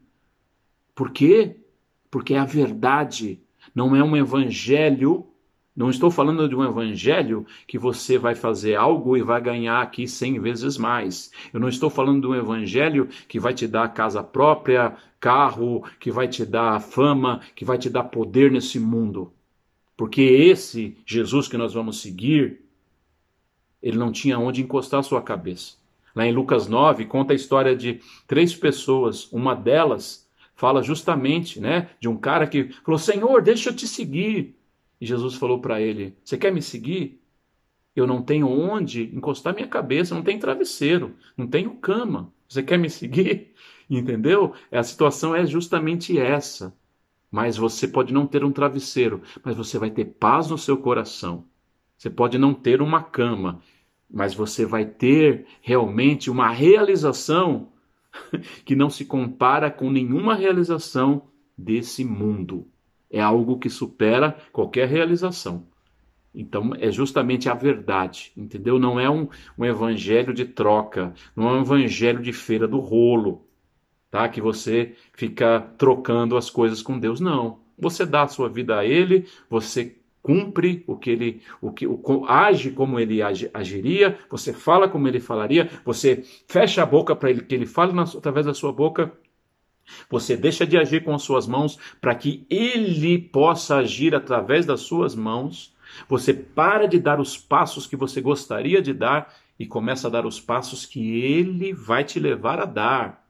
Por 0.95 1.11
quê? 1.11 1.57
Porque 2.09 2.33
é 2.33 2.39
a 2.39 2.45
verdade. 2.45 3.41
Não 3.73 3.95
é 3.95 4.03
um 4.03 4.15
evangelho 4.15 5.27
não 5.75 5.89
estou 5.89 6.11
falando 6.11 6.47
de 6.47 6.55
um 6.55 6.63
evangelho 6.63 7.47
que 7.65 7.79
você 7.79 8.15
vai 8.15 8.35
fazer 8.35 8.75
algo 8.75 9.17
e 9.17 9.23
vai 9.23 9.41
ganhar 9.41 9.81
aqui 9.81 10.07
cem 10.07 10.39
vezes 10.39 10.77
mais. 10.77 11.31
Eu 11.51 11.59
não 11.59 11.67
estou 11.67 11.89
falando 11.89 12.21
de 12.21 12.27
um 12.27 12.35
evangelho 12.35 13.09
que 13.27 13.39
vai 13.39 13.55
te 13.55 13.67
dar 13.67 13.91
casa 13.91 14.23
própria, 14.23 14.95
carro, 15.19 15.83
que 15.99 16.11
vai 16.11 16.27
te 16.27 16.45
dar 16.45 16.79
fama, 16.79 17.41
que 17.55 17.65
vai 17.65 17.79
te 17.79 17.89
dar 17.89 18.03
poder 18.03 18.51
nesse 18.51 18.79
mundo. 18.79 19.33
Porque 19.97 20.21
esse 20.21 20.95
Jesus 21.07 21.47
que 21.47 21.57
nós 21.57 21.73
vamos 21.73 22.01
seguir, 22.01 22.61
ele 23.81 23.97
não 23.97 24.11
tinha 24.11 24.37
onde 24.37 24.61
encostar 24.61 24.99
a 24.99 25.03
sua 25.03 25.23
cabeça. 25.23 25.75
Lá 26.15 26.23
em 26.27 26.31
Lucas 26.31 26.67
9, 26.67 27.05
conta 27.05 27.33
a 27.33 27.35
história 27.35 27.75
de 27.75 27.99
três 28.27 28.55
pessoas. 28.55 29.27
Uma 29.31 29.55
delas 29.55 30.22
fala 30.55 30.81
justamente 30.81 31.59
né, 31.59 31.89
de 31.99 32.07
um 32.07 32.17
cara 32.17 32.47
que 32.47 32.69
falou: 32.83 32.99
Senhor, 32.99 33.41
deixa 33.41 33.69
eu 33.69 33.75
te 33.75 33.87
seguir. 33.87 34.55
E 34.99 35.05
Jesus 35.05 35.35
falou 35.35 35.59
para 35.59 35.81
ele: 35.81 36.15
Você 36.23 36.37
quer 36.37 36.51
me 36.51 36.61
seguir? 36.61 37.21
Eu 37.95 38.07
não 38.07 38.21
tenho 38.21 38.47
onde 38.47 39.15
encostar 39.15 39.53
minha 39.53 39.67
cabeça, 39.67 40.15
não 40.15 40.23
tenho 40.23 40.39
travesseiro, 40.39 41.15
não 41.37 41.45
tenho 41.45 41.75
cama. 41.75 42.33
Você 42.47 42.63
quer 42.63 42.77
me 42.77 42.89
seguir? 42.89 43.53
Entendeu? 43.89 44.53
A 44.71 44.81
situação 44.81 45.35
é 45.35 45.45
justamente 45.45 46.17
essa. 46.17 46.75
Mas 47.29 47.57
você 47.57 47.87
pode 47.87 48.13
não 48.13 48.27
ter 48.27 48.43
um 48.43 48.51
travesseiro, 48.51 49.21
mas 49.43 49.55
você 49.55 49.79
vai 49.79 49.89
ter 49.89 50.05
paz 50.05 50.49
no 50.49 50.57
seu 50.57 50.77
coração. 50.77 51.45
Você 51.97 52.09
pode 52.09 52.37
não 52.37 52.53
ter 52.53 52.81
uma 52.81 53.01
cama, 53.01 53.59
mas 54.09 54.35
você 54.35 54.65
vai 54.65 54.85
ter 54.85 55.45
realmente 55.61 56.29
uma 56.29 56.49
realização 56.49 57.72
que 58.65 58.75
não 58.75 58.89
se 58.89 59.05
compara 59.05 59.69
com 59.71 59.89
nenhuma 59.89 60.35
realização 60.35 61.23
desse 61.57 62.03
mundo 62.03 62.67
é 63.13 63.21
algo 63.21 63.59
que 63.59 63.69
supera 63.69 64.35
qualquer 64.51 64.87
realização. 64.87 65.67
Então, 66.33 66.71
é 66.79 66.91
justamente 66.91 67.47
a 67.47 67.53
verdade, 67.53 68.31
entendeu? 68.35 68.79
Não 68.79 68.99
é 68.99 69.07
um, 69.07 69.27
um 69.55 69.63
evangelho 69.63 70.33
de 70.33 70.45
troca, 70.45 71.13
não 71.35 71.47
é 71.47 71.53
um 71.53 71.61
evangelho 71.61 72.23
de 72.23 72.33
feira 72.33 72.67
do 72.67 72.79
rolo, 72.79 73.47
tá? 74.09 74.27
Que 74.27 74.41
você 74.41 74.95
fica 75.13 75.61
trocando 75.77 76.35
as 76.35 76.49
coisas 76.49 76.81
com 76.81 76.97
Deus. 76.97 77.19
Não. 77.19 77.59
Você 77.77 78.03
dá 78.03 78.23
a 78.23 78.27
sua 78.27 78.49
vida 78.49 78.79
a 78.79 78.85
Ele, 78.85 79.27
você 79.47 79.95
cumpre 80.23 80.83
o 80.87 80.95
que 80.95 81.09
ele 81.11 81.41
o 81.61 81.71
que 81.71 81.85
o, 81.85 82.25
age 82.27 82.71
como 82.71 82.99
ele 82.99 83.21
age, 83.21 83.51
agiria, 83.53 84.17
você 84.29 84.53
fala 84.53 84.87
como 84.87 85.07
ele 85.07 85.19
falaria, 85.19 85.69
você 85.85 86.23
fecha 86.47 86.81
a 86.81 86.85
boca 86.85 87.13
para 87.15 87.29
ele 87.29 87.41
que 87.41 87.53
ele 87.53 87.65
fale 87.65 87.91
na, 87.91 88.03
através 88.03 88.45
da 88.45 88.53
sua 88.53 88.71
boca 88.71 89.11
você 90.09 90.37
deixa 90.37 90.65
de 90.65 90.77
agir 90.77 91.03
com 91.03 91.13
as 91.13 91.23
suas 91.23 91.45
mãos 91.45 91.77
para 91.99 92.15
que 92.15 92.45
ele 92.49 93.17
possa 93.17 93.77
agir 93.77 94.15
através 94.15 94.65
das 94.65 94.81
suas 94.81 95.13
mãos. 95.13 95.73
Você 96.07 96.33
para 96.33 96.87
de 96.87 96.99
dar 96.99 97.19
os 97.19 97.37
passos 97.37 97.85
que 97.85 97.95
você 97.95 98.21
gostaria 98.21 98.81
de 98.81 98.93
dar 98.93 99.35
e 99.59 99.65
começa 99.65 100.07
a 100.07 100.11
dar 100.11 100.25
os 100.25 100.39
passos 100.39 100.85
que 100.85 101.21
ele 101.21 101.73
vai 101.73 102.03
te 102.03 102.19
levar 102.19 102.59
a 102.59 102.65
dar. 102.65 103.27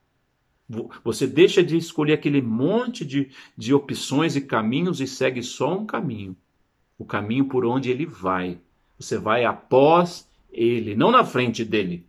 Você 1.03 1.27
deixa 1.27 1.63
de 1.63 1.75
escolher 1.75 2.13
aquele 2.13 2.41
monte 2.41 3.03
de, 3.03 3.32
de 3.58 3.73
opções 3.73 4.36
e 4.36 4.41
caminhos 4.41 5.01
e 5.01 5.08
segue 5.08 5.43
só 5.43 5.77
um 5.77 5.86
caminho 5.86 6.38
o 7.04 7.06
caminho 7.06 7.46
por 7.46 7.66
onde 7.66 7.92
ele 7.92 8.06
vai. 8.06 8.58
Você 8.98 9.18
vai 9.18 9.44
após 9.46 10.27
ele, 10.52 10.96
não 10.96 11.12
na 11.12 11.25
frente 11.25 11.63
dele, 11.65 12.06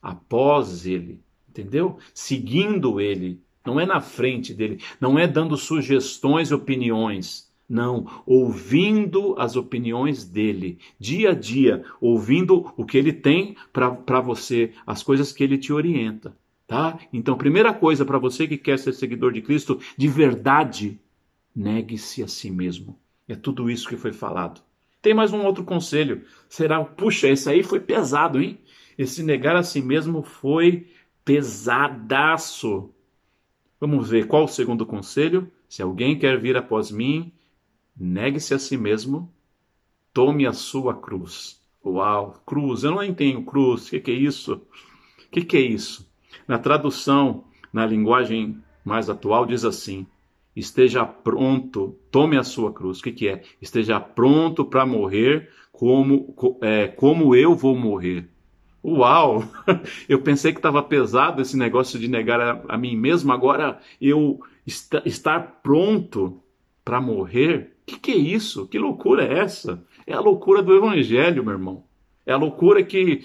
após 0.00 0.86
ele, 0.86 1.20
entendeu? 1.48 1.98
Seguindo 2.14 3.00
ele, 3.00 3.40
não 3.64 3.80
é 3.80 3.84
na 3.84 4.00
frente 4.00 4.54
dele, 4.54 4.80
não 5.00 5.18
é 5.18 5.26
dando 5.26 5.56
sugestões 5.56 6.50
e 6.50 6.54
opiniões. 6.54 7.46
Não, 7.68 8.22
ouvindo 8.24 9.34
as 9.36 9.56
opiniões 9.56 10.24
dele, 10.24 10.78
dia 11.00 11.30
a 11.30 11.34
dia, 11.34 11.84
ouvindo 12.00 12.72
o 12.76 12.84
que 12.84 12.96
ele 12.96 13.12
tem 13.12 13.56
para 13.72 14.20
você, 14.20 14.72
as 14.86 15.02
coisas 15.02 15.32
que 15.32 15.42
ele 15.42 15.58
te 15.58 15.72
orienta, 15.72 16.36
tá? 16.64 16.96
Então, 17.12 17.36
primeira 17.36 17.74
coisa 17.74 18.04
para 18.04 18.20
você 18.20 18.46
que 18.46 18.56
quer 18.56 18.78
ser 18.78 18.92
seguidor 18.92 19.32
de 19.32 19.42
Cristo 19.42 19.80
de 19.98 20.06
verdade, 20.06 21.00
negue-se 21.52 22.22
a 22.22 22.28
si 22.28 22.52
mesmo. 22.52 22.96
É 23.28 23.34
tudo 23.34 23.70
isso 23.70 23.88
que 23.88 23.96
foi 23.96 24.12
falado. 24.12 24.60
Tem 25.02 25.14
mais 25.14 25.32
um 25.32 25.44
outro 25.44 25.64
conselho. 25.64 26.24
Será, 26.48 26.84
puxa, 26.84 27.28
esse 27.28 27.48
aí 27.48 27.62
foi 27.62 27.80
pesado, 27.80 28.40
hein? 28.40 28.58
Esse 28.96 29.22
negar 29.22 29.56
a 29.56 29.62
si 29.62 29.82
mesmo 29.82 30.22
foi 30.22 30.88
pesadaço. 31.24 32.90
Vamos 33.80 34.08
ver 34.08 34.26
qual 34.26 34.44
o 34.44 34.48
segundo 34.48 34.86
conselho. 34.86 35.50
Se 35.68 35.82
alguém 35.82 36.18
quer 36.18 36.40
vir 36.40 36.56
após 36.56 36.90
mim, 36.90 37.32
negue-se 37.96 38.54
a 38.54 38.58
si 38.58 38.76
mesmo, 38.76 39.32
tome 40.12 40.46
a 40.46 40.52
sua 40.52 40.94
cruz. 40.94 41.60
Uau, 41.84 42.42
cruz, 42.46 42.84
eu 42.84 42.92
não 42.92 43.14
tenho 43.14 43.44
cruz, 43.44 43.86
o 43.86 43.90
que, 43.90 44.00
que 44.00 44.10
é 44.10 44.14
isso? 44.14 44.54
O 44.54 45.30
que, 45.30 45.44
que 45.44 45.56
é 45.56 45.60
isso? 45.60 46.10
Na 46.46 46.58
tradução, 46.58 47.44
na 47.72 47.86
linguagem 47.86 48.62
mais 48.84 49.10
atual, 49.10 49.46
diz 49.46 49.64
assim: 49.64 50.06
esteja 50.56 51.04
pronto, 51.04 51.96
tome 52.10 52.38
a 52.38 52.42
sua 52.42 52.72
cruz. 52.72 52.98
O 52.98 53.02
que, 53.02 53.12
que 53.12 53.28
é? 53.28 53.42
Esteja 53.60 54.00
pronto 54.00 54.64
para 54.64 54.86
morrer 54.86 55.50
como, 55.70 56.34
é, 56.62 56.88
como 56.88 57.34
eu 57.34 57.54
vou 57.54 57.76
morrer. 57.76 58.28
Uau! 58.82 59.42
Eu 60.08 60.22
pensei 60.22 60.52
que 60.52 60.58
estava 60.58 60.82
pesado 60.82 61.42
esse 61.42 61.56
negócio 61.56 61.98
de 61.98 62.06
negar 62.08 62.40
a, 62.40 62.62
a 62.68 62.78
mim 62.78 62.96
mesmo, 62.96 63.32
agora 63.32 63.80
eu 64.00 64.40
est 64.64 64.94
estar 65.04 65.60
pronto 65.60 66.40
para 66.84 67.00
morrer? 67.00 67.72
O 67.82 67.86
que, 67.86 67.98
que 67.98 68.12
é 68.12 68.16
isso? 68.16 68.68
Que 68.68 68.78
loucura 68.78 69.24
é 69.24 69.40
essa? 69.40 69.84
É 70.06 70.14
a 70.14 70.20
loucura 70.20 70.62
do 70.62 70.74
Evangelho, 70.74 71.42
meu 71.42 71.54
irmão. 71.54 71.84
É 72.26 72.32
a 72.32 72.36
loucura 72.36 72.82
que, 72.82 73.24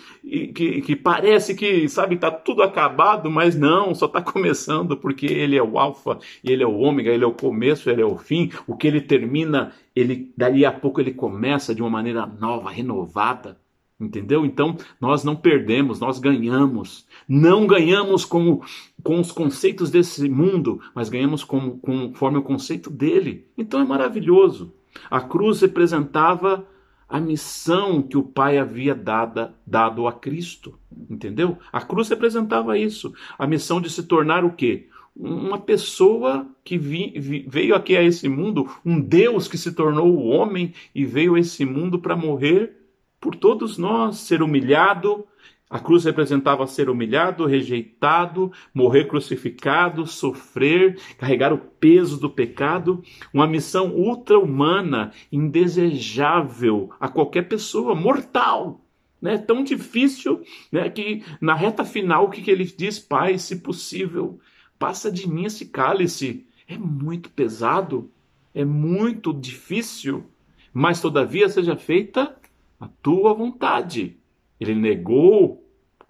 que, 0.53 0.81
que 0.81 0.95
parece 0.95 1.55
que, 1.55 1.89
sabe, 1.89 2.13
está 2.13 2.29
tudo 2.29 2.61
acabado, 2.61 3.31
mas 3.31 3.57
não, 3.57 3.95
só 3.95 4.05
está 4.05 4.21
começando, 4.23 4.95
porque 4.95 5.25
ele 5.25 5.57
é 5.57 5.63
o 5.63 5.79
alfa, 5.79 6.19
ele 6.43 6.61
é 6.61 6.67
o 6.67 6.77
ômega, 6.77 7.09
ele 7.09 7.23
é 7.23 7.27
o 7.27 7.33
começo, 7.33 7.89
ele 7.89 8.03
é 8.03 8.05
o 8.05 8.15
fim. 8.15 8.51
O 8.67 8.77
que 8.77 8.87
ele 8.87 9.01
termina, 9.01 9.73
ele 9.95 10.31
dali 10.37 10.63
a 10.63 10.71
pouco 10.71 11.01
ele 11.01 11.13
começa 11.13 11.73
de 11.73 11.81
uma 11.81 11.89
maneira 11.89 12.27
nova, 12.27 12.69
renovada. 12.69 13.59
Entendeu? 13.99 14.45
Então, 14.45 14.75
nós 14.99 15.23
não 15.23 15.35
perdemos, 15.35 15.99
nós 15.99 16.17
ganhamos. 16.17 17.07
Não 17.27 17.67
ganhamos 17.67 18.25
com, 18.25 18.61
com 19.03 19.19
os 19.19 19.31
conceitos 19.31 19.91
desse 19.91 20.27
mundo, 20.27 20.79
mas 20.93 21.07
ganhamos 21.09 21.43
com, 21.43 21.77
conforme 21.79 22.39
o 22.39 22.43
conceito 22.43 22.89
dele. 22.89 23.47
Então 23.55 23.79
é 23.79 23.85
maravilhoso. 23.85 24.73
A 25.09 25.21
cruz 25.21 25.61
representava 25.61 26.67
a 27.11 27.19
missão 27.19 28.01
que 28.01 28.17
o 28.17 28.23
Pai 28.23 28.57
havia 28.57 28.95
dada, 28.95 29.53
dado 29.67 30.07
a 30.07 30.13
Cristo. 30.13 30.79
Entendeu? 31.09 31.57
A 31.71 31.81
cruz 31.81 32.07
representava 32.07 32.77
isso. 32.77 33.13
A 33.37 33.45
missão 33.45 33.81
de 33.81 33.89
se 33.89 34.03
tornar 34.03 34.45
o 34.45 34.53
quê? 34.53 34.87
Uma 35.13 35.59
pessoa 35.59 36.47
que 36.63 36.77
vi, 36.77 37.13
vi, 37.19 37.45
veio 37.45 37.75
aqui 37.75 37.97
a 37.97 38.01
esse 38.01 38.29
mundo, 38.29 38.65
um 38.85 38.97
Deus 38.97 39.49
que 39.49 39.57
se 39.57 39.73
tornou 39.73 40.25
homem 40.25 40.73
e 40.95 41.03
veio 41.03 41.35
a 41.35 41.39
esse 41.39 41.65
mundo 41.65 41.99
para 41.99 42.15
morrer 42.15 42.77
por 43.19 43.35
todos 43.35 43.77
nós, 43.77 44.17
ser 44.19 44.41
humilhado. 44.41 45.25
A 45.71 45.79
cruz 45.79 46.03
representava 46.03 46.67
ser 46.67 46.89
humilhado, 46.89 47.45
rejeitado, 47.45 48.51
morrer 48.73 49.05
crucificado, 49.07 50.05
sofrer, 50.05 50.99
carregar 51.17 51.53
o 51.53 51.57
peso 51.57 52.19
do 52.19 52.29
pecado, 52.29 53.01
uma 53.33 53.47
missão 53.47 53.95
ultra-humana, 53.95 55.13
indesejável 55.31 56.89
a 56.99 57.07
qualquer 57.07 57.43
pessoa, 57.47 57.95
mortal. 57.95 58.81
Né? 59.21 59.37
Tão 59.37 59.63
difícil 59.63 60.41
né, 60.69 60.89
que 60.89 61.23
na 61.39 61.55
reta 61.55 61.85
final 61.85 62.25
o 62.25 62.29
que, 62.29 62.41
que 62.41 62.51
ele 62.51 62.65
diz? 62.65 62.99
Pai, 62.99 63.37
se 63.37 63.61
possível, 63.61 64.41
passa 64.77 65.09
de 65.09 65.25
mim 65.25 65.45
esse 65.45 65.67
cálice. 65.67 66.45
É 66.67 66.77
muito 66.77 67.29
pesado, 67.29 68.11
é 68.53 68.65
muito 68.65 69.31
difícil, 69.31 70.25
mas 70.73 70.99
todavia 70.99 71.47
seja 71.47 71.77
feita 71.77 72.35
a 72.77 72.89
tua 73.01 73.33
vontade. 73.33 74.17
Ele 74.59 74.75
negou 74.75 75.60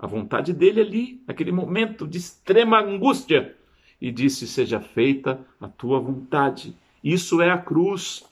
a 0.01 0.07
vontade 0.07 0.51
dele 0.51 0.81
ali, 0.81 1.23
naquele 1.27 1.51
momento 1.51 2.07
de 2.07 2.17
extrema 2.17 2.81
angústia, 2.81 3.55
e 4.01 4.11
disse: 4.11 4.47
Seja 4.47 4.81
feita 4.81 5.45
a 5.59 5.67
tua 5.67 5.99
vontade. 5.99 6.75
Isso 7.03 7.39
é 7.39 7.51
a 7.51 7.57
cruz. 7.57 8.23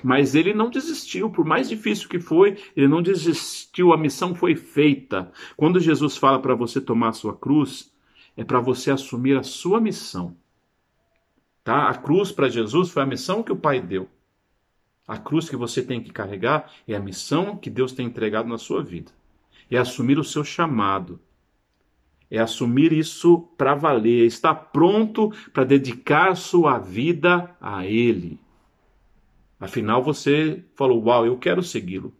Mas 0.00 0.36
ele 0.36 0.54
não 0.54 0.70
desistiu, 0.70 1.28
por 1.28 1.44
mais 1.44 1.68
difícil 1.68 2.08
que 2.08 2.20
foi, 2.20 2.56
ele 2.76 2.86
não 2.86 3.02
desistiu, 3.02 3.92
a 3.92 3.96
missão 3.96 4.32
foi 4.32 4.54
feita. 4.54 5.32
Quando 5.56 5.80
Jesus 5.80 6.16
fala 6.16 6.38
para 6.40 6.54
você 6.54 6.80
tomar 6.80 7.08
a 7.08 7.12
sua 7.12 7.36
cruz, 7.36 7.92
é 8.36 8.44
para 8.44 8.60
você 8.60 8.92
assumir 8.92 9.36
a 9.36 9.42
sua 9.42 9.80
missão. 9.80 10.36
Tá? 11.64 11.88
A 11.88 11.94
cruz 11.94 12.30
para 12.30 12.48
Jesus 12.48 12.90
foi 12.90 13.02
a 13.02 13.06
missão 13.06 13.42
que 13.42 13.50
o 13.50 13.56
Pai 13.56 13.80
deu. 13.80 14.08
A 15.06 15.18
cruz 15.18 15.48
que 15.48 15.56
você 15.56 15.82
tem 15.82 16.00
que 16.00 16.12
carregar 16.12 16.70
é 16.86 16.94
a 16.94 17.00
missão 17.00 17.56
que 17.56 17.70
Deus 17.70 17.92
tem 17.92 18.06
entregado 18.06 18.48
na 18.48 18.58
sua 18.58 18.84
vida. 18.84 19.10
É 19.70 19.76
assumir 19.76 20.18
o 20.18 20.24
seu 20.24 20.44
chamado. 20.44 21.20
É 22.30 22.38
assumir 22.38 22.92
isso 22.92 23.48
para 23.56 23.74
valer, 23.74 24.24
é 24.24 24.26
estar 24.26 24.54
pronto 24.54 25.32
para 25.52 25.64
dedicar 25.64 26.36
sua 26.36 26.78
vida 26.78 27.56
a 27.60 27.86
Ele. 27.86 28.38
Afinal, 29.58 30.02
você 30.02 30.62
falou: 30.74 31.02
Uau, 31.04 31.26
eu 31.26 31.36
quero 31.38 31.62
segui-lo. 31.62 32.14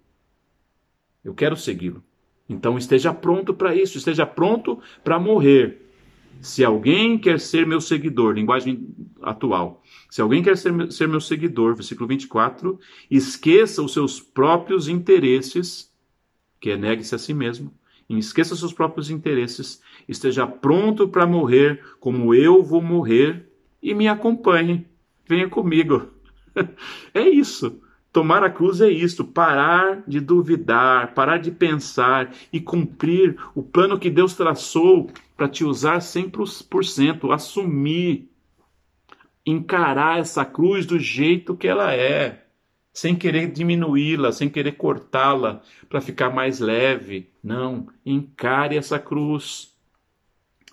Eu 1.22 1.34
quero 1.34 1.56
segui-lo. 1.56 2.02
Então 2.48 2.78
esteja 2.78 3.12
pronto 3.12 3.52
para 3.52 3.74
isso, 3.74 3.98
esteja 3.98 4.24
pronto 4.24 4.80
para 5.04 5.18
morrer. 5.18 5.84
Se 6.40 6.64
alguém 6.64 7.18
quer 7.18 7.38
ser 7.40 7.66
meu 7.66 7.80
seguidor, 7.80 8.34
linguagem 8.34 8.88
atual, 9.20 9.82
se 10.08 10.22
alguém 10.22 10.42
quer 10.42 10.56
ser, 10.56 10.90
ser 10.90 11.08
meu 11.08 11.20
seguidor, 11.20 11.74
versículo 11.74 12.08
24, 12.08 12.78
esqueça 13.10 13.82
os 13.82 13.92
seus 13.92 14.20
próprios 14.20 14.88
interesses, 14.88 15.92
que 16.60 16.70
é 16.70 16.76
negue-se 16.76 17.14
a 17.14 17.18
si 17.18 17.32
mesmo, 17.32 17.72
esqueça 18.08 18.56
seus 18.56 18.72
próprios 18.72 19.10
interesses, 19.10 19.82
esteja 20.08 20.46
pronto 20.46 21.08
para 21.08 21.26
morrer 21.26 21.82
como 22.00 22.34
eu 22.34 22.62
vou 22.62 22.80
morrer 22.80 23.48
e 23.82 23.92
me 23.94 24.08
acompanhe. 24.08 24.86
Venha 25.26 25.48
comigo. 25.48 26.08
é 27.12 27.28
isso. 27.28 27.82
Tomar 28.10 28.42
a 28.42 28.50
cruz 28.50 28.80
é 28.80 28.88
isto, 28.88 29.22
parar 29.22 30.02
de 30.08 30.18
duvidar, 30.18 31.12
parar 31.12 31.36
de 31.36 31.50
pensar 31.50 32.34
e 32.50 32.58
cumprir 32.58 33.36
o 33.54 33.62
plano 33.62 33.98
que 33.98 34.08
Deus 34.08 34.34
traçou 34.34 35.10
para 35.36 35.48
te 35.48 35.62
usar 35.62 35.98
100%, 35.98 37.30
assumir, 37.32 38.30
encarar 39.44 40.18
essa 40.18 40.44
cruz 40.44 40.86
do 40.86 40.98
jeito 40.98 41.54
que 41.54 41.68
ela 41.68 41.92
é, 41.92 42.47
sem 42.98 43.14
querer 43.14 43.52
diminuí-la, 43.52 44.32
sem 44.32 44.48
querer 44.48 44.72
cortá-la 44.72 45.62
para 45.88 46.00
ficar 46.00 46.30
mais 46.30 46.58
leve. 46.58 47.30
Não, 47.42 47.86
encare 48.04 48.76
essa 48.76 48.98
cruz. 48.98 49.72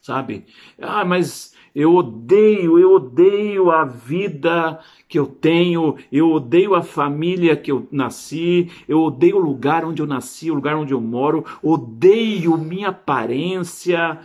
Sabe? 0.01 0.47
Ah, 0.82 1.05
mas 1.05 1.55
eu 1.76 1.93
odeio, 1.93 2.80
eu 2.80 2.93
odeio 2.93 3.69
a 3.69 3.86
vida 3.86 4.80
que 5.07 5.19
eu 5.19 5.28
tenho, 5.28 5.97
eu 6.11 6.32
odeio 6.32 6.73
a 6.73 6.82
família 6.82 7.55
que 7.55 7.71
eu 7.71 7.88
nasci, 7.91 8.71
eu 8.88 9.03
odeio 9.03 9.38
o 9.38 9.39
lugar 9.39 9.86
onde 9.86 10.01
eu 10.01 10.07
nasci, 10.07 10.49
o 10.49 10.55
lugar 10.55 10.76
onde 10.76 10.95
eu 10.95 11.01
moro, 11.01 11.45
odeio 11.61 12.57
minha 12.57 12.89
aparência. 12.89 14.19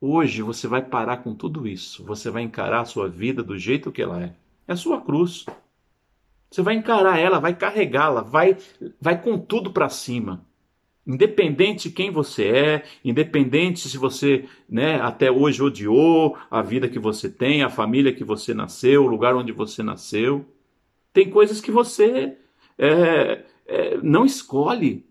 Hoje 0.00 0.40
você 0.40 0.66
vai 0.66 0.80
parar 0.80 1.18
com 1.18 1.34
tudo 1.34 1.68
isso, 1.68 2.02
você 2.02 2.30
vai 2.30 2.42
encarar 2.42 2.80
a 2.80 2.86
sua 2.86 3.10
vida 3.10 3.42
do 3.42 3.58
jeito 3.58 3.92
que 3.92 4.00
ela 4.00 4.22
é. 4.22 4.34
É 4.70 4.72
a 4.72 4.76
sua 4.76 5.00
cruz. 5.00 5.46
Você 6.48 6.62
vai 6.62 6.76
encarar 6.76 7.18
ela, 7.18 7.40
vai 7.40 7.56
carregá-la, 7.56 8.22
vai, 8.22 8.56
vai 9.00 9.20
com 9.20 9.36
tudo 9.36 9.72
para 9.72 9.88
cima. 9.88 10.46
Independente 11.04 11.88
de 11.88 11.94
quem 11.96 12.12
você 12.12 12.46
é, 12.46 12.84
independente 13.04 13.88
se 13.88 13.98
você 13.98 14.48
né, 14.68 15.00
até 15.00 15.28
hoje 15.28 15.60
odiou 15.60 16.38
a 16.48 16.62
vida 16.62 16.88
que 16.88 17.00
você 17.00 17.28
tem, 17.28 17.64
a 17.64 17.68
família 17.68 18.14
que 18.14 18.22
você 18.22 18.54
nasceu, 18.54 19.02
o 19.02 19.08
lugar 19.08 19.34
onde 19.34 19.50
você 19.50 19.82
nasceu. 19.82 20.46
Tem 21.12 21.28
coisas 21.28 21.60
que 21.60 21.72
você 21.72 22.36
é, 22.78 23.44
é, 23.66 23.96
não 23.96 24.24
escolhe. 24.24 25.04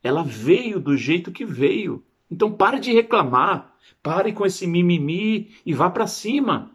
Ela 0.00 0.22
veio 0.22 0.78
do 0.78 0.96
jeito 0.96 1.32
que 1.32 1.44
veio. 1.44 2.04
Então 2.30 2.52
pare 2.52 2.78
de 2.78 2.92
reclamar, 2.92 3.74
pare 4.00 4.32
com 4.32 4.46
esse 4.46 4.64
mimimi 4.64 5.56
e 5.66 5.74
vá 5.74 5.90
para 5.90 6.06
cima. 6.06 6.70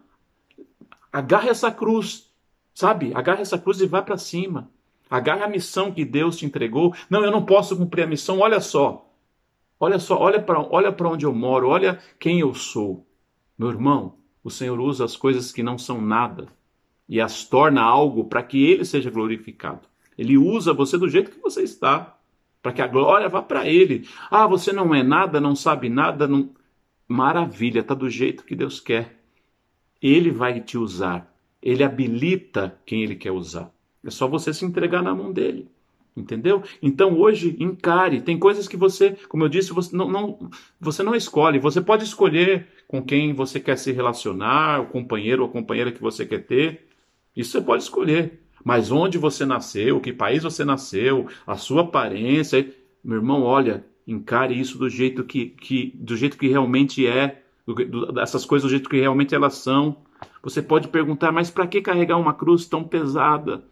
Agarre 1.16 1.48
essa 1.48 1.72
cruz, 1.72 2.30
sabe? 2.74 3.10
Agarre 3.14 3.40
essa 3.40 3.58
cruz 3.58 3.80
e 3.80 3.86
vá 3.86 4.02
para 4.02 4.18
cima. 4.18 4.70
Agarre 5.08 5.42
a 5.42 5.48
missão 5.48 5.90
que 5.90 6.04
Deus 6.04 6.36
te 6.36 6.44
entregou. 6.44 6.94
Não, 7.08 7.24
eu 7.24 7.30
não 7.30 7.42
posso 7.42 7.74
cumprir 7.74 8.02
a 8.02 8.06
missão. 8.06 8.40
Olha 8.40 8.60
só. 8.60 9.10
Olha 9.80 9.98
só, 9.98 10.18
olha 10.18 10.42
para 10.42 10.60
olha 10.60 10.94
onde 11.04 11.24
eu 11.24 11.32
moro, 11.32 11.68
olha 11.68 11.98
quem 12.20 12.40
eu 12.40 12.52
sou. 12.52 13.06
Meu 13.56 13.70
irmão, 13.70 14.18
o 14.44 14.50
Senhor 14.50 14.78
usa 14.78 15.06
as 15.06 15.16
coisas 15.16 15.50
que 15.52 15.62
não 15.62 15.78
são 15.78 16.02
nada 16.02 16.48
e 17.08 17.18
as 17.18 17.44
torna 17.44 17.80
algo 17.80 18.24
para 18.24 18.42
que 18.42 18.62
ele 18.62 18.84
seja 18.84 19.10
glorificado. 19.10 19.88
Ele 20.18 20.36
usa 20.36 20.74
você 20.74 20.98
do 20.98 21.08
jeito 21.08 21.30
que 21.30 21.40
você 21.40 21.62
está, 21.62 22.18
para 22.60 22.74
que 22.74 22.82
a 22.82 22.86
glória 22.86 23.26
vá 23.26 23.40
para 23.40 23.66
ele. 23.66 24.06
Ah, 24.30 24.46
você 24.46 24.70
não 24.70 24.94
é 24.94 25.02
nada, 25.02 25.40
não 25.40 25.56
sabe 25.56 25.88
nada, 25.88 26.28
não... 26.28 26.50
maravilha, 27.08 27.80
está 27.80 27.94
do 27.94 28.10
jeito 28.10 28.44
que 28.44 28.54
Deus 28.54 28.80
quer. 28.80 29.15
Ele 30.02 30.30
vai 30.30 30.60
te 30.60 30.78
usar. 30.78 31.32
Ele 31.62 31.82
habilita 31.82 32.78
quem 32.84 33.02
ele 33.02 33.16
quer 33.16 33.32
usar. 33.32 33.70
É 34.04 34.10
só 34.10 34.28
você 34.28 34.52
se 34.52 34.64
entregar 34.64 35.02
na 35.02 35.14
mão 35.14 35.32
dele. 35.32 35.68
Entendeu? 36.16 36.62
Então 36.80 37.18
hoje 37.18 37.56
encare. 37.60 38.22
Tem 38.22 38.38
coisas 38.38 38.66
que 38.66 38.76
você, 38.76 39.16
como 39.28 39.44
eu 39.44 39.48
disse, 39.48 39.72
você 39.72 39.94
não, 39.94 40.08
não, 40.08 40.50
você 40.80 41.02
não 41.02 41.14
escolhe. 41.14 41.58
Você 41.58 41.80
pode 41.80 42.04
escolher 42.04 42.68
com 42.88 43.02
quem 43.02 43.34
você 43.34 43.60
quer 43.60 43.76
se 43.76 43.92
relacionar, 43.92 44.80
o 44.80 44.86
companheiro 44.86 45.42
ou 45.42 45.48
a 45.48 45.52
companheira 45.52 45.92
que 45.92 46.00
você 46.00 46.24
quer 46.24 46.46
ter. 46.46 46.86
Isso 47.36 47.52
você 47.52 47.60
pode 47.60 47.82
escolher. 47.82 48.40
Mas 48.64 48.90
onde 48.90 49.18
você 49.18 49.44
nasceu, 49.44 50.00
que 50.00 50.12
país 50.12 50.42
você 50.42 50.64
nasceu, 50.64 51.28
a 51.46 51.56
sua 51.56 51.82
aparência, 51.82 52.68
meu 53.04 53.18
irmão, 53.18 53.42
olha, 53.42 53.84
encare 54.06 54.58
isso 54.58 54.78
do 54.78 54.88
jeito 54.88 55.22
que, 55.22 55.46
que 55.50 55.92
do 55.94 56.16
jeito 56.16 56.38
que 56.38 56.48
realmente 56.48 57.06
é, 57.06 57.42
do, 57.66 57.74
do, 57.74 58.20
essas 58.20 58.44
coisas 58.44 58.68
do 58.68 58.70
jeito 58.70 58.88
que 58.88 59.00
realmente 59.00 59.34
elas 59.34 59.54
são. 59.54 59.96
Você 60.42 60.62
pode 60.62 60.88
perguntar, 60.88 61.32
mas 61.32 61.50
para 61.50 61.66
que 61.66 61.82
carregar 61.82 62.16
uma 62.16 62.32
cruz 62.32 62.66
tão 62.66 62.84
pesada? 62.84 63.64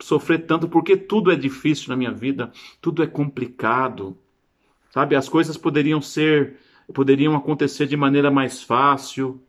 Sofrer 0.00 0.46
tanto, 0.46 0.68
porque 0.68 0.96
tudo 0.96 1.32
é 1.32 1.36
difícil 1.36 1.88
na 1.88 1.96
minha 1.96 2.12
vida, 2.12 2.52
tudo 2.80 3.02
é 3.02 3.06
complicado. 3.06 4.16
Sabe, 4.90 5.16
as 5.16 5.28
coisas 5.28 5.56
poderiam 5.56 6.00
ser, 6.00 6.58
poderiam 6.92 7.34
acontecer 7.34 7.86
de 7.86 7.96
maneira 7.96 8.30
mais 8.30 8.62
fácil, 8.62 9.40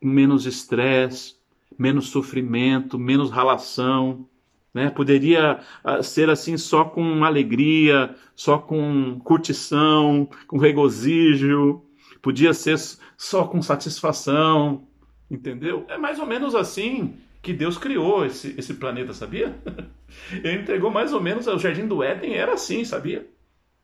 com 0.00 0.08
menos 0.08 0.46
estresse, 0.46 1.34
menos 1.76 2.08
sofrimento, 2.08 2.98
menos 2.98 3.30
ralação. 3.30 4.26
Né? 4.72 4.88
Poderia 4.88 5.60
ah, 5.82 6.02
ser 6.02 6.30
assim 6.30 6.56
só 6.56 6.84
com 6.84 7.24
alegria, 7.24 8.14
só 8.36 8.58
com 8.58 9.18
curtição, 9.20 10.28
com 10.46 10.58
regozijo, 10.58 11.82
podia 12.22 12.52
ser 12.54 12.78
só 13.16 13.46
com 13.46 13.62
satisfação, 13.62 14.86
entendeu? 15.30 15.84
É 15.88 15.96
mais 15.96 16.18
ou 16.18 16.26
menos 16.26 16.54
assim 16.54 17.14
que 17.42 17.52
Deus 17.52 17.78
criou 17.78 18.24
esse, 18.26 18.54
esse 18.58 18.74
planeta, 18.74 19.12
sabia? 19.12 19.58
Ele 20.32 20.60
entregou 20.62 20.90
mais 20.90 21.12
ou 21.12 21.20
menos 21.20 21.46
o 21.46 21.58
Jardim 21.58 21.86
do 21.86 22.02
Éden, 22.02 22.34
era 22.34 22.54
assim, 22.54 22.84
sabia? 22.84 23.26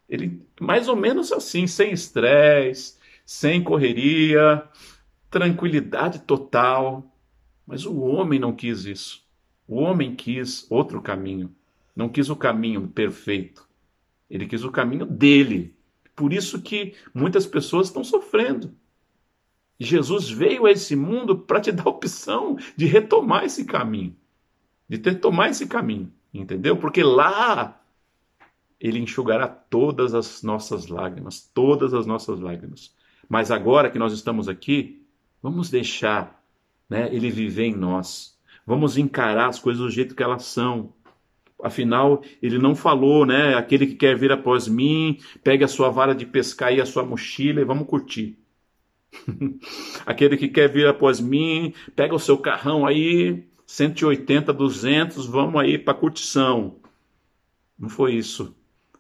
Ele 0.08 0.40
mais 0.60 0.88
ou 0.88 0.96
menos 0.96 1.32
assim, 1.32 1.66
sem 1.66 1.92
estresse, 1.92 2.96
sem 3.24 3.62
correria, 3.62 4.62
tranquilidade 5.30 6.20
total. 6.20 7.04
Mas 7.66 7.84
o 7.84 8.00
homem 8.00 8.38
não 8.38 8.52
quis 8.52 8.84
isso. 8.84 9.24
O 9.66 9.80
homem 9.80 10.14
quis 10.14 10.66
outro 10.70 11.02
caminho. 11.02 11.54
Não 11.94 12.08
quis 12.08 12.30
o 12.30 12.36
caminho 12.36 12.86
perfeito. 12.88 13.66
Ele 14.30 14.46
quis 14.46 14.62
o 14.64 14.70
caminho 14.70 15.04
dele. 15.04 15.75
Por 16.16 16.32
isso 16.32 16.62
que 16.62 16.94
muitas 17.14 17.46
pessoas 17.46 17.88
estão 17.88 18.02
sofrendo. 18.02 18.74
Jesus 19.78 20.30
veio 20.30 20.64
a 20.64 20.70
esse 20.70 20.96
mundo 20.96 21.38
para 21.38 21.60
te 21.60 21.70
dar 21.70 21.84
a 21.84 21.90
opção 21.90 22.56
de 22.74 22.86
retomar 22.86 23.44
esse 23.44 23.66
caminho, 23.66 24.16
de 24.88 24.96
retomar 24.96 25.50
esse 25.50 25.66
caminho, 25.66 26.10
entendeu? 26.32 26.78
Porque 26.78 27.02
lá 27.02 27.78
ele 28.80 28.98
enxugará 28.98 29.46
todas 29.46 30.14
as 30.14 30.42
nossas 30.42 30.86
lágrimas, 30.86 31.50
todas 31.52 31.92
as 31.92 32.06
nossas 32.06 32.40
lágrimas. 32.40 32.94
Mas 33.28 33.50
agora 33.50 33.90
que 33.90 33.98
nós 33.98 34.14
estamos 34.14 34.48
aqui, 34.48 35.06
vamos 35.42 35.68
deixar 35.68 36.42
né, 36.88 37.14
ele 37.14 37.30
viver 37.30 37.66
em 37.66 37.76
nós. 37.76 38.38
Vamos 38.66 38.96
encarar 38.96 39.48
as 39.48 39.58
coisas 39.58 39.82
do 39.82 39.90
jeito 39.90 40.14
que 40.14 40.22
elas 40.22 40.44
são. 40.44 40.92
Afinal, 41.62 42.22
ele 42.42 42.58
não 42.58 42.74
falou, 42.74 43.24
né? 43.24 43.54
Aquele 43.54 43.86
que 43.86 43.94
quer 43.94 44.16
vir 44.16 44.30
após 44.30 44.68
mim, 44.68 45.18
pegue 45.42 45.64
a 45.64 45.68
sua 45.68 45.88
vara 45.88 46.14
de 46.14 46.26
pescar 46.26 46.72
e 46.72 46.80
a 46.80 46.86
sua 46.86 47.02
mochila 47.02 47.60
e 47.60 47.64
vamos 47.64 47.88
curtir. 47.88 48.38
Aquele 50.04 50.36
que 50.36 50.48
quer 50.48 50.68
vir 50.68 50.86
após 50.86 51.20
mim, 51.20 51.72
pega 51.94 52.14
o 52.14 52.18
seu 52.18 52.36
carrão 52.36 52.86
aí, 52.86 53.44
180, 53.66 54.52
200, 54.52 55.26
vamos 55.26 55.60
aí 55.60 55.78
para 55.78 55.94
curtição. 55.94 56.76
Não 57.78 57.88
foi 57.88 58.14
isso. 58.14 58.54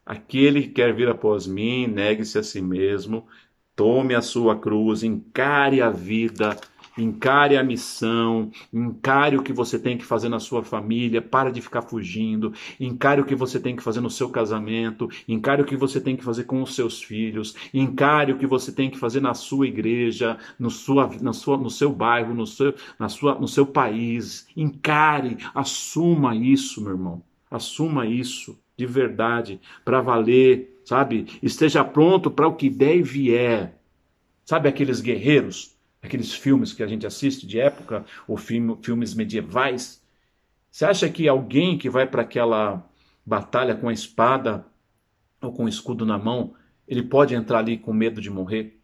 Aquele 0.04 0.62
que 0.62 0.68
quer 0.68 0.94
vir 0.94 1.08
após 1.08 1.46
mim, 1.46 1.86
negue-se 1.86 2.38
a 2.38 2.42
si 2.42 2.62
mesmo, 2.62 3.26
tome 3.74 4.14
a 4.14 4.22
sua 4.22 4.56
cruz, 4.58 5.02
encare 5.02 5.82
a 5.82 5.90
vida 5.90 6.56
Encare 6.98 7.56
a 7.56 7.62
missão, 7.62 8.50
encare 8.72 9.36
o 9.36 9.42
que 9.42 9.52
você 9.52 9.78
tem 9.78 9.98
que 9.98 10.04
fazer 10.04 10.28
na 10.30 10.40
sua 10.40 10.62
família, 10.62 11.20
para 11.20 11.50
de 11.50 11.60
ficar 11.60 11.82
fugindo, 11.82 12.54
encare 12.80 13.20
o 13.20 13.24
que 13.24 13.34
você 13.34 13.60
tem 13.60 13.76
que 13.76 13.82
fazer 13.82 14.00
no 14.00 14.08
seu 14.08 14.30
casamento, 14.30 15.08
encare 15.28 15.60
o 15.60 15.66
que 15.66 15.76
você 15.76 16.00
tem 16.00 16.16
que 16.16 16.24
fazer 16.24 16.44
com 16.44 16.62
os 16.62 16.74
seus 16.74 17.02
filhos, 17.02 17.54
encare 17.74 18.32
o 18.32 18.38
que 18.38 18.46
você 18.46 18.72
tem 18.72 18.90
que 18.90 18.98
fazer 18.98 19.20
na 19.20 19.34
sua 19.34 19.66
igreja, 19.66 20.38
no, 20.58 20.70
sua, 20.70 21.10
na 21.20 21.32
sua, 21.34 21.58
no 21.58 21.70
seu 21.70 21.92
bairro, 21.92 22.34
no 22.34 22.46
seu, 22.46 22.74
na 22.98 23.08
sua, 23.08 23.34
no 23.34 23.46
seu 23.46 23.66
país. 23.66 24.46
Encare, 24.56 25.36
assuma 25.54 26.34
isso, 26.34 26.80
meu 26.80 26.92
irmão. 26.92 27.22
Assuma 27.50 28.06
isso 28.06 28.58
de 28.76 28.86
verdade, 28.86 29.60
para 29.84 30.00
valer, 30.00 30.80
sabe? 30.84 31.26
Esteja 31.42 31.82
pronto 31.84 32.30
para 32.30 32.46
o 32.46 32.54
que 32.54 32.68
der 32.68 32.96
e 32.96 33.02
vier. 33.02 33.78
Sabe 34.44 34.68
aqueles 34.68 35.00
guerreiros 35.00 35.75
aqueles 36.06 36.32
filmes 36.32 36.72
que 36.72 36.82
a 36.82 36.86
gente 36.86 37.06
assiste 37.06 37.46
de 37.46 37.60
época, 37.60 38.04
ou 38.26 38.36
filme, 38.36 38.78
filmes 38.82 39.14
medievais. 39.14 40.02
Você 40.70 40.84
acha 40.84 41.08
que 41.08 41.28
alguém 41.28 41.76
que 41.76 41.90
vai 41.90 42.06
para 42.06 42.22
aquela 42.22 42.88
batalha 43.24 43.74
com 43.74 43.88
a 43.88 43.92
espada 43.92 44.66
ou 45.40 45.52
com 45.52 45.64
o 45.64 45.68
escudo 45.68 46.06
na 46.06 46.18
mão, 46.18 46.54
ele 46.86 47.02
pode 47.02 47.34
entrar 47.34 47.58
ali 47.58 47.76
com 47.76 47.92
medo 47.92 48.20
de 48.20 48.30
morrer? 48.30 48.80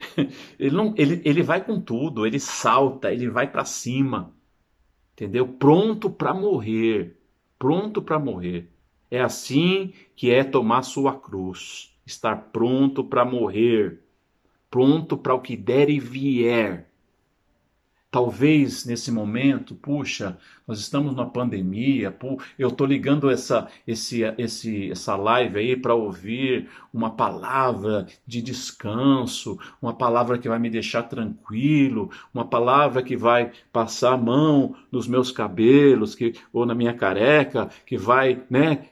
ele, 0.58 0.74
não, 0.74 0.94
ele, 0.96 1.22
ele 1.24 1.42
vai 1.42 1.64
com 1.64 1.80
tudo, 1.80 2.26
ele 2.26 2.38
salta, 2.40 3.12
ele 3.12 3.28
vai 3.28 3.50
para 3.50 3.64
cima, 3.64 4.34
entendeu? 5.12 5.46
Pronto 5.46 6.10
para 6.10 6.34
morrer, 6.34 7.16
pronto 7.58 8.02
para 8.02 8.18
morrer. 8.18 8.70
É 9.10 9.20
assim 9.20 9.92
que 10.16 10.30
é 10.30 10.42
tomar 10.42 10.82
sua 10.82 11.18
cruz, 11.18 11.96
estar 12.04 12.50
pronto 12.50 13.04
para 13.04 13.24
morrer 13.24 14.01
pronto 14.72 15.18
para 15.18 15.34
o 15.34 15.40
que 15.40 15.54
der 15.54 15.90
e 15.90 16.00
vier. 16.00 16.88
Talvez 18.10 18.84
nesse 18.84 19.10
momento, 19.10 19.74
puxa, 19.74 20.38
nós 20.66 20.78
estamos 20.80 21.14
na 21.14 21.24
pandemia, 21.24 22.14
eu 22.58 22.68
estou 22.68 22.86
ligando 22.86 23.30
essa, 23.30 23.68
esse, 23.86 24.22
esse, 24.36 24.90
essa 24.90 25.16
live 25.16 25.58
aí 25.58 25.76
para 25.76 25.94
ouvir 25.94 26.68
uma 26.92 27.10
palavra 27.10 28.06
de 28.26 28.42
descanso, 28.42 29.58
uma 29.80 29.94
palavra 29.94 30.38
que 30.38 30.48
vai 30.48 30.58
me 30.58 30.68
deixar 30.68 31.04
tranquilo, 31.04 32.10
uma 32.34 32.44
palavra 32.44 33.02
que 33.02 33.16
vai 33.16 33.52
passar 33.72 34.12
a 34.12 34.18
mão 34.18 34.74
nos 34.90 35.06
meus 35.06 35.30
cabelos, 35.30 36.14
que, 36.14 36.34
ou 36.52 36.66
na 36.66 36.74
minha 36.74 36.92
careca, 36.92 37.70
que 37.86 37.96
vai, 37.96 38.42
né, 38.48 38.88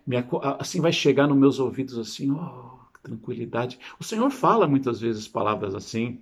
assim 0.58 0.80
vai 0.80 0.92
chegar 0.92 1.26
nos 1.26 1.38
meus 1.38 1.58
ouvidos 1.58 1.98
assim, 1.98 2.30
oh, 2.30 2.69
tranquilidade. 3.03 3.78
O 3.98 4.05
Senhor 4.05 4.30
fala 4.30 4.66
muitas 4.66 5.01
vezes 5.01 5.26
palavras 5.26 5.74
assim, 5.74 6.20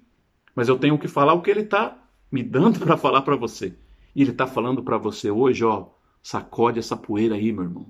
mas 0.54 0.68
eu 0.68 0.78
tenho 0.78 0.98
que 0.98 1.08
falar 1.08 1.34
o 1.34 1.42
que 1.42 1.50
Ele 1.50 1.60
está 1.60 1.96
me 2.30 2.42
dando 2.42 2.80
para 2.84 2.96
falar 2.96 3.22
para 3.22 3.36
você. 3.36 3.74
E 4.14 4.22
Ele 4.22 4.30
está 4.30 4.46
falando 4.46 4.82
para 4.82 4.98
você 4.98 5.30
hoje, 5.30 5.64
ó, 5.64 5.86
sacode 6.22 6.78
essa 6.78 6.96
poeira 6.96 7.34
aí, 7.34 7.52
meu 7.52 7.64
irmão. 7.64 7.86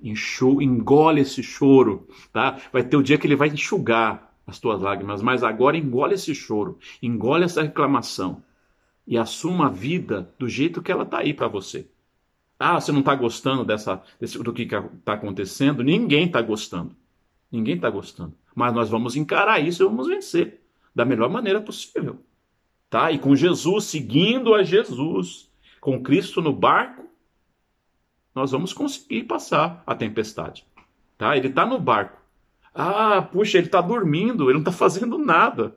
Enxu, 0.00 0.60
engole 0.60 1.22
esse 1.22 1.42
choro, 1.42 2.06
tá? 2.32 2.58
Vai 2.72 2.84
ter 2.84 2.96
o 2.96 3.02
dia 3.02 3.16
que 3.16 3.26
Ele 3.26 3.36
vai 3.36 3.48
enxugar 3.48 4.34
as 4.46 4.58
tuas 4.58 4.80
lágrimas, 4.80 5.22
mas 5.22 5.42
agora 5.42 5.76
engole 5.76 6.14
esse 6.14 6.34
choro, 6.34 6.78
engole 7.02 7.44
essa 7.44 7.62
reclamação 7.62 8.42
e 9.06 9.16
assuma 9.16 9.66
a 9.66 9.70
vida 9.70 10.32
do 10.38 10.48
jeito 10.48 10.82
que 10.82 10.90
ela 10.90 11.02
está 11.04 11.18
aí 11.18 11.32
para 11.32 11.48
você. 11.48 11.88
Ah, 12.58 12.80
você 12.80 12.90
não 12.90 13.00
está 13.00 13.14
gostando 13.14 13.64
dessa, 13.64 14.02
desse, 14.18 14.38
do 14.38 14.52
que 14.52 14.62
está 14.62 15.12
acontecendo? 15.12 15.84
Ninguém 15.84 16.26
está 16.26 16.40
gostando. 16.40 16.96
Ninguém 17.56 17.76
está 17.76 17.88
gostando. 17.88 18.34
Mas 18.54 18.74
nós 18.74 18.90
vamos 18.90 19.16
encarar 19.16 19.60
isso 19.60 19.82
e 19.82 19.86
vamos 19.86 20.08
vencer 20.08 20.60
da 20.94 21.06
melhor 21.06 21.30
maneira 21.30 21.60
possível. 21.60 22.18
Tá? 22.90 23.10
E 23.10 23.18
com 23.18 23.34
Jesus, 23.34 23.84
seguindo 23.84 24.54
a 24.54 24.62
Jesus, 24.62 25.50
com 25.80 26.02
Cristo 26.02 26.42
no 26.42 26.52
barco, 26.52 27.06
nós 28.34 28.50
vamos 28.50 28.74
conseguir 28.74 29.24
passar 29.24 29.82
a 29.86 29.94
tempestade. 29.94 30.66
Tá? 31.16 31.34
Ele 31.34 31.48
está 31.48 31.64
no 31.64 31.78
barco. 31.78 32.20
Ah, 32.74 33.22
puxa, 33.22 33.56
ele 33.56 33.68
está 33.68 33.80
dormindo, 33.80 34.44
ele 34.44 34.54
não 34.54 34.60
está 34.60 34.72
fazendo 34.72 35.16
nada. 35.16 35.74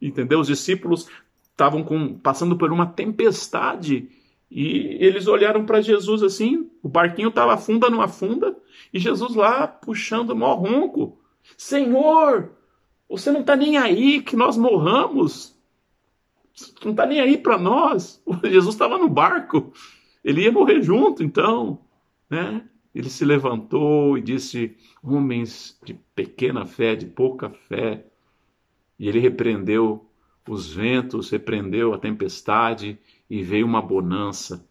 Entendeu? 0.00 0.40
Os 0.40 0.48
discípulos 0.48 1.08
estavam 1.50 1.82
passando 2.22 2.56
por 2.56 2.70
uma 2.70 2.86
tempestade 2.86 4.10
e 4.58 4.96
eles 5.04 5.28
olharam 5.28 5.66
para 5.66 5.82
Jesus 5.82 6.22
assim, 6.22 6.70
o 6.82 6.88
barquinho 6.88 7.28
estava 7.28 7.52
afunda, 7.52 7.90
não 7.90 8.00
afunda, 8.00 8.56
e 8.90 8.98
Jesus 8.98 9.34
lá 9.34 9.68
puxando 9.68 10.30
o 10.30 10.34
maior 10.34 10.54
ronco. 10.54 11.20
Senhor, 11.58 12.52
você 13.06 13.30
não 13.30 13.42
está 13.42 13.54
nem 13.54 13.76
aí 13.76 14.22
que 14.22 14.34
nós 14.34 14.56
morramos. 14.56 15.54
Não 16.82 16.92
está 16.92 17.04
nem 17.04 17.20
aí 17.20 17.36
para 17.36 17.58
nós. 17.58 18.22
Jesus 18.44 18.74
estava 18.74 18.96
no 18.96 19.10
barco. 19.10 19.74
Ele 20.24 20.44
ia 20.44 20.50
morrer 20.50 20.80
junto, 20.80 21.22
então. 21.22 21.78
Né? 22.30 22.66
Ele 22.94 23.10
se 23.10 23.26
levantou 23.26 24.16
e 24.16 24.22
disse: 24.22 24.74
Homens 25.02 25.78
de 25.84 25.92
pequena 26.14 26.64
fé, 26.64 26.96
de 26.96 27.04
pouca 27.04 27.50
fé. 27.50 28.06
E 28.98 29.06
ele 29.06 29.20
repreendeu 29.20 30.08
os 30.48 30.72
ventos, 30.72 31.28
repreendeu 31.28 31.92
a 31.92 31.98
tempestade 31.98 32.98
e 33.28 33.42
veio 33.42 33.66
uma 33.66 33.82
bonança. 33.82 34.66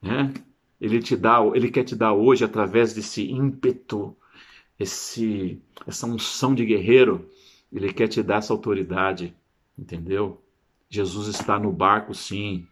Né? 0.00 0.32
Ele 0.80 1.00
te 1.00 1.16
dá, 1.16 1.40
ele 1.54 1.70
quer 1.70 1.84
te 1.84 1.94
dar 1.96 2.12
hoje 2.12 2.44
através 2.44 2.94
desse 2.94 3.30
ímpeto, 3.30 4.16
esse 4.78 5.62
essa 5.86 6.06
unção 6.06 6.54
de 6.54 6.64
guerreiro, 6.64 7.28
ele 7.72 7.92
quer 7.92 8.08
te 8.08 8.22
dar 8.22 8.36
essa 8.36 8.52
autoridade, 8.52 9.34
entendeu? 9.78 10.42
Jesus 10.88 11.28
está 11.28 11.58
no 11.58 11.72
barco 11.72 12.14
sim, 12.14 12.66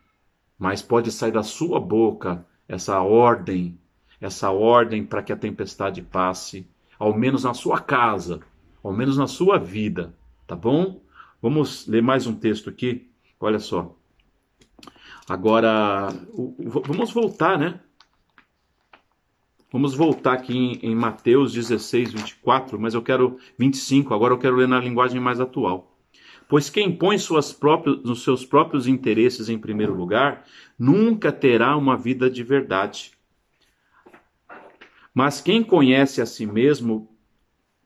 mas 0.59 0.83
pode 0.83 1.11
sair 1.11 1.33
da 1.33 1.43
sua 1.43 1.81
boca 1.81 2.47
essa 2.69 3.01
ordem, 3.01 3.79
essa 4.21 4.51
ordem 4.51 5.05
para 5.05 5.23
que 5.23 5.33
a 5.33 5.37
tempestade 5.37 6.03
passe, 6.03 6.67
ao 6.99 7.17
menos 7.17 7.45
na 7.45 7.55
sua 7.55 7.81
casa, 7.81 8.41
ao 8.83 8.93
menos 8.93 9.17
na 9.17 9.27
sua 9.27 9.59
vida, 9.59 10.15
tá 10.47 10.55
bom? 10.55 11.01
Vamos 11.41 11.87
ler 11.89 12.03
mais 12.03 12.27
um 12.27 12.35
texto 12.35 12.71
aqui. 12.71 13.11
Olha 13.41 13.59
só. 13.59 13.97
Agora, 15.29 16.09
vamos 16.85 17.13
voltar, 17.13 17.59
né? 17.59 17.81
Vamos 19.73 19.95
voltar 19.95 20.35
aqui 20.35 20.55
em, 20.55 20.91
em, 20.91 20.95
Mateus 20.95 21.53
16, 21.53 22.13
24, 22.13 22.79
mas 22.79 22.93
eu 22.93 23.01
quero 23.01 23.39
25, 23.59 24.13
agora 24.13 24.35
eu 24.35 24.39
quero 24.39 24.57
ler 24.57 24.69
na 24.69 24.79
linguagem 24.79 25.21
mais 25.21 25.41
atual. 25.41 25.97
Pois 26.47 26.69
quem 26.69 26.95
põe 26.95 27.17
suas 27.17 27.53
próprios, 27.53 28.05
os 28.05 28.23
seus 28.23 28.45
próprios 28.45 28.87
interesses 28.87 29.49
em 29.49 29.57
primeiro 29.57 29.95
lugar, 29.95 30.45
nunca 30.79 31.33
terá 31.33 31.75
uma 31.77 31.97
vida 31.97 32.29
de 32.29 32.43
verdade. 32.43 33.13
Mas 35.15 35.41
quem 35.41 35.63
conhece 35.63 36.21
a 36.21 36.27
si 36.27 36.45
mesmo, 36.45 37.09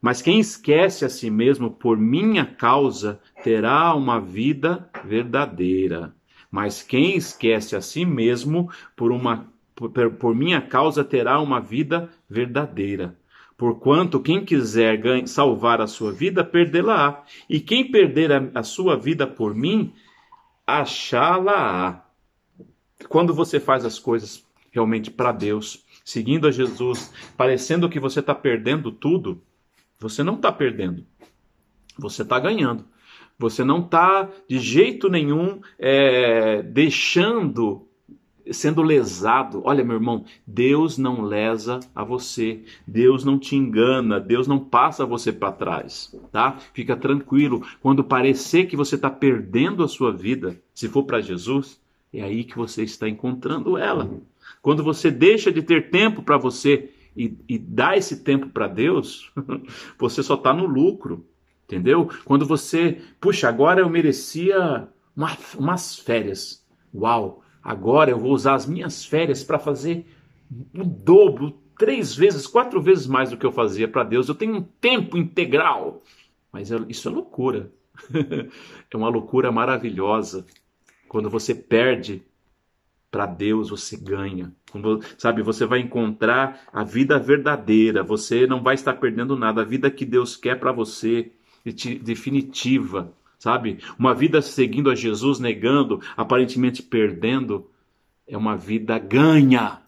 mas 0.01 0.21
quem 0.21 0.41
esquece 0.41 1.05
a 1.05 1.09
si 1.09 1.31
mesmo 1.31 1.71
por 1.71 1.97
minha 1.97 2.45
causa, 2.45 3.21
terá 3.45 3.95
uma 3.95 4.21
vida 4.21 4.91
verdadeira. 5.05 6.13
Mas 6.57 6.83
quem 6.83 7.15
esquece 7.15 7.77
a 7.77 7.83
si 7.83 8.07
mesmo 8.07 8.71
por 8.97 9.13
uma 9.13 9.47
por, 9.75 9.91
por 10.13 10.35
minha 10.35 10.59
causa 10.59 11.05
terá 11.05 11.39
uma 11.39 11.61
vida 11.61 12.09
verdadeira. 12.31 13.15
Porquanto 13.59 14.23
quem 14.23 14.43
quiser 14.43 15.03
salvar 15.29 15.83
a 15.83 15.87
sua 15.87 16.13
vida, 16.13 16.43
perdê-la-á. 16.43 17.23
E 17.47 17.61
quem 17.61 17.91
perder 17.91 18.33
a, 18.33 18.51
a 18.55 18.63
sua 18.63 18.97
vida 18.97 19.27
por 19.27 19.55
mim, 19.55 19.93
achá-la-á. 20.67 22.03
Quando 23.07 23.35
você 23.35 23.61
faz 23.61 23.85
as 23.85 23.99
coisas 23.99 24.43
realmente 24.73 25.11
para 25.11 25.33
Deus, 25.33 25.85
seguindo 26.03 26.49
a 26.49 26.51
Jesus, 26.51 27.13
parecendo 27.37 27.91
que 27.91 28.01
você 28.01 28.21
está 28.21 28.35
perdendo 28.35 28.91
tudo, 28.91 29.43
você 29.99 30.23
não 30.23 30.37
está 30.37 30.51
perdendo. 30.51 31.05
Você 31.99 32.23
está 32.23 32.41
ganhando. 32.41 32.87
Você 33.39 33.63
não 33.65 33.81
está 33.81 34.31
de 34.49 34.59
jeito 34.59 35.09
nenhum 35.09 35.61
é, 35.79 36.63
deixando 36.63 37.87
sendo 38.51 38.83
lesado. 38.83 39.63
Olha, 39.65 39.85
meu 39.85 39.97
irmão, 39.97 40.25
Deus 40.47 40.99
não 40.99 41.23
lesa 41.23 41.81
a 41.95 42.05
você. 42.05 42.63
Deus 42.87 43.25
não 43.25 43.39
te 43.39 43.57
engana. 43.57 44.21
Deus 44.21 44.47
não 44.47 44.59
passa 44.59 45.05
você 45.05 45.33
para 45.33 45.53
trás, 45.53 46.15
tá? 46.31 46.57
Fica 46.73 46.97
tranquilo. 46.97 47.63
Quando 47.81 48.05
parecer 48.05 48.67
que 48.67 48.77
você 48.77 48.95
está 48.95 49.11
perdendo 49.11 49.83
a 49.83 49.89
sua 49.89 50.13
vida, 50.13 50.61
se 50.75 50.89
for 50.89 51.05
para 51.05 51.21
Jesus, 51.21 51.81
é 52.13 52.23
aí 52.23 52.45
que 52.45 52.57
você 52.57 52.83
está 52.83 53.09
encontrando 53.09 53.77
ela. 53.77 54.11
Quando 54.63 54.83
você 54.83 55.11
deixa 55.11 55.51
de 55.53 55.63
ter 55.63 55.91
tempo 55.91 56.23
para 56.23 56.39
você 56.39 56.91
e, 57.17 57.37
e 57.49 57.59
dá 57.59 57.97
esse 57.97 58.23
tempo 58.23 58.49
para 58.49 58.69
Deus, 58.69 59.33
você 59.99 60.23
só 60.23 60.35
está 60.35 60.53
no 60.53 60.67
lucro. 60.67 61.25
Entendeu? 61.67 62.09
Quando 62.25 62.47
você, 62.47 63.03
puxa, 63.21 63.49
agora 63.49 63.81
eu 63.81 63.91
merecia 63.91 64.89
uma, 65.17 65.37
umas 65.59 65.99
férias. 65.99 66.65
Uau! 66.95 67.43
Agora 67.63 68.13
eu 68.13 68.19
vou 68.19 68.33
usar 68.33 68.55
as 68.55 68.67
minhas 68.67 69.05
férias 69.05 69.43
para 69.43 69.59
fazer 69.59 70.07
o 70.73 70.85
dobro, 70.85 71.59
três 71.77 72.15
vezes, 72.15 72.47
quatro 72.47 72.81
vezes 72.81 73.09
mais 73.09 73.31
do 73.31 73.37
que 73.37 73.45
eu 73.45 73.51
fazia 73.51 73.89
para 73.89 74.05
Deus. 74.05 74.29
Eu 74.29 74.37
tenho 74.37 74.55
um 74.55 74.63
tempo 74.63 75.17
integral. 75.17 76.03
Mas 76.53 76.71
isso 76.89 77.09
é 77.09 77.11
loucura. 77.11 77.73
é 78.15 78.97
uma 78.97 79.09
loucura 79.09 79.51
maravilhosa. 79.51 80.47
Quando 81.09 81.29
você 81.29 81.53
perde 81.53 82.23
para 83.11 83.27
Deus, 83.27 83.71
você 83.71 83.97
ganha. 83.97 84.53
Sabe, 85.19 85.43
você 85.43 85.67
vai 85.67 85.81
encontrar 85.81 86.61
a 86.73 86.85
vida 86.85 87.19
verdadeira. 87.19 88.03
Você 88.03 88.47
não 88.47 88.63
vai 88.63 88.75
estar 88.75 88.95
perdendo 88.95 89.37
nada. 89.37 89.63
A 89.63 89.65
vida 89.65 89.91
que 89.91 90.05
Deus 90.05 90.37
quer 90.37 90.61
para 90.61 90.71
você, 90.71 91.33
definitiva 91.73 93.13
sabe? 93.39 93.79
Uma 93.99 94.15
vida 94.15 94.41
seguindo 94.43 94.91
a 94.91 94.95
Jesus, 94.95 95.39
negando, 95.39 96.01
aparentemente 96.17 96.83
perdendo, 96.83 97.71
é 98.27 98.37
uma 98.37 98.57
vida 98.57 98.99
ganha. 98.99 99.83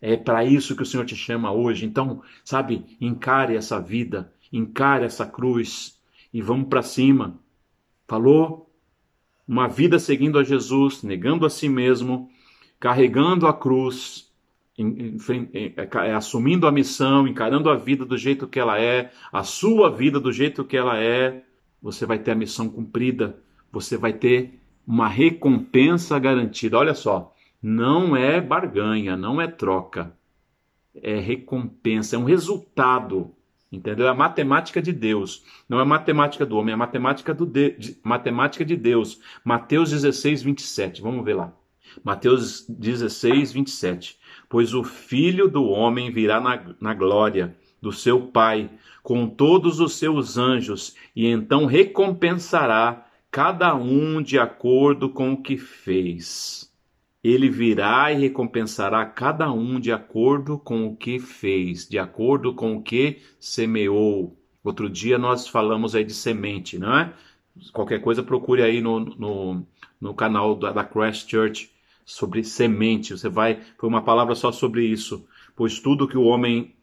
É 0.00 0.16
para 0.16 0.44
isso 0.44 0.76
que 0.76 0.82
o 0.82 0.86
Senhor 0.86 1.04
te 1.04 1.16
chama 1.16 1.52
hoje. 1.52 1.84
Então, 1.84 2.22
sabe, 2.44 2.84
encare 3.00 3.56
essa 3.56 3.80
vida, 3.80 4.32
encare 4.52 5.04
essa 5.04 5.26
cruz 5.26 5.98
e 6.32 6.40
vamos 6.40 6.68
para 6.68 6.82
cima. 6.82 7.38
Falou? 8.06 8.68
Uma 9.46 9.66
vida 9.66 9.98
seguindo 9.98 10.38
a 10.38 10.44
Jesus, 10.44 11.02
negando 11.02 11.46
a 11.46 11.50
si 11.50 11.68
mesmo, 11.68 12.30
carregando 12.78 13.46
a 13.46 13.54
cruz, 13.54 14.27
em, 14.78 15.16
em, 15.16 15.50
em, 15.52 15.74
é, 15.76 16.14
assumindo 16.14 16.66
a 16.66 16.72
missão, 16.72 17.26
encarando 17.26 17.68
a 17.68 17.74
vida 17.74 18.04
do 18.04 18.16
jeito 18.16 18.46
que 18.46 18.60
ela 18.60 18.80
é, 18.80 19.10
a 19.32 19.42
sua 19.42 19.90
vida 19.90 20.20
do 20.20 20.32
jeito 20.32 20.64
que 20.64 20.76
ela 20.76 20.96
é, 20.98 21.42
você 21.82 22.06
vai 22.06 22.18
ter 22.18 22.30
a 22.30 22.36
missão 22.36 22.68
cumprida, 22.68 23.42
você 23.72 23.96
vai 23.96 24.12
ter 24.12 24.60
uma 24.86 25.08
recompensa 25.08 26.18
garantida. 26.18 26.78
Olha 26.78 26.94
só, 26.94 27.34
não 27.60 28.16
é 28.16 28.40
barganha, 28.40 29.16
não 29.16 29.40
é 29.40 29.48
troca, 29.48 30.16
é 30.94 31.18
recompensa, 31.18 32.16
é 32.16 32.18
um 32.18 32.24
resultado. 32.24 33.34
Entendeu? 33.70 34.06
É 34.06 34.10
a 34.10 34.14
matemática 34.14 34.80
de 34.80 34.92
Deus. 34.92 35.44
Não 35.68 35.78
é 35.78 35.82
a 35.82 35.84
matemática 35.84 36.46
do 36.46 36.56
homem, 36.56 36.70
é 36.70 36.74
a 36.74 36.78
matemática, 36.78 37.34
do 37.34 37.44
de, 37.44 37.98
matemática 38.02 38.64
de 38.64 38.74
Deus. 38.74 39.20
Mateus 39.44 39.90
16, 39.90 40.42
27. 40.42 41.02
Vamos 41.02 41.22
ver 41.22 41.34
lá. 41.34 41.52
Mateus 42.02 42.66
16, 42.68 43.52
27. 43.52 44.18
Pois 44.48 44.74
o 44.74 44.82
filho 44.82 45.48
do 45.48 45.64
homem 45.64 46.10
virá 46.10 46.40
na, 46.40 46.74
na 46.80 46.94
glória 46.94 47.56
do 47.80 47.92
seu 47.92 48.20
Pai 48.20 48.70
com 49.02 49.26
todos 49.28 49.80
os 49.80 49.94
seus 49.94 50.36
anjos, 50.36 50.94
e 51.14 51.26
então 51.26 51.64
recompensará 51.64 53.06
cada 53.30 53.74
um 53.74 54.20
de 54.20 54.38
acordo 54.38 55.08
com 55.08 55.32
o 55.32 55.42
que 55.42 55.56
fez. 55.56 56.70
Ele 57.22 57.48
virá 57.48 58.12
e 58.12 58.16
recompensará 58.16 59.04
cada 59.04 59.50
um 59.50 59.80
de 59.80 59.92
acordo 59.92 60.58
com 60.58 60.86
o 60.86 60.96
que 60.96 61.18
fez, 61.18 61.88
de 61.88 61.98
acordo 61.98 62.54
com 62.54 62.76
o 62.76 62.82
que 62.82 63.18
semeou. 63.40 64.36
Outro 64.62 64.88
dia 64.88 65.18
nós 65.18 65.48
falamos 65.48 65.94
aí 65.94 66.04
de 66.04 66.14
semente, 66.14 66.78
não 66.78 66.96
é? 66.96 67.12
Qualquer 67.72 68.00
coisa 68.00 68.22
procure 68.22 68.62
aí 68.62 68.80
no, 68.80 69.00
no, 69.00 69.66
no 70.00 70.14
canal 70.14 70.54
da, 70.54 70.70
da 70.70 70.84
Crash 70.84 71.26
Church 71.26 71.70
sobre 72.08 72.42
semente. 72.42 73.12
Você 73.12 73.28
vai, 73.28 73.60
foi 73.76 73.86
uma 73.86 74.02
palavra 74.02 74.34
só 74.34 74.50
sobre 74.50 74.82
isso. 74.82 75.26
Pois 75.54 75.78
tudo 75.78 76.08
que 76.08 76.16
o 76.16 76.24
homem 76.24 76.74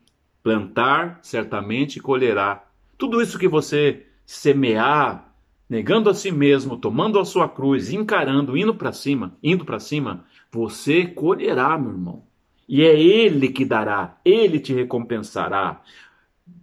plantar, 0.44 1.20
certamente 1.24 2.00
colherá. 2.00 2.64
Tudo 2.96 3.20
isso 3.20 3.40
que 3.40 3.48
você 3.48 4.06
semear, 4.24 5.34
negando 5.68 6.12
a 6.12 6.14
si 6.14 6.32
mesmo, 6.32 6.78
tomando 6.78 7.20
a 7.20 7.26
sua 7.26 7.50
cruz, 7.50 7.92
encarando, 7.92 8.56
indo 8.56 8.76
para 8.76 8.92
cima, 8.92 9.36
indo 9.42 9.66
para 9.66 9.80
cima, 9.80 10.26
você 10.52 11.08
colherá, 11.08 11.76
meu 11.76 11.92
irmão. 11.92 12.24
E 12.70 12.84
é 12.84 13.00
ele 13.00 13.50
que 13.50 13.66
dará, 13.66 14.18
ele 14.24 14.60
te 14.60 14.74
recompensará. 14.74 15.82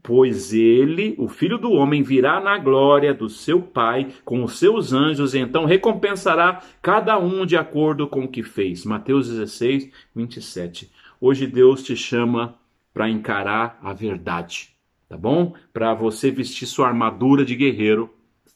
Pois 0.03 0.53
ele, 0.53 1.15
o 1.19 1.29
filho 1.29 1.59
do 1.59 1.73
homem, 1.73 2.03
virá 2.03 2.41
na 2.41 2.59
glória 2.59 3.15
do 3.15 3.29
seu 3.29 3.61
Pai 3.61 4.13
com 4.25 4.43
os 4.43 4.59
seus 4.59 4.93
anjos, 4.93 5.35
e 5.35 5.39
então 5.39 5.65
recompensará 5.65 6.63
cada 6.81 7.19
um 7.19 7.47
de 7.47 7.57
acordo 7.57 8.09
com 8.09 8.25
o 8.25 8.29
que 8.29 8.43
fez. 8.43 8.85
Mateus 8.85 9.29
16, 9.29 9.91
27. 10.15 10.91
Hoje 11.21 11.47
Deus 11.47 11.83
te 11.83 11.97
chama 11.97 12.57
para 12.93 13.09
encarar 13.09 13.79
a 13.83 13.93
verdade, 13.93 14.75
tá 15.09 15.17
bom? 15.17 15.55
Para 15.73 15.95
você 15.95 16.31
vestir 16.31 16.67
sua 16.67 16.89
armadura 16.89 17.45
de 17.45 17.55
guerreiro, 17.55 18.11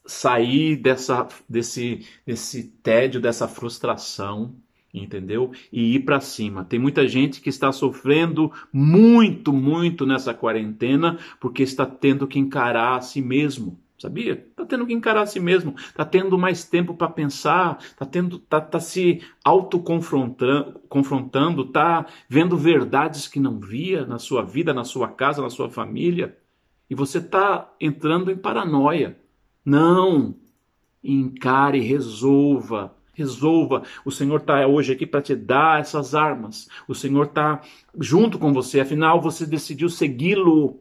sair 0.05 0.77
dessa, 0.77 1.27
desse, 1.49 2.07
desse 2.25 2.65
tédio, 2.83 3.21
dessa 3.21 3.49
frustração, 3.49 4.55
entendeu? 5.03 5.53
E 5.73 5.95
ir 5.95 6.01
para 6.01 6.21
cima. 6.21 6.65
Tem 6.65 6.79
muita 6.79 7.07
gente 7.07 7.41
que 7.41 7.49
está 7.49 7.73
sofrendo 7.73 8.53
muito, 8.73 9.53
muito 9.53 10.07
nessa 10.07 10.33
quarentena 10.35 11.19
porque 11.41 11.63
está 11.63 11.87
tendo 11.87 12.27
que 12.27 12.39
encarar 12.39 12.97
a 12.97 13.01
si 13.01 13.21
mesmo 13.21 13.79
Sabia? 13.99 14.47
Tá 14.55 14.67
tendo 14.67 14.87
que 14.87 14.93
encarar 14.93 15.23
a 15.23 15.27
si 15.27 15.41
mesmo, 15.41 15.75
tá 15.95 16.05
tendo 16.05 16.37
mais 16.37 16.65
tempo 16.65 16.95
para 16.95 17.09
pensar, 17.09 17.79
tá 17.97 18.05
tendo 18.05 18.39
tá, 18.39 18.61
tá 18.61 18.79
se 18.79 19.23
autoconfrontando, 19.43 20.79
confrontando, 20.87 21.65
tá 21.65 22.05
vendo 22.29 22.59
verdades 22.59 23.27
que 23.27 23.41
não 23.41 23.59
via 23.59 24.05
na 24.05 24.19
sua 24.19 24.43
vida, 24.43 24.75
na 24.75 24.85
sua 24.85 25.09
casa, 25.09 25.41
na 25.41 25.49
sua 25.49 25.71
família, 25.71 26.37
e 26.91 26.95
você 26.95 27.23
tá 27.23 27.73
entrando 27.81 28.31
em 28.31 28.37
paranoia. 28.37 29.19
Não! 29.65 30.37
Encare, 31.03 31.81
resolva, 31.81 32.95
resolva. 33.17 33.83
O 34.05 34.13
Senhor 34.13 34.41
está 34.41 34.67
hoje 34.67 34.93
aqui 34.93 35.07
para 35.07 35.23
te 35.23 35.35
dar 35.35 35.81
essas 35.81 36.15
armas. 36.15 36.69
O 36.87 36.95
Senhor 36.95 37.25
está 37.27 37.63
junto 37.99 38.39
com 38.39 38.53
você, 38.53 38.81
afinal 38.81 39.21
você 39.21 39.47
decidiu 39.47 39.89
segui-lo. 39.89 40.81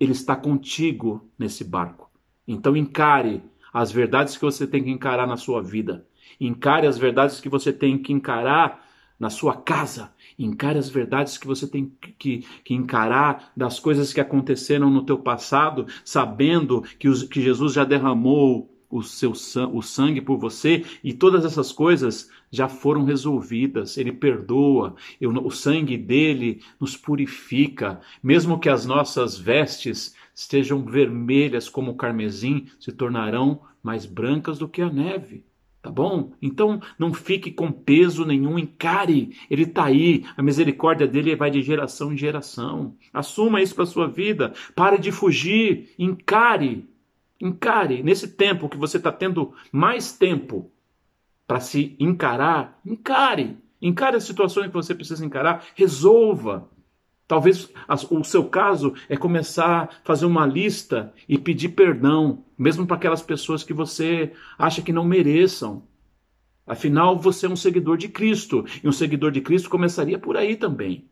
Ele 0.00 0.12
está 0.12 0.34
contigo 0.34 1.28
nesse 1.38 1.62
barco. 1.62 2.10
Então 2.48 2.76
encare 2.76 3.42
as 3.72 3.92
verdades 3.92 4.36
que 4.36 4.44
você 4.44 4.66
tem 4.66 4.82
que 4.82 4.90
encarar 4.90 5.26
na 5.26 5.36
sua 5.36 5.62
vida. 5.62 6.06
Encare 6.40 6.86
as 6.86 6.98
verdades 6.98 7.40
que 7.40 7.48
você 7.48 7.72
tem 7.72 7.98
que 7.98 8.12
encarar 8.12 8.84
na 9.18 9.30
sua 9.30 9.56
casa. 9.56 10.12
Encare 10.38 10.78
as 10.78 10.88
verdades 10.88 11.38
que 11.38 11.46
você 11.46 11.66
tem 11.66 11.92
que, 12.18 12.44
que 12.64 12.74
encarar 12.74 13.52
das 13.56 13.78
coisas 13.78 14.12
que 14.12 14.20
aconteceram 14.20 14.90
no 14.90 15.04
teu 15.04 15.18
passado, 15.18 15.86
sabendo 16.04 16.82
que, 16.98 17.08
os, 17.08 17.22
que 17.22 17.40
Jesus 17.40 17.72
já 17.72 17.84
derramou 17.84 18.75
o 18.90 19.02
seu 19.02 19.32
o 19.72 19.82
sangue 19.82 20.20
por 20.20 20.38
você 20.38 20.84
e 21.02 21.12
todas 21.12 21.44
essas 21.44 21.72
coisas 21.72 22.30
já 22.50 22.68
foram 22.68 23.04
resolvidas. 23.04 23.96
Ele 23.96 24.12
perdoa, 24.12 24.94
o 25.20 25.50
sangue 25.50 25.96
dele 25.96 26.62
nos 26.80 26.96
purifica, 26.96 28.00
mesmo 28.22 28.58
que 28.58 28.68
as 28.68 28.86
nossas 28.86 29.38
vestes 29.38 30.14
estejam 30.34 30.84
vermelhas 30.84 31.68
como 31.68 31.92
o 31.92 31.96
carmesim, 31.96 32.66
se 32.78 32.92
tornarão 32.92 33.60
mais 33.82 34.06
brancas 34.06 34.58
do 34.58 34.68
que 34.68 34.82
a 34.82 34.90
neve. 34.90 35.44
Tá 35.86 35.92
bom? 35.92 36.32
Então 36.42 36.80
não 36.98 37.14
fique 37.14 37.52
com 37.52 37.70
peso 37.70 38.24
nenhum, 38.24 38.58
encare. 38.58 39.36
Ele 39.48 39.62
está 39.62 39.84
aí, 39.84 40.24
a 40.36 40.42
misericórdia 40.42 41.06
dele 41.06 41.36
vai 41.36 41.48
de 41.48 41.62
geração 41.62 42.12
em 42.12 42.16
geração. 42.16 42.96
Assuma 43.12 43.62
isso 43.62 43.72
para 43.72 43.86
sua 43.86 44.08
vida. 44.08 44.52
Pare 44.74 44.98
de 44.98 45.12
fugir, 45.12 45.94
encare. 45.96 46.88
Encare. 47.40 48.02
Nesse 48.02 48.28
tempo 48.28 48.68
que 48.68 48.76
você 48.76 48.96
está 48.96 49.12
tendo 49.12 49.52
mais 49.70 50.12
tempo 50.12 50.70
para 51.46 51.60
se 51.60 51.96
encarar, 51.98 52.80
encare. 52.84 53.56
Encare 53.80 54.16
as 54.16 54.24
situações 54.24 54.68
que 54.68 54.72
você 54.72 54.94
precisa 54.94 55.24
encarar, 55.24 55.64
resolva. 55.74 56.68
Talvez 57.28 57.68
o 58.10 58.24
seu 58.24 58.48
caso 58.48 58.94
é 59.08 59.16
começar 59.16 59.82
a 59.82 59.88
fazer 60.04 60.26
uma 60.26 60.46
lista 60.46 61.12
e 61.28 61.36
pedir 61.36 61.70
perdão, 61.70 62.44
mesmo 62.56 62.86
para 62.86 62.96
aquelas 62.96 63.20
pessoas 63.20 63.64
que 63.64 63.72
você 63.72 64.32
acha 64.56 64.80
que 64.80 64.92
não 64.92 65.04
mereçam. 65.04 65.82
Afinal, 66.66 67.18
você 67.18 67.46
é 67.46 67.48
um 67.48 67.56
seguidor 67.56 67.96
de 67.96 68.08
Cristo, 68.08 68.64
e 68.82 68.88
um 68.88 68.92
seguidor 68.92 69.30
de 69.30 69.40
Cristo 69.40 69.70
começaria 69.70 70.18
por 70.18 70.36
aí 70.36 70.56
também. 70.56 71.08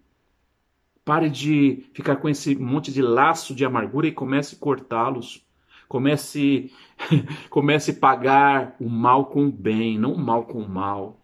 Pare 1.04 1.28
de 1.28 1.84
ficar 1.92 2.16
com 2.16 2.28
esse 2.28 2.56
monte 2.56 2.90
de 2.90 3.02
laço 3.02 3.54
de 3.54 3.64
amargura 3.64 4.06
e 4.06 4.12
comece 4.12 4.54
a 4.54 4.58
cortá-los. 4.58 5.44
Comece, 5.88 6.72
comece 7.50 7.92
a 7.92 7.94
pagar 7.94 8.76
o 8.80 8.88
mal 8.88 9.26
com 9.26 9.46
o 9.46 9.52
bem, 9.52 9.98
não 9.98 10.14
o 10.14 10.18
mal 10.18 10.44
com 10.44 10.60
o 10.60 10.68
mal. 10.68 11.20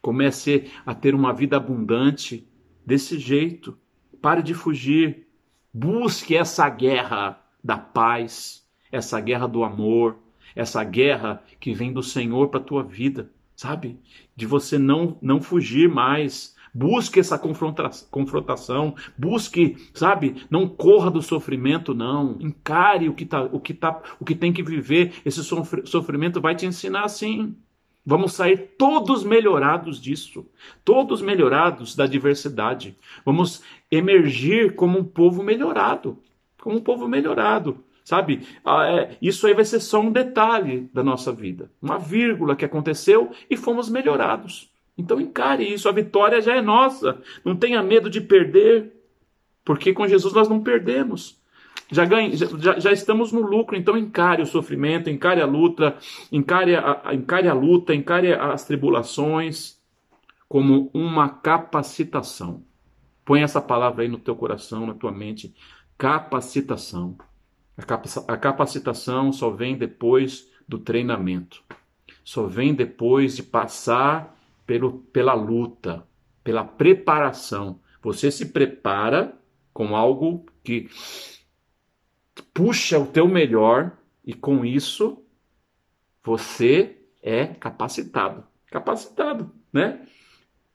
Comece 0.00 0.70
a 0.84 0.94
ter 0.94 1.14
uma 1.14 1.32
vida 1.32 1.56
abundante 1.56 2.46
desse 2.84 3.18
jeito. 3.18 3.78
Pare 4.20 4.42
de 4.42 4.54
fugir. 4.54 5.26
Busque 5.72 6.36
essa 6.36 6.68
guerra 6.68 7.40
da 7.62 7.78
paz, 7.78 8.64
essa 8.92 9.20
guerra 9.20 9.48
do 9.48 9.64
amor, 9.64 10.18
essa 10.54 10.84
guerra 10.84 11.42
que 11.58 11.72
vem 11.72 11.92
do 11.92 12.02
Senhor 12.02 12.48
para 12.48 12.60
tua 12.60 12.82
vida, 12.82 13.30
sabe? 13.56 13.98
De 14.36 14.46
você 14.46 14.78
não, 14.78 15.18
não 15.20 15.40
fugir 15.40 15.88
mais. 15.88 16.53
Busque 16.74 17.20
essa 17.20 17.38
confrontação, 17.38 18.96
busque, 19.16 19.76
sabe? 19.94 20.44
Não 20.50 20.68
corra 20.68 21.08
do 21.08 21.22
sofrimento, 21.22 21.94
não. 21.94 22.36
Encare 22.40 23.08
o 23.08 23.14
que, 23.14 23.24
tá, 23.24 23.42
o 23.44 23.60
que, 23.60 23.72
tá, 23.72 24.02
o 24.18 24.24
que 24.24 24.34
tem 24.34 24.52
que 24.52 24.62
viver. 24.62 25.14
Esse 25.24 25.44
sofrimento 25.44 26.40
vai 26.40 26.56
te 26.56 26.66
ensinar 26.66 27.04
assim. 27.04 27.54
Vamos 28.04 28.34
sair 28.34 28.74
todos 28.76 29.24
melhorados 29.24 30.02
disso, 30.02 30.44
todos 30.84 31.22
melhorados 31.22 31.94
da 31.94 32.06
diversidade. 32.06 32.98
Vamos 33.24 33.62
emergir 33.88 34.74
como 34.74 34.98
um 34.98 35.04
povo 35.04 35.42
melhorado, 35.44 36.18
como 36.60 36.76
um 36.76 36.82
povo 36.82 37.08
melhorado, 37.08 37.82
sabe? 38.04 38.46
Ah, 38.64 38.86
é, 38.86 39.16
isso 39.22 39.46
aí 39.46 39.54
vai 39.54 39.64
ser 39.64 39.80
só 39.80 40.00
um 40.00 40.12
detalhe 40.12 40.90
da 40.92 41.02
nossa 41.02 41.32
vida, 41.32 41.70
uma 41.80 41.98
vírgula 41.98 42.56
que 42.56 42.64
aconteceu 42.64 43.30
e 43.48 43.56
fomos 43.56 43.88
melhorados. 43.88 44.73
Então 44.96 45.20
encare 45.20 45.64
isso, 45.64 45.88
a 45.88 45.92
vitória 45.92 46.40
já 46.40 46.54
é 46.56 46.62
nossa. 46.62 47.20
Não 47.44 47.56
tenha 47.56 47.82
medo 47.82 48.08
de 48.08 48.20
perder, 48.20 48.92
porque 49.64 49.92
com 49.92 50.06
Jesus 50.06 50.32
nós 50.32 50.48
não 50.48 50.62
perdemos 50.62 51.42
já, 51.90 52.04
ganha, 52.04 52.34
já, 52.36 52.78
já, 52.78 52.92
estamos 52.92 53.32
no 53.32 53.40
lucro, 53.40 53.76
então 53.76 53.96
encare 53.96 54.42
o 54.42 54.46
sofrimento, 54.46 55.10
encare 55.10 55.40
a 55.40 55.46
luta, 55.46 55.96
encare 56.32 56.76
a, 56.76 57.14
encare 57.14 57.48
a 57.48 57.54
luta, 57.54 57.94
encare 57.94 58.32
as 58.32 58.64
tribulações 58.64 59.78
como 60.48 60.90
uma 60.94 61.28
capacitação. 61.28 62.64
Põe 63.24 63.42
essa 63.42 63.60
palavra 63.60 64.02
aí 64.02 64.08
no 64.08 64.18
teu 64.18 64.36
coração, 64.36 64.86
na 64.86 64.94
tua 64.94 65.12
mente. 65.12 65.54
Capacitação. 65.96 67.16
A 68.28 68.36
capacitação 68.36 69.32
só 69.32 69.50
vem 69.50 69.76
depois 69.76 70.48
do 70.68 70.78
treinamento. 70.78 71.62
Só 72.22 72.46
vem 72.46 72.74
depois 72.74 73.36
de 73.36 73.42
passar 73.42 74.33
pelo, 74.66 75.00
pela 75.12 75.34
luta, 75.34 76.06
pela 76.42 76.64
preparação. 76.64 77.80
Você 78.02 78.30
se 78.30 78.46
prepara 78.46 79.36
com 79.72 79.96
algo 79.96 80.46
que 80.62 80.88
puxa 82.52 82.98
o 82.98 83.06
teu 83.06 83.26
melhor 83.26 83.96
e 84.24 84.32
com 84.32 84.64
isso 84.64 85.22
você 86.22 86.96
é 87.22 87.46
capacitado. 87.46 88.44
Capacitado, 88.66 89.50
né? 89.72 90.06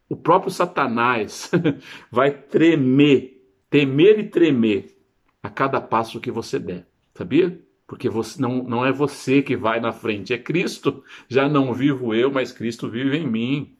O 0.10 0.16
próprio 0.16 0.52
Satanás 0.52 1.52
vai 2.12 2.32
tremer, 2.32 3.46
temer 3.70 4.20
e 4.20 4.28
tremer 4.28 4.98
a 5.42 5.50
cada 5.50 5.80
passo 5.80 6.20
que 6.20 6.32
você 6.32 6.58
der. 6.60 6.88
Sabia? 7.14 7.62
Porque 7.86 8.10
você, 8.10 8.42
não, 8.42 8.64
não 8.64 8.86
é 8.86 8.92
você 8.92 9.42
que 9.42 9.56
vai 9.56 9.80
na 9.80 9.92
frente, 9.92 10.34
é 10.34 10.38
Cristo. 10.38 11.04
Já 11.28 11.50
não 11.50 11.74
vivo 11.74 12.14
eu, 12.14 12.32
mas 12.32 12.52
Cristo 12.52 12.90
vive 12.90 13.18
em 13.18 13.28
mim. 13.28 13.78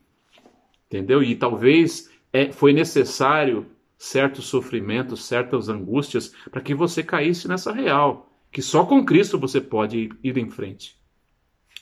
Entendeu? 0.90 1.22
E 1.22 1.36
talvez 1.36 2.10
é, 2.34 2.52
foi 2.52 2.74
necessário 2.74 3.68
certos 3.98 4.46
sofrimentos, 4.46 5.26
certas 5.26 5.70
angústias, 5.70 6.34
para 6.50 6.62
que 6.62 6.74
você 6.74 7.04
caísse 7.04 7.48
nessa 7.48 7.72
real, 7.72 8.32
que 8.52 8.62
só 8.62 8.86
com 8.86 9.06
Cristo 9.06 9.38
você 9.38 9.62
pode 9.62 10.10
ir 10.24 10.38
em 10.38 10.50
frente. 10.50 10.98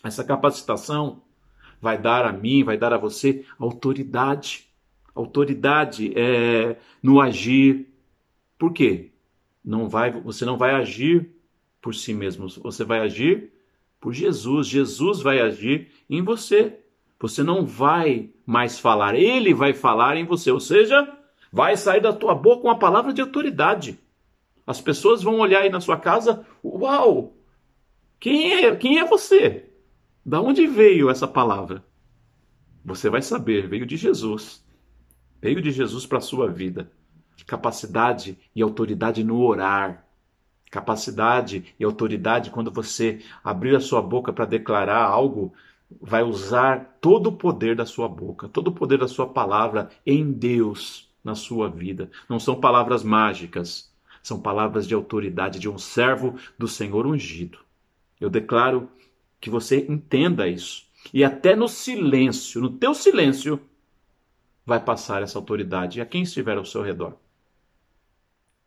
Essa 0.03 0.23
capacitação 0.23 1.21
vai 1.79 1.97
dar 1.97 2.25
a 2.25 2.33
mim, 2.33 2.63
vai 2.63 2.77
dar 2.77 2.91
a 2.91 2.97
você 2.97 3.45
autoridade. 3.57 4.67
Autoridade 5.15 6.13
é, 6.15 6.77
no 7.01 7.21
agir. 7.21 7.87
Por 8.57 8.73
quê? 8.73 9.11
Não 9.63 9.87
vai, 9.87 10.11
você 10.11 10.43
não 10.43 10.57
vai 10.57 10.73
agir 10.73 11.29
por 11.81 11.93
si 11.93 12.13
mesmo, 12.13 12.49
você 12.49 12.83
vai 12.83 12.99
agir 12.99 13.51
por 13.99 14.13
Jesus. 14.13 14.67
Jesus 14.67 15.21
vai 15.21 15.39
agir 15.39 15.91
em 16.09 16.21
você. 16.21 16.79
Você 17.19 17.43
não 17.43 17.65
vai 17.65 18.29
mais 18.45 18.79
falar, 18.79 19.15
ele 19.15 19.53
vai 19.53 19.73
falar 19.73 20.17
em 20.17 20.25
você. 20.25 20.51
Ou 20.51 20.59
seja, 20.59 21.17
Vai 21.51 21.77
sair 21.77 22.01
da 22.01 22.13
tua 22.13 22.35
boca 22.35 22.67
uma 22.67 22.77
palavra 22.77 23.13
de 23.13 23.21
autoridade. 23.21 23.99
As 24.65 24.81
pessoas 24.81 25.23
vão 25.23 25.39
olhar 25.39 25.61
aí 25.61 25.69
na 25.69 25.79
sua 25.79 25.97
casa, 25.97 26.45
uau! 26.63 27.33
Quem 28.19 28.65
é, 28.65 28.75
quem 28.75 28.99
é 28.99 29.05
você? 29.05 29.69
Da 30.25 30.41
onde 30.41 30.67
veio 30.67 31.09
essa 31.09 31.27
palavra? 31.27 31.83
Você 32.83 33.09
vai 33.09 33.21
saber, 33.21 33.67
veio 33.67 33.85
de 33.85 33.95
Jesus. 33.95 34.65
Veio 35.41 35.61
de 35.61 35.71
Jesus 35.71 36.05
para 36.05 36.17
a 36.17 36.21
sua 36.21 36.49
vida. 36.49 36.91
Capacidade 37.45 38.37
e 38.55 38.61
autoridade 38.61 39.23
no 39.23 39.39
orar. 39.41 40.05
Capacidade 40.69 41.73
e 41.79 41.85
autoridade 41.85 42.49
quando 42.49 42.71
você 42.71 43.21
abrir 43.43 43.75
a 43.75 43.79
sua 43.79 44.01
boca 44.01 44.33
para 44.33 44.43
declarar 44.43 45.03
algo, 45.03 45.53
vai 46.01 46.23
usar 46.23 46.97
todo 47.01 47.27
o 47.27 47.31
poder 47.37 47.75
da 47.75 47.85
sua 47.85 48.07
boca, 48.07 48.47
todo 48.47 48.69
o 48.69 48.73
poder 48.73 48.99
da 48.99 49.07
sua 49.07 49.27
palavra 49.27 49.89
em 50.05 50.31
Deus 50.31 51.09
na 51.23 51.35
sua 51.35 51.69
vida. 51.69 52.09
Não 52.29 52.39
são 52.39 52.59
palavras 52.59 53.03
mágicas, 53.03 53.91
são 54.21 54.39
palavras 54.39 54.87
de 54.87 54.93
autoridade 54.93 55.59
de 55.59 55.69
um 55.69 55.77
servo 55.77 56.37
do 56.57 56.67
Senhor 56.67 57.05
ungido. 57.05 57.59
Eu 58.19 58.29
declaro 58.29 58.89
que 59.39 59.49
você 59.49 59.85
entenda 59.87 60.47
isso. 60.47 60.85
E 61.13 61.23
até 61.23 61.55
no 61.55 61.67
silêncio, 61.67 62.59
no 62.59 62.69
teu 62.71 62.93
silêncio, 62.93 63.59
vai 64.65 64.83
passar 64.83 65.21
essa 65.21 65.37
autoridade 65.37 66.01
a 66.01 66.05
quem 66.05 66.23
estiver 66.23 66.57
ao 66.57 66.65
seu 66.65 66.81
redor. 66.81 67.15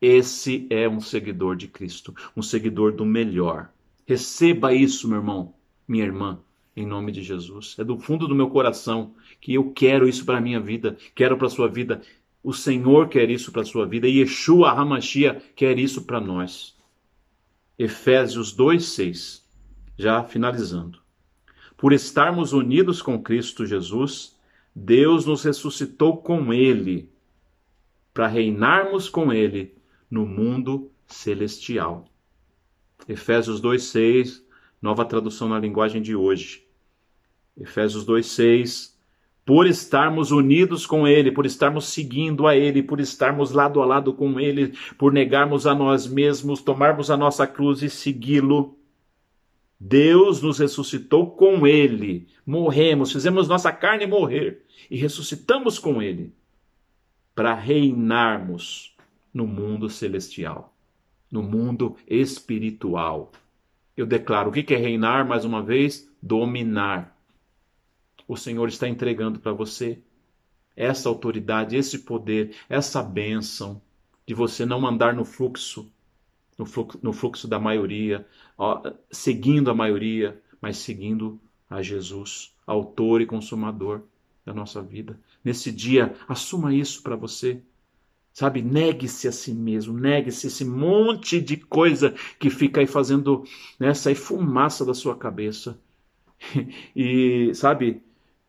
Esse 0.01 0.65
é 0.71 0.89
um 0.89 0.99
seguidor 0.99 1.55
de 1.55 1.67
Cristo, 1.67 2.15
um 2.35 2.41
seguidor 2.41 2.91
do 2.91 3.05
melhor. 3.05 3.69
Receba 4.07 4.73
isso, 4.73 5.07
meu 5.07 5.17
irmão, 5.17 5.53
minha 5.87 6.03
irmã, 6.03 6.39
em 6.75 6.85
nome 6.85 7.11
de 7.11 7.21
Jesus. 7.21 7.75
É 7.77 7.83
do 7.83 7.97
fundo 7.97 8.27
do 8.27 8.35
meu 8.35 8.49
coração 8.49 9.13
que 9.39 9.53
eu 9.53 9.71
quero 9.71 10.07
isso 10.07 10.25
para 10.25 10.37
a 10.37 10.41
minha 10.41 10.59
vida, 10.59 10.97
quero 11.13 11.37
para 11.37 11.47
a 11.47 11.49
sua 11.49 11.67
vida. 11.67 12.01
O 12.43 12.53
Senhor 12.53 13.09
quer 13.09 13.29
isso 13.29 13.51
para 13.51 13.61
a 13.61 13.65
sua 13.65 13.85
vida 13.85 14.07
e 14.07 14.19
Yeshua 14.19 14.71
Hamashia 14.71 15.41
quer 15.55 15.77
isso 15.77 16.03
para 16.03 16.19
nós. 16.19 16.77
Efésios 17.77 18.55
2:6. 18.55 19.41
Já 19.97 20.23
finalizando. 20.23 20.99
Por 21.77 21.93
estarmos 21.93 22.53
unidos 22.53 23.01
com 23.01 23.21
Cristo 23.21 23.65
Jesus, 23.65 24.37
Deus 24.75 25.25
nos 25.25 25.43
ressuscitou 25.43 26.17
com 26.17 26.53
ele 26.53 27.09
para 28.13 28.27
reinarmos 28.27 29.09
com 29.09 29.31
ele 29.31 29.75
no 30.09 30.25
mundo 30.25 30.91
celestial. 31.07 32.05
Efésios 33.07 33.59
2:6, 33.61 34.43
nova 34.81 35.05
tradução 35.05 35.47
na 35.47 35.59
linguagem 35.59 36.01
de 36.01 36.15
hoje. 36.15 36.65
Efésios 37.57 38.05
2:6 38.05 38.91
por 39.45 39.65
estarmos 39.67 40.31
unidos 40.31 40.85
com 40.85 41.07
Ele, 41.07 41.31
por 41.31 41.45
estarmos 41.45 41.85
seguindo 41.85 42.47
a 42.47 42.55
Ele, 42.55 42.83
por 42.83 42.99
estarmos 42.99 43.51
lado 43.51 43.81
a 43.81 43.85
lado 43.85 44.13
com 44.13 44.39
Ele, 44.39 44.73
por 44.97 45.11
negarmos 45.11 45.65
a 45.65 45.73
nós 45.73 46.07
mesmos, 46.07 46.61
tomarmos 46.61 47.09
a 47.09 47.17
nossa 47.17 47.47
cruz 47.47 47.81
e 47.81 47.89
segui-lo. 47.89 48.77
Deus 49.79 50.41
nos 50.41 50.59
ressuscitou 50.59 51.31
com 51.31 51.65
Ele, 51.65 52.27
morremos, 52.45 53.11
fizemos 53.11 53.47
nossa 53.47 53.71
carne 53.71 54.05
morrer 54.05 54.63
e 54.89 54.95
ressuscitamos 54.95 55.79
com 55.79 56.01
Ele 56.01 56.31
para 57.33 57.55
reinarmos 57.55 58.95
no 59.33 59.47
mundo 59.47 59.89
celestial, 59.89 60.75
no 61.31 61.41
mundo 61.41 61.95
espiritual. 62.07 63.31
Eu 64.01 64.07
declaro: 64.07 64.49
o 64.49 64.51
que 64.51 64.73
é 64.73 64.77
reinar? 64.77 65.27
Mais 65.27 65.45
uma 65.45 65.61
vez, 65.61 66.11
dominar. 66.19 67.15
O 68.27 68.35
Senhor 68.35 68.67
está 68.67 68.87
entregando 68.87 69.39
para 69.39 69.53
você 69.53 69.99
essa 70.75 71.07
autoridade, 71.07 71.75
esse 71.75 71.99
poder, 71.99 72.55
essa 72.67 73.03
bênção 73.03 73.79
de 74.25 74.33
você 74.33 74.65
não 74.65 74.87
andar 74.87 75.13
no 75.13 75.23
fluxo, 75.23 75.87
no 76.57 76.65
fluxo, 76.65 76.99
no 77.03 77.13
fluxo 77.13 77.47
da 77.47 77.59
maioria, 77.59 78.27
ó, 78.57 78.81
seguindo 79.11 79.69
a 79.69 79.75
maioria, 79.75 80.41
mas 80.59 80.77
seguindo 80.77 81.39
a 81.69 81.83
Jesus, 81.83 82.55
autor 82.65 83.21
e 83.21 83.27
consumador 83.27 84.01
da 84.43 84.51
nossa 84.51 84.81
vida. 84.81 85.19
Nesse 85.43 85.71
dia, 85.71 86.15
assuma 86.27 86.73
isso 86.73 87.03
para 87.03 87.15
você. 87.15 87.61
Sabe, 88.33 88.61
negue-se 88.61 89.27
a 89.27 89.31
si 89.31 89.53
mesmo, 89.53 89.97
negue-se 89.97 90.47
esse 90.47 90.63
monte 90.63 91.41
de 91.41 91.57
coisa 91.57 92.15
que 92.39 92.49
fica 92.49 92.79
aí 92.79 92.87
fazendo 92.87 93.43
né, 93.77 93.93
sair 93.93 94.15
fumaça 94.15 94.85
da 94.85 94.93
sua 94.93 95.15
cabeça. 95.15 95.79
E, 96.95 97.53
sabe, 97.53 98.01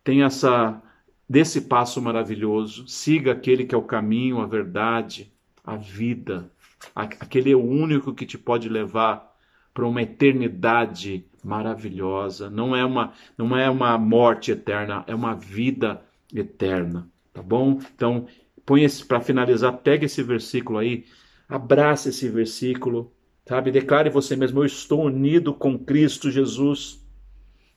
tem 0.02 0.22
essa 0.22 0.80
desse 1.28 1.62
passo 1.62 2.00
maravilhoso. 2.00 2.86
Siga 2.88 3.32
aquele 3.32 3.64
que 3.64 3.74
é 3.74 3.78
o 3.78 3.82
caminho, 3.82 4.40
a 4.40 4.46
verdade, 4.46 5.32
a 5.64 5.76
vida. 5.76 6.50
Aquele 6.94 7.52
é 7.52 7.56
o 7.56 7.64
único 7.64 8.14
que 8.14 8.26
te 8.26 8.36
pode 8.36 8.68
levar 8.68 9.34
para 9.72 9.86
uma 9.86 10.02
eternidade 10.02 11.24
maravilhosa. 11.42 12.50
Não 12.50 12.76
é 12.76 12.84
uma 12.84 13.12
não 13.36 13.56
é 13.56 13.70
uma 13.70 13.96
morte 13.98 14.50
eterna, 14.52 15.04
é 15.06 15.14
uma 15.14 15.34
vida 15.34 16.02
eterna, 16.34 17.08
tá 17.32 17.42
bom? 17.42 17.80
Então, 17.94 18.26
põe 18.64 18.84
esse 18.84 19.04
para 19.04 19.20
finalizar, 19.20 19.72
pega 19.78 20.06
esse 20.06 20.22
versículo 20.22 20.78
aí, 20.78 21.04
abraça 21.48 22.08
esse 22.08 22.28
versículo, 22.28 23.12
sabe? 23.46 23.70
Declare 23.70 24.10
você 24.10 24.36
mesmo: 24.36 24.60
eu 24.60 24.66
estou 24.66 25.04
unido 25.04 25.52
com 25.54 25.78
Cristo 25.78 26.30
Jesus. 26.30 27.00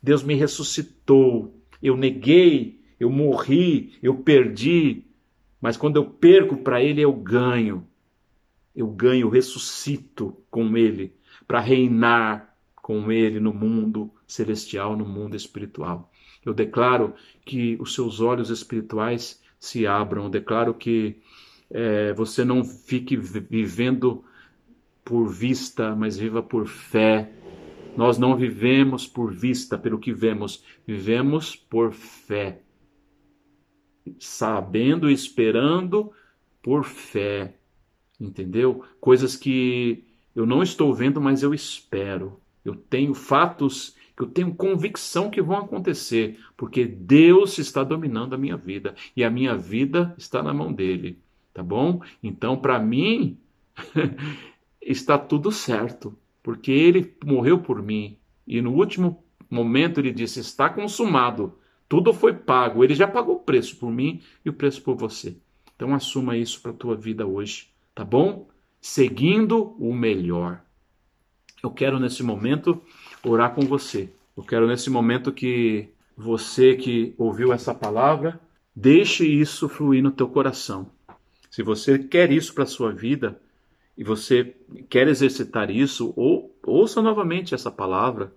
Deus 0.01 0.23
me 0.23 0.35
ressuscitou. 0.35 1.59
Eu 1.81 1.97
neguei, 1.97 2.79
eu 2.99 3.09
morri, 3.09 3.97
eu 4.01 4.15
perdi, 4.15 5.03
mas 5.59 5.77
quando 5.77 5.97
eu 5.97 6.05
perco 6.05 6.57
para 6.57 6.81
Ele, 6.81 7.01
eu 7.01 7.11
ganho. 7.11 7.87
Eu 8.75 8.87
ganho, 8.87 9.27
eu 9.27 9.29
ressuscito 9.29 10.37
com 10.49 10.77
Ele 10.77 11.15
para 11.47 11.59
reinar 11.59 12.55
com 12.75 13.11
Ele 13.11 13.39
no 13.39 13.53
mundo 13.53 14.11
celestial, 14.27 14.95
no 14.95 15.05
mundo 15.05 15.35
espiritual. 15.35 16.11
Eu 16.45 16.53
declaro 16.53 17.15
que 17.43 17.77
os 17.79 17.95
seus 17.95 18.19
olhos 18.19 18.49
espirituais 18.49 19.41
se 19.59 19.85
abram. 19.85 20.25
Eu 20.25 20.29
declaro 20.29 20.73
que 20.73 21.17
é, 21.69 22.13
você 22.13 22.43
não 22.43 22.63
fique 22.63 23.15
vivendo 23.17 24.23
por 25.03 25.27
vista, 25.27 25.95
mas 25.95 26.17
viva 26.17 26.41
por 26.41 26.67
fé. 26.67 27.31
Nós 27.95 28.17
não 28.17 28.35
vivemos 28.35 29.07
por 29.07 29.33
vista, 29.33 29.77
pelo 29.77 29.99
que 29.99 30.11
vemos, 30.11 30.63
vivemos 30.85 31.55
por 31.55 31.93
fé. 31.93 32.61
Sabendo 34.19 35.09
e 35.09 35.13
esperando 35.13 36.11
por 36.61 36.83
fé. 36.83 37.55
Entendeu? 38.19 38.83
Coisas 38.99 39.35
que 39.35 40.03
eu 40.35 40.45
não 40.45 40.61
estou 40.61 40.93
vendo, 40.93 41.21
mas 41.21 41.43
eu 41.43 41.53
espero. 41.53 42.39
Eu 42.63 42.75
tenho 42.75 43.13
fatos 43.13 43.95
que 44.15 44.23
eu 44.23 44.27
tenho 44.27 44.55
convicção 44.55 45.29
que 45.29 45.41
vão 45.41 45.57
acontecer, 45.57 46.39
porque 46.55 46.85
Deus 46.85 47.57
está 47.57 47.83
dominando 47.83 48.33
a 48.33 48.37
minha 48.37 48.55
vida 48.55 48.95
e 49.15 49.23
a 49.23 49.29
minha 49.29 49.57
vida 49.57 50.15
está 50.17 50.41
na 50.41 50.53
mão 50.53 50.71
dele, 50.71 51.19
tá 51.53 51.61
bom? 51.61 52.01
Então, 52.23 52.57
para 52.57 52.79
mim, 52.79 53.37
está 54.81 55.17
tudo 55.17 55.51
certo, 55.51 56.17
porque 56.41 56.71
ele 56.71 57.15
morreu 57.25 57.59
por 57.59 57.81
mim 57.81 58.17
e 58.47 58.61
no 58.61 58.73
último 58.73 59.23
momento 59.49 59.99
ele 59.99 60.11
disse: 60.11 60.39
está 60.39 60.69
consumado, 60.69 61.57
tudo 61.89 62.13
foi 62.13 62.33
pago, 62.33 62.83
ele 62.83 62.95
já 62.95 63.07
pagou 63.07 63.35
o 63.35 63.39
preço 63.39 63.75
por 63.77 63.91
mim 63.91 64.21
e 64.43 64.49
o 64.49 64.53
preço 64.53 64.81
por 64.81 64.95
você. 64.95 65.37
Então, 65.75 65.93
assuma 65.93 66.37
isso 66.37 66.61
para 66.61 66.71
a 66.71 66.75
tua 66.75 66.95
vida 66.95 67.25
hoje, 67.27 67.67
tá 67.93 68.05
bom? 68.05 68.47
Seguindo 68.79 69.75
o 69.77 69.93
melhor. 69.93 70.61
Eu 71.61 71.71
quero 71.71 71.99
nesse 71.99 72.23
momento 72.23 72.81
orar 73.25 73.53
com 73.53 73.61
você. 73.61 74.09
Eu 74.35 74.43
quero 74.43 74.67
nesse 74.67 74.89
momento 74.89 75.31
que 75.31 75.89
você 76.15 76.75
que 76.75 77.13
ouviu 77.17 77.51
essa 77.51 77.73
palavra, 77.73 78.39
deixe 78.75 79.25
isso 79.25 79.67
fluir 79.67 80.03
no 80.03 80.11
teu 80.11 80.27
coração. 80.27 80.89
Se 81.49 81.63
você 81.63 81.97
quer 81.97 82.31
isso 82.31 82.53
para 82.53 82.63
a 82.63 82.67
sua 82.67 82.91
vida 82.91 83.39
e 83.97 84.03
você 84.03 84.55
quer 84.89 85.07
exercitar 85.07 85.71
isso, 85.71 86.13
ou, 86.15 86.53
ouça 86.63 87.01
novamente 87.01 87.55
essa 87.55 87.71
palavra, 87.71 88.33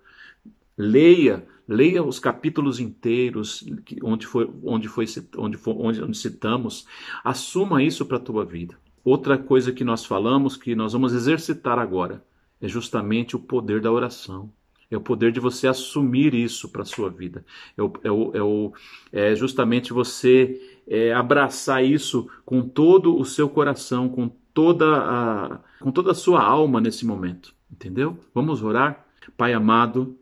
leia, 0.77 1.45
leia 1.67 2.01
os 2.01 2.17
capítulos 2.17 2.79
inteiros 2.79 3.65
onde 4.01 4.25
foi, 4.25 4.49
onde 4.63 4.87
foi, 4.87 5.05
onde 5.37 5.57
foi, 5.57 5.73
onde, 5.73 6.01
onde 6.01 6.17
citamos, 6.17 6.87
assuma 7.23 7.83
isso 7.83 8.05
para 8.05 8.17
a 8.17 8.21
tua 8.21 8.45
vida. 8.45 8.77
Outra 9.03 9.37
coisa 9.37 9.71
que 9.71 9.83
nós 9.83 10.05
falamos 10.05 10.55
que 10.55 10.75
nós 10.75 10.93
vamos 10.93 11.13
exercitar 11.13 11.77
agora 11.77 12.23
é 12.61 12.67
justamente 12.67 13.35
o 13.35 13.39
poder 13.39 13.81
da 13.81 13.91
oração. 13.91 14.51
É 14.91 14.97
o 14.97 15.01
poder 15.01 15.31
de 15.31 15.39
você 15.39 15.67
assumir 15.67 16.33
isso 16.33 16.69
para 16.69 16.81
a 16.81 16.85
sua 16.85 17.09
vida. 17.09 17.45
É, 17.77 17.83
o, 17.83 17.93
é, 18.03 18.11
o, 18.11 18.31
é, 18.35 18.41
o, 18.41 18.73
é 19.11 19.35
justamente 19.35 19.93
você 19.93 20.79
é, 20.87 21.13
abraçar 21.13 21.83
isso 21.85 22.27
com 22.43 22.61
todo 22.61 23.15
o 23.15 23.23
seu 23.23 23.47
coração, 23.47 24.09
com 24.09 24.27
toda, 24.53 24.85
a, 24.97 25.59
com 25.79 25.91
toda 25.91 26.11
a 26.11 26.15
sua 26.15 26.41
alma 26.43 26.81
nesse 26.81 27.05
momento. 27.05 27.53
Entendeu? 27.71 28.17
Vamos 28.33 28.63
orar? 28.63 29.05
Pai 29.37 29.53
amado, 29.53 30.17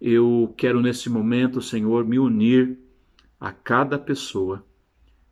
eu 0.00 0.54
quero 0.56 0.80
nesse 0.80 1.10
momento, 1.10 1.60
Senhor, 1.60 2.04
me 2.04 2.18
unir 2.18 2.78
a 3.38 3.52
cada 3.52 3.98
pessoa 3.98 4.64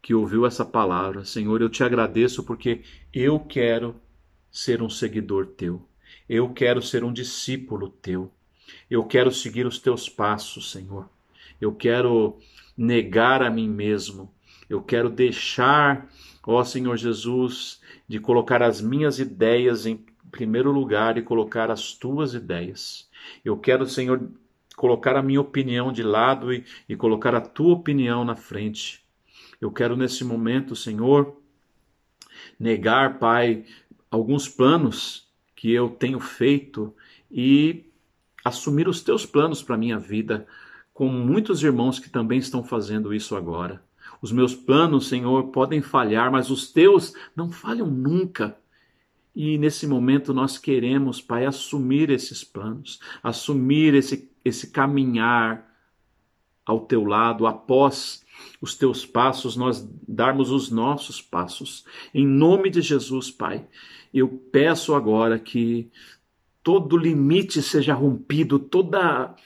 que 0.03 0.15
ouviu 0.15 0.45
essa 0.45 0.65
palavra. 0.65 1.25
Senhor, 1.25 1.61
eu 1.61 1.69
te 1.69 1.83
agradeço 1.83 2.45
porque 2.45 2.83
eu 3.13 3.41
quero 3.41 3.97
ser 4.51 4.83
um 4.83 4.91
seguidor 4.91 5.47
teu. 5.47 5.89
Eu 6.29 6.53
quero 6.53 6.83
ser 6.83 7.05
um 7.05 7.13
discípulo 7.13 7.89
teu. 7.89 8.31
Eu 8.91 9.05
quero 9.05 9.31
seguir 9.31 9.67
os 9.67 9.79
teus 9.79 10.09
passos, 10.09 10.71
Senhor. 10.71 11.09
Eu 11.61 11.75
quero 11.75 12.39
negar 12.77 13.43
a 13.43 13.51
mim 13.51 13.69
mesmo. 13.69 14.33
Eu 14.69 14.83
quero 14.83 15.09
deixar, 15.09 16.09
ó 16.45 16.63
Senhor 16.65 16.97
Jesus, 16.97 17.81
de 18.07 18.19
colocar 18.19 18.63
as 18.63 18.81
minhas 18.81 19.19
ideias 19.19 19.87
em 19.87 20.05
primeiro 20.31 20.71
lugar 20.71 21.17
e 21.17 21.23
colocar 21.23 21.71
as 21.71 21.95
tuas 21.95 22.35
ideias. 22.35 23.09
Eu 23.45 23.57
quero, 23.57 23.87
Senhor, 23.87 24.29
colocar 24.77 25.17
a 25.17 25.23
minha 25.23 25.41
opinião 25.41 25.93
de 25.93 26.03
lado 26.03 26.53
e, 26.53 26.65
e 26.89 26.95
colocar 26.95 27.35
a 27.35 27.41
tua 27.41 27.75
opinião 27.75 28.25
na 28.25 28.37
frente. 28.37 29.03
Eu 29.61 29.71
quero, 29.71 29.97
nesse 29.97 30.25
momento, 30.25 30.77
Senhor, 30.77 31.41
negar, 32.59 33.19
Pai, 33.19 33.65
alguns 34.11 34.49
planos 34.49 35.27
que 35.55 35.73
eu 35.73 35.89
tenho 35.89 36.21
feito 36.21 36.95
e 37.31 37.85
assumir 38.47 38.87
os 38.89 39.03
teus 39.03 39.27
planos 39.27 39.61
para 39.61 39.75
a 39.75 39.79
minha 39.79 39.99
vida, 39.99 40.47
com 40.95 41.09
muitos 41.09 41.63
irmãos 41.63 41.99
que 41.99 42.09
também 42.09 42.39
estão 42.39 42.63
fazendo 42.63 43.13
isso 43.13 43.35
agora. 43.35 43.83
Os 44.23 44.31
meus 44.31 44.55
planos, 44.55 45.09
Senhor, 45.09 45.49
podem 45.49 45.83
falhar, 45.83 46.31
mas 46.31 46.49
os 46.49 46.73
teus 46.73 47.13
não 47.35 47.51
falham 47.51 47.89
nunca. 47.89 48.57
E 49.35 49.59
nesse 49.59 49.87
momento 49.87 50.33
nós 50.33 50.59
queremos, 50.59 51.21
Pai, 51.21 51.45
assumir 51.45 52.09
esses 52.09 52.45
planos, 52.45 53.01
assumir 53.23 53.95
esse, 53.95 54.31
esse 54.45 54.71
caminhar 54.71 55.67
ao 56.65 56.81
teu 56.81 57.05
lado, 57.05 57.47
após 57.47 58.25
os 58.61 58.75
teus 58.75 59.05
passos, 59.05 59.57
nós 59.57 59.87
darmos 60.07 60.51
os 60.51 60.71
nossos 60.71 61.21
passos. 61.21 61.85
Em 62.15 62.27
nome 62.27 62.71
de 62.71 62.81
Jesus, 62.81 63.31
Pai, 63.31 63.67
eu 64.15 64.29
peço 64.29 64.95
agora 64.95 65.39
que 65.39 65.91
todo 66.67 66.97
limite 66.97 67.63
seja 67.63 67.95
rompido, 67.95 68.59
toda, 68.59 69.37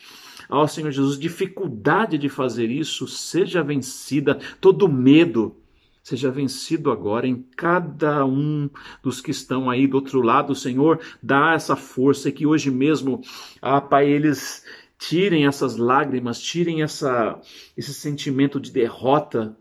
ó 0.48 0.66
Senhor 0.66 0.90
Jesus, 0.90 1.18
dificuldade 1.18 2.16
de 2.16 2.30
fazer 2.30 2.70
isso 2.70 3.06
seja 3.06 3.62
vencida, 3.62 4.38
todo 4.58 4.88
medo 4.88 5.54
seja 6.02 6.30
vencido 6.30 6.90
agora 6.90 7.28
em 7.28 7.44
cada 7.54 8.24
um 8.24 8.70
dos 9.02 9.20
que 9.20 9.30
estão 9.30 9.68
aí 9.68 9.86
do 9.86 9.96
outro 9.98 10.22
lado, 10.22 10.54
Senhor, 10.54 10.98
dá 11.22 11.52
essa 11.52 11.76
força 11.76 12.32
que 12.32 12.46
hoje 12.46 12.70
mesmo, 12.70 13.20
ah, 13.60 13.82
Pai, 13.82 14.08
eles 14.08 14.64
tirem 14.98 15.46
essas 15.46 15.76
lágrimas, 15.76 16.40
tirem 16.40 16.82
essa, 16.82 17.38
esse 17.76 17.92
sentimento 17.92 18.58
de 18.58 18.72
derrota 18.72 19.54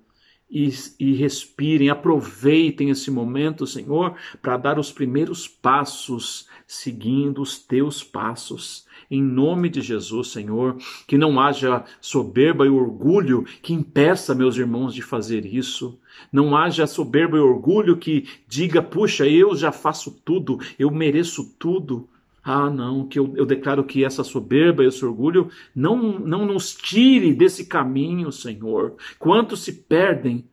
e, 0.50 0.70
e 0.98 1.14
respirem, 1.14 1.90
aproveitem 1.90 2.90
esse 2.90 3.12
momento, 3.12 3.68
Senhor, 3.68 4.16
para 4.42 4.56
dar 4.56 4.80
os 4.80 4.94
primeiros 4.94 5.46
passos 5.46 6.48
seguindo 6.70 7.42
os 7.42 7.58
teus 7.58 8.04
passos. 8.04 8.86
Em 9.10 9.24
nome 9.24 9.70
de 9.70 9.82
Jesus, 9.82 10.28
Senhor, 10.28 10.78
que 11.08 11.18
não 11.18 11.40
haja 11.40 11.84
soberba 12.00 12.64
e 12.64 12.70
orgulho 12.70 13.44
que 13.64 13.74
impeça 13.74 14.36
meus 14.36 14.56
irmãos 14.56 14.94
de 14.94 15.02
fazer 15.02 15.48
isso. 15.48 16.00
Não 16.32 16.56
haja 16.56 16.86
soberba 16.86 17.38
e 17.38 17.40
orgulho 17.40 17.98
que 17.98 18.30
diga, 18.48 18.84
puxa, 18.84 19.28
eu 19.28 19.56
já 19.56 19.72
faço 19.72 20.12
tudo, 20.24 20.60
eu 20.78 20.92
mereço 20.92 21.56
tudo. 21.58 22.08
Ah, 22.44 22.70
não, 22.70 23.08
que 23.08 23.18
eu, 23.18 23.34
eu, 23.36 23.48
declaro 23.48 23.84
que 23.84 24.06
essa 24.06 24.24
soberba 24.24 24.84
e 24.84 24.88
esse 24.88 25.04
orgulho 25.04 25.50
não, 25.76 26.20
não 26.20 26.46
nos 26.46 26.76
tire 26.76 27.34
desse 27.34 27.66
caminho, 27.66 28.32
Senhor. 28.32 28.94
Quantos 29.18 29.62
se 29.62 29.74
perdem 29.74 30.46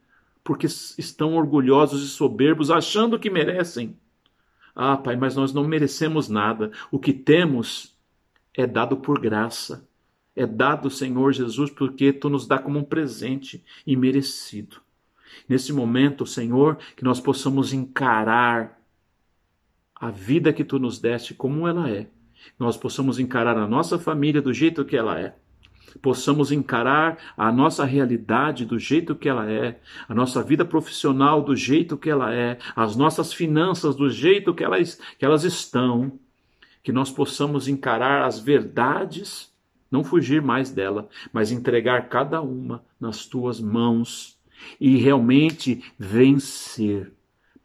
porque 0.43 0.67
estão 0.67 1.35
orgulhosos 1.35 2.03
e 2.03 2.09
soberbos, 2.09 2.71
achando 2.71 3.19
que 3.19 3.29
merecem. 3.29 3.95
Ah, 4.79 4.99
Pai, 4.99 5.17
mas 5.17 5.35
nós 5.35 5.55
não 5.55 5.67
merecemos 5.67 6.29
nada. 6.29 6.71
O 6.91 6.99
que 6.99 7.15
temos 7.15 7.97
é 8.55 8.67
dado 8.67 8.99
por 8.99 9.19
graça. 9.19 9.89
É 10.35 10.47
dado, 10.47 10.91
Senhor 10.91 11.33
Jesus, 11.33 11.71
porque 11.71 12.13
Tu 12.13 12.29
nos 12.29 12.47
dá 12.47 12.59
como 12.59 12.79
um 12.79 12.85
presente 12.85 13.65
imerecido. 13.87 14.83
Nesse 15.49 15.73
momento, 15.73 16.27
Senhor, 16.27 16.77
que 16.95 17.03
nós 17.03 17.19
possamos 17.19 17.73
encarar 17.73 18.79
a 19.95 20.11
vida 20.11 20.53
que 20.53 20.63
Tu 20.63 20.79
nos 20.79 20.99
deste 20.99 21.33
como 21.33 21.67
ela 21.67 21.91
é. 21.91 22.11
Nós 22.59 22.77
possamos 22.77 23.19
encarar 23.19 23.57
a 23.57 23.67
nossa 23.67 23.99
família 23.99 24.43
do 24.43 24.53
jeito 24.53 24.85
que 24.85 24.97
ela 24.97 25.19
é 25.19 25.35
possamos 26.03 26.53
encarar 26.53 27.19
a 27.37 27.51
nossa 27.51 27.85
realidade 27.85 28.65
do 28.65 28.79
jeito 28.79 29.15
que 29.15 29.29
ela 29.29 29.51
é, 29.51 29.81
a 30.09 30.15
nossa 30.15 30.43
vida 30.43 30.65
profissional 30.65 31.43
do 31.43 31.57
jeito 31.57 31.97
que 31.97 32.11
ela 32.11 32.35
é, 32.35 32.59
as 32.75 32.97
nossas 32.97 33.33
finanças 33.33 33.97
do 33.97 34.11
jeito 34.11 34.55
que 34.55 34.65
elas, 34.65 35.01
que 35.19 35.25
elas 35.25 35.45
estão, 35.45 36.19
que 36.83 36.93
nós 36.93 37.11
possamos 37.11 37.67
encarar 37.69 38.25
as 38.25 38.39
verdades, 38.39 39.53
não 39.91 40.05
fugir 40.05 40.43
mais 40.43 40.71
dela, 40.71 41.09
mas 41.33 41.51
entregar 41.51 42.09
cada 42.09 42.41
uma 42.41 42.85
nas 43.01 43.27
tuas 43.27 43.61
mãos 43.61 44.39
e 44.81 44.97
realmente 44.97 45.83
vencer. 45.99 47.16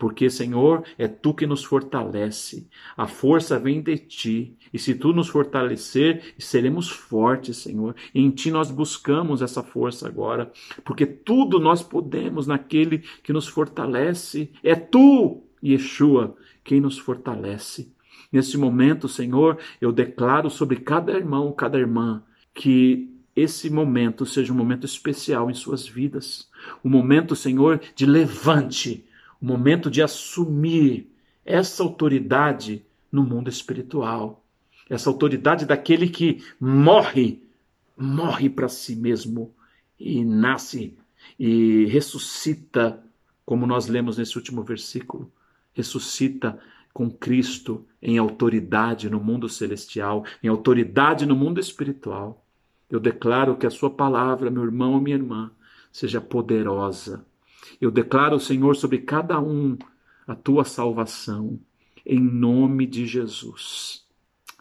Porque, 0.02 0.32
Senhor, 0.32 0.84
é 0.98 1.08
tu 1.08 1.32
que 1.32 1.46
nos 1.46 1.64
fortalece. 1.64 2.68
A 2.98 3.06
força 3.06 3.60
vem 3.60 3.84
de 3.84 4.00
ti. 4.00 4.58
E 4.74 4.80
se 4.80 4.96
tu 4.96 5.14
nos 5.14 5.30
fortalecer, 5.30 6.34
seremos 6.40 6.90
fortes, 6.90 7.58
Senhor. 7.58 7.96
E 8.12 8.20
em 8.20 8.32
ti 8.32 8.50
nós 8.50 8.72
buscamos 8.72 9.44
essa 9.44 9.62
força 9.62 10.08
agora. 10.08 10.52
Porque 10.84 11.06
tudo 11.06 11.60
nós 11.60 11.84
podemos 11.84 12.48
naquele 12.48 13.04
que 13.22 13.32
nos 13.32 13.48
fortalece. 13.48 14.50
É 14.64 14.74
tu, 14.74 15.44
Yeshua, 15.64 16.36
quem 16.64 16.82
nos 16.82 16.98
fortalece. 16.98 17.94
Nesse 18.32 18.58
momento, 18.58 19.08
Senhor, 19.08 19.60
eu 19.80 19.92
declaro 19.92 20.50
sobre 20.50 20.78
cada 20.78 21.12
irmão, 21.12 21.52
cada 21.52 21.78
irmã, 21.78 22.24
que 22.56 23.08
esse 23.36 23.70
momento 23.70 24.26
seja 24.26 24.52
um 24.52 24.58
momento 24.58 24.84
especial 24.84 25.52
em 25.52 25.54
suas 25.54 25.88
vidas. 25.88 26.50
Um 26.84 26.90
momento, 26.90 27.36
Senhor, 27.36 27.80
de 27.96 28.08
levante, 28.08 29.06
um 29.42 29.48
momento 29.48 29.90
de 29.90 30.02
assumir 30.02 31.12
essa 31.46 31.84
autoridade 31.84 32.86
no 33.12 33.24
mundo 33.24 33.50
espiritual. 33.50 34.44
Essa 34.90 35.10
autoridade 35.10 35.66
daquele 35.66 36.10
que 36.10 36.44
morre, 36.60 37.42
morre 37.98 38.50
para 38.50 38.68
si 38.68 38.96
mesmo 38.96 39.54
e 40.00 40.24
nasce 40.24 40.98
e 41.40 41.86
ressuscita, 41.86 43.04
como 43.46 43.66
nós 43.66 43.88
lemos 43.88 44.18
nesse 44.18 44.38
último 44.38 44.64
versículo, 44.64 45.32
ressuscita 45.74 46.60
com 46.94 47.10
Cristo 47.10 47.86
em 48.02 48.18
autoridade 48.18 49.10
no 49.10 49.20
mundo 49.20 49.48
celestial, 49.48 50.26
em 50.44 50.48
autoridade 50.48 51.26
no 51.26 51.36
mundo 51.36 51.60
espiritual. 51.60 52.46
Eu 52.90 53.00
declaro 53.00 53.56
que 53.56 53.66
a 53.66 53.70
Sua 53.70 53.90
palavra, 53.90 54.52
meu 54.52 54.64
irmão 54.64 54.94
ou 54.94 55.02
minha 55.02 55.16
irmã, 55.16 55.52
seja 55.92 56.20
poderosa. 56.20 57.26
Eu 57.80 57.92
declaro, 57.92 58.40
Senhor, 58.40 58.76
sobre 58.76 59.00
cada 59.00 59.40
um 59.40 59.78
a 60.28 60.36
Tua 60.36 60.64
salvação, 60.64 61.60
em 62.06 62.20
nome 62.20 62.86
de 62.86 63.06
Jesus. 63.06 64.06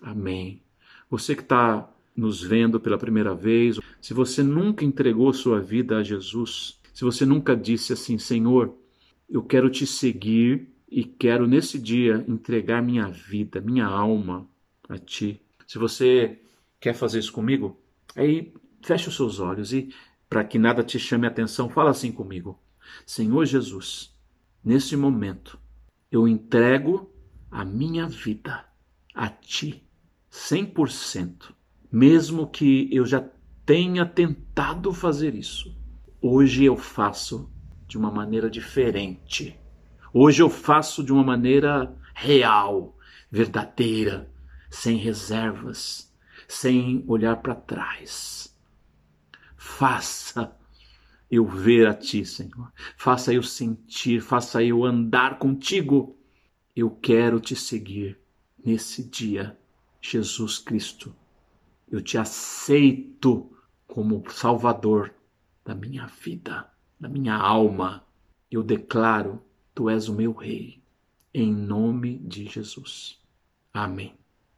Amém. 0.03 0.63
Você 1.09 1.35
que 1.35 1.43
está 1.43 1.89
nos 2.17 2.43
vendo 2.43 2.79
pela 2.79 2.99
primeira 2.99 3.35
vez, 3.35 3.79
se 4.01 4.13
você 4.13 4.43
nunca 4.43 4.85
entregou 4.85 5.33
sua 5.33 5.61
vida 5.61 5.97
a 5.99 6.03
Jesus, 6.03 6.79
se 6.93 7.05
você 7.05 7.25
nunca 7.25 7.57
disse 7.57 7.93
assim, 7.93 8.19
Senhor, 8.19 8.75
eu 9.29 9.43
quero 9.43 9.71
te 9.71 9.87
seguir 9.87 10.69
e 10.91 11.05
quero 11.05 11.47
nesse 11.47 11.79
dia 11.79 12.25
entregar 12.29 12.83
minha 12.83 13.09
vida, 13.09 13.61
minha 13.61 13.87
alma 13.87 14.47
a 14.89 14.99
Ti. 14.99 15.41
Se 15.67 15.79
você 15.79 16.39
quer 16.81 16.95
fazer 16.95 17.21
isso 17.21 17.33
comigo, 17.33 17.81
aí 18.17 18.53
feche 18.83 19.09
os 19.09 19.15
seus 19.15 19.39
olhos 19.39 19.73
e, 19.73 19.95
para 20.29 20.43
que 20.45 20.59
nada 20.59 20.83
te 20.83 20.99
chame 20.99 21.27
a 21.27 21.31
atenção, 21.31 21.69
fala 21.69 21.91
assim 21.91 22.11
comigo: 22.11 22.59
Senhor 23.07 23.45
Jesus, 23.45 24.15
nesse 24.65 24.97
momento, 24.97 25.59
eu 26.11 26.27
entrego 26.27 27.11
a 27.51 27.65
minha 27.65 28.07
vida 28.07 28.65
a 29.15 29.29
Ti, 29.29 29.83
100%, 30.31 31.53
mesmo 31.91 32.49
que 32.49 32.89
eu 32.93 33.05
já 33.05 33.25
tenha 33.65 34.07
tentado 34.07 34.93
fazer 34.93 35.35
isso. 35.35 35.77
Hoje 36.21 36.65
eu 36.65 36.77
faço 36.77 37.51
de 37.87 37.99
uma 37.99 38.11
maneira 38.11 38.49
diferente 38.51 39.59
Hoje 40.13 40.43
eu 40.43 40.51
faço 40.51 41.05
de 41.05 41.13
uma 41.13 41.23
maneira 41.23 41.97
real, 42.15 42.97
verdadeira, 43.31 44.29
sem 44.69 44.97
reservas, 44.97 46.13
sem 46.49 47.05
olhar 47.07 47.37
para 47.37 47.55
trás. 47.55 48.53
Faça 49.57 50.53
eu 51.31 51.47
ver 51.47 51.87
a 51.87 51.95
Ti, 51.95 52.25
Senhor. 52.25 52.73
Faça 52.97 53.33
eu 53.33 53.43
sentir, 53.43 54.21
faça 54.21 54.63
eu 54.63 54.85
andar 54.85 55.39
contigo. 55.39 56.17
Eu 56.75 56.91
quero 56.91 57.39
te 57.39 57.55
seguir 57.55 58.19
nesse 58.65 59.05
dia, 59.05 59.57
Jesus 60.01 60.59
Cristo. 60.59 61.15
Eu 61.91 62.01
te 62.01 62.19
aceito 62.19 63.51
como 63.87 64.25
Salvador 64.31 65.15
da 65.65 65.75
minha 65.75 66.07
vida, 66.07 66.69
da 66.99 67.09
minha 67.09 67.35
alma. 67.35 68.05
Eu 68.51 68.63
declaro 68.63 69.43
Tu 69.75 69.89
és 69.89 70.09
o 70.09 70.15
meu 70.15 70.33
Rei, 70.33 70.83
em 71.33 71.53
nome 71.53 72.19
de 72.19 72.47
Jesus. 72.47 73.21
Amém. 73.73 74.20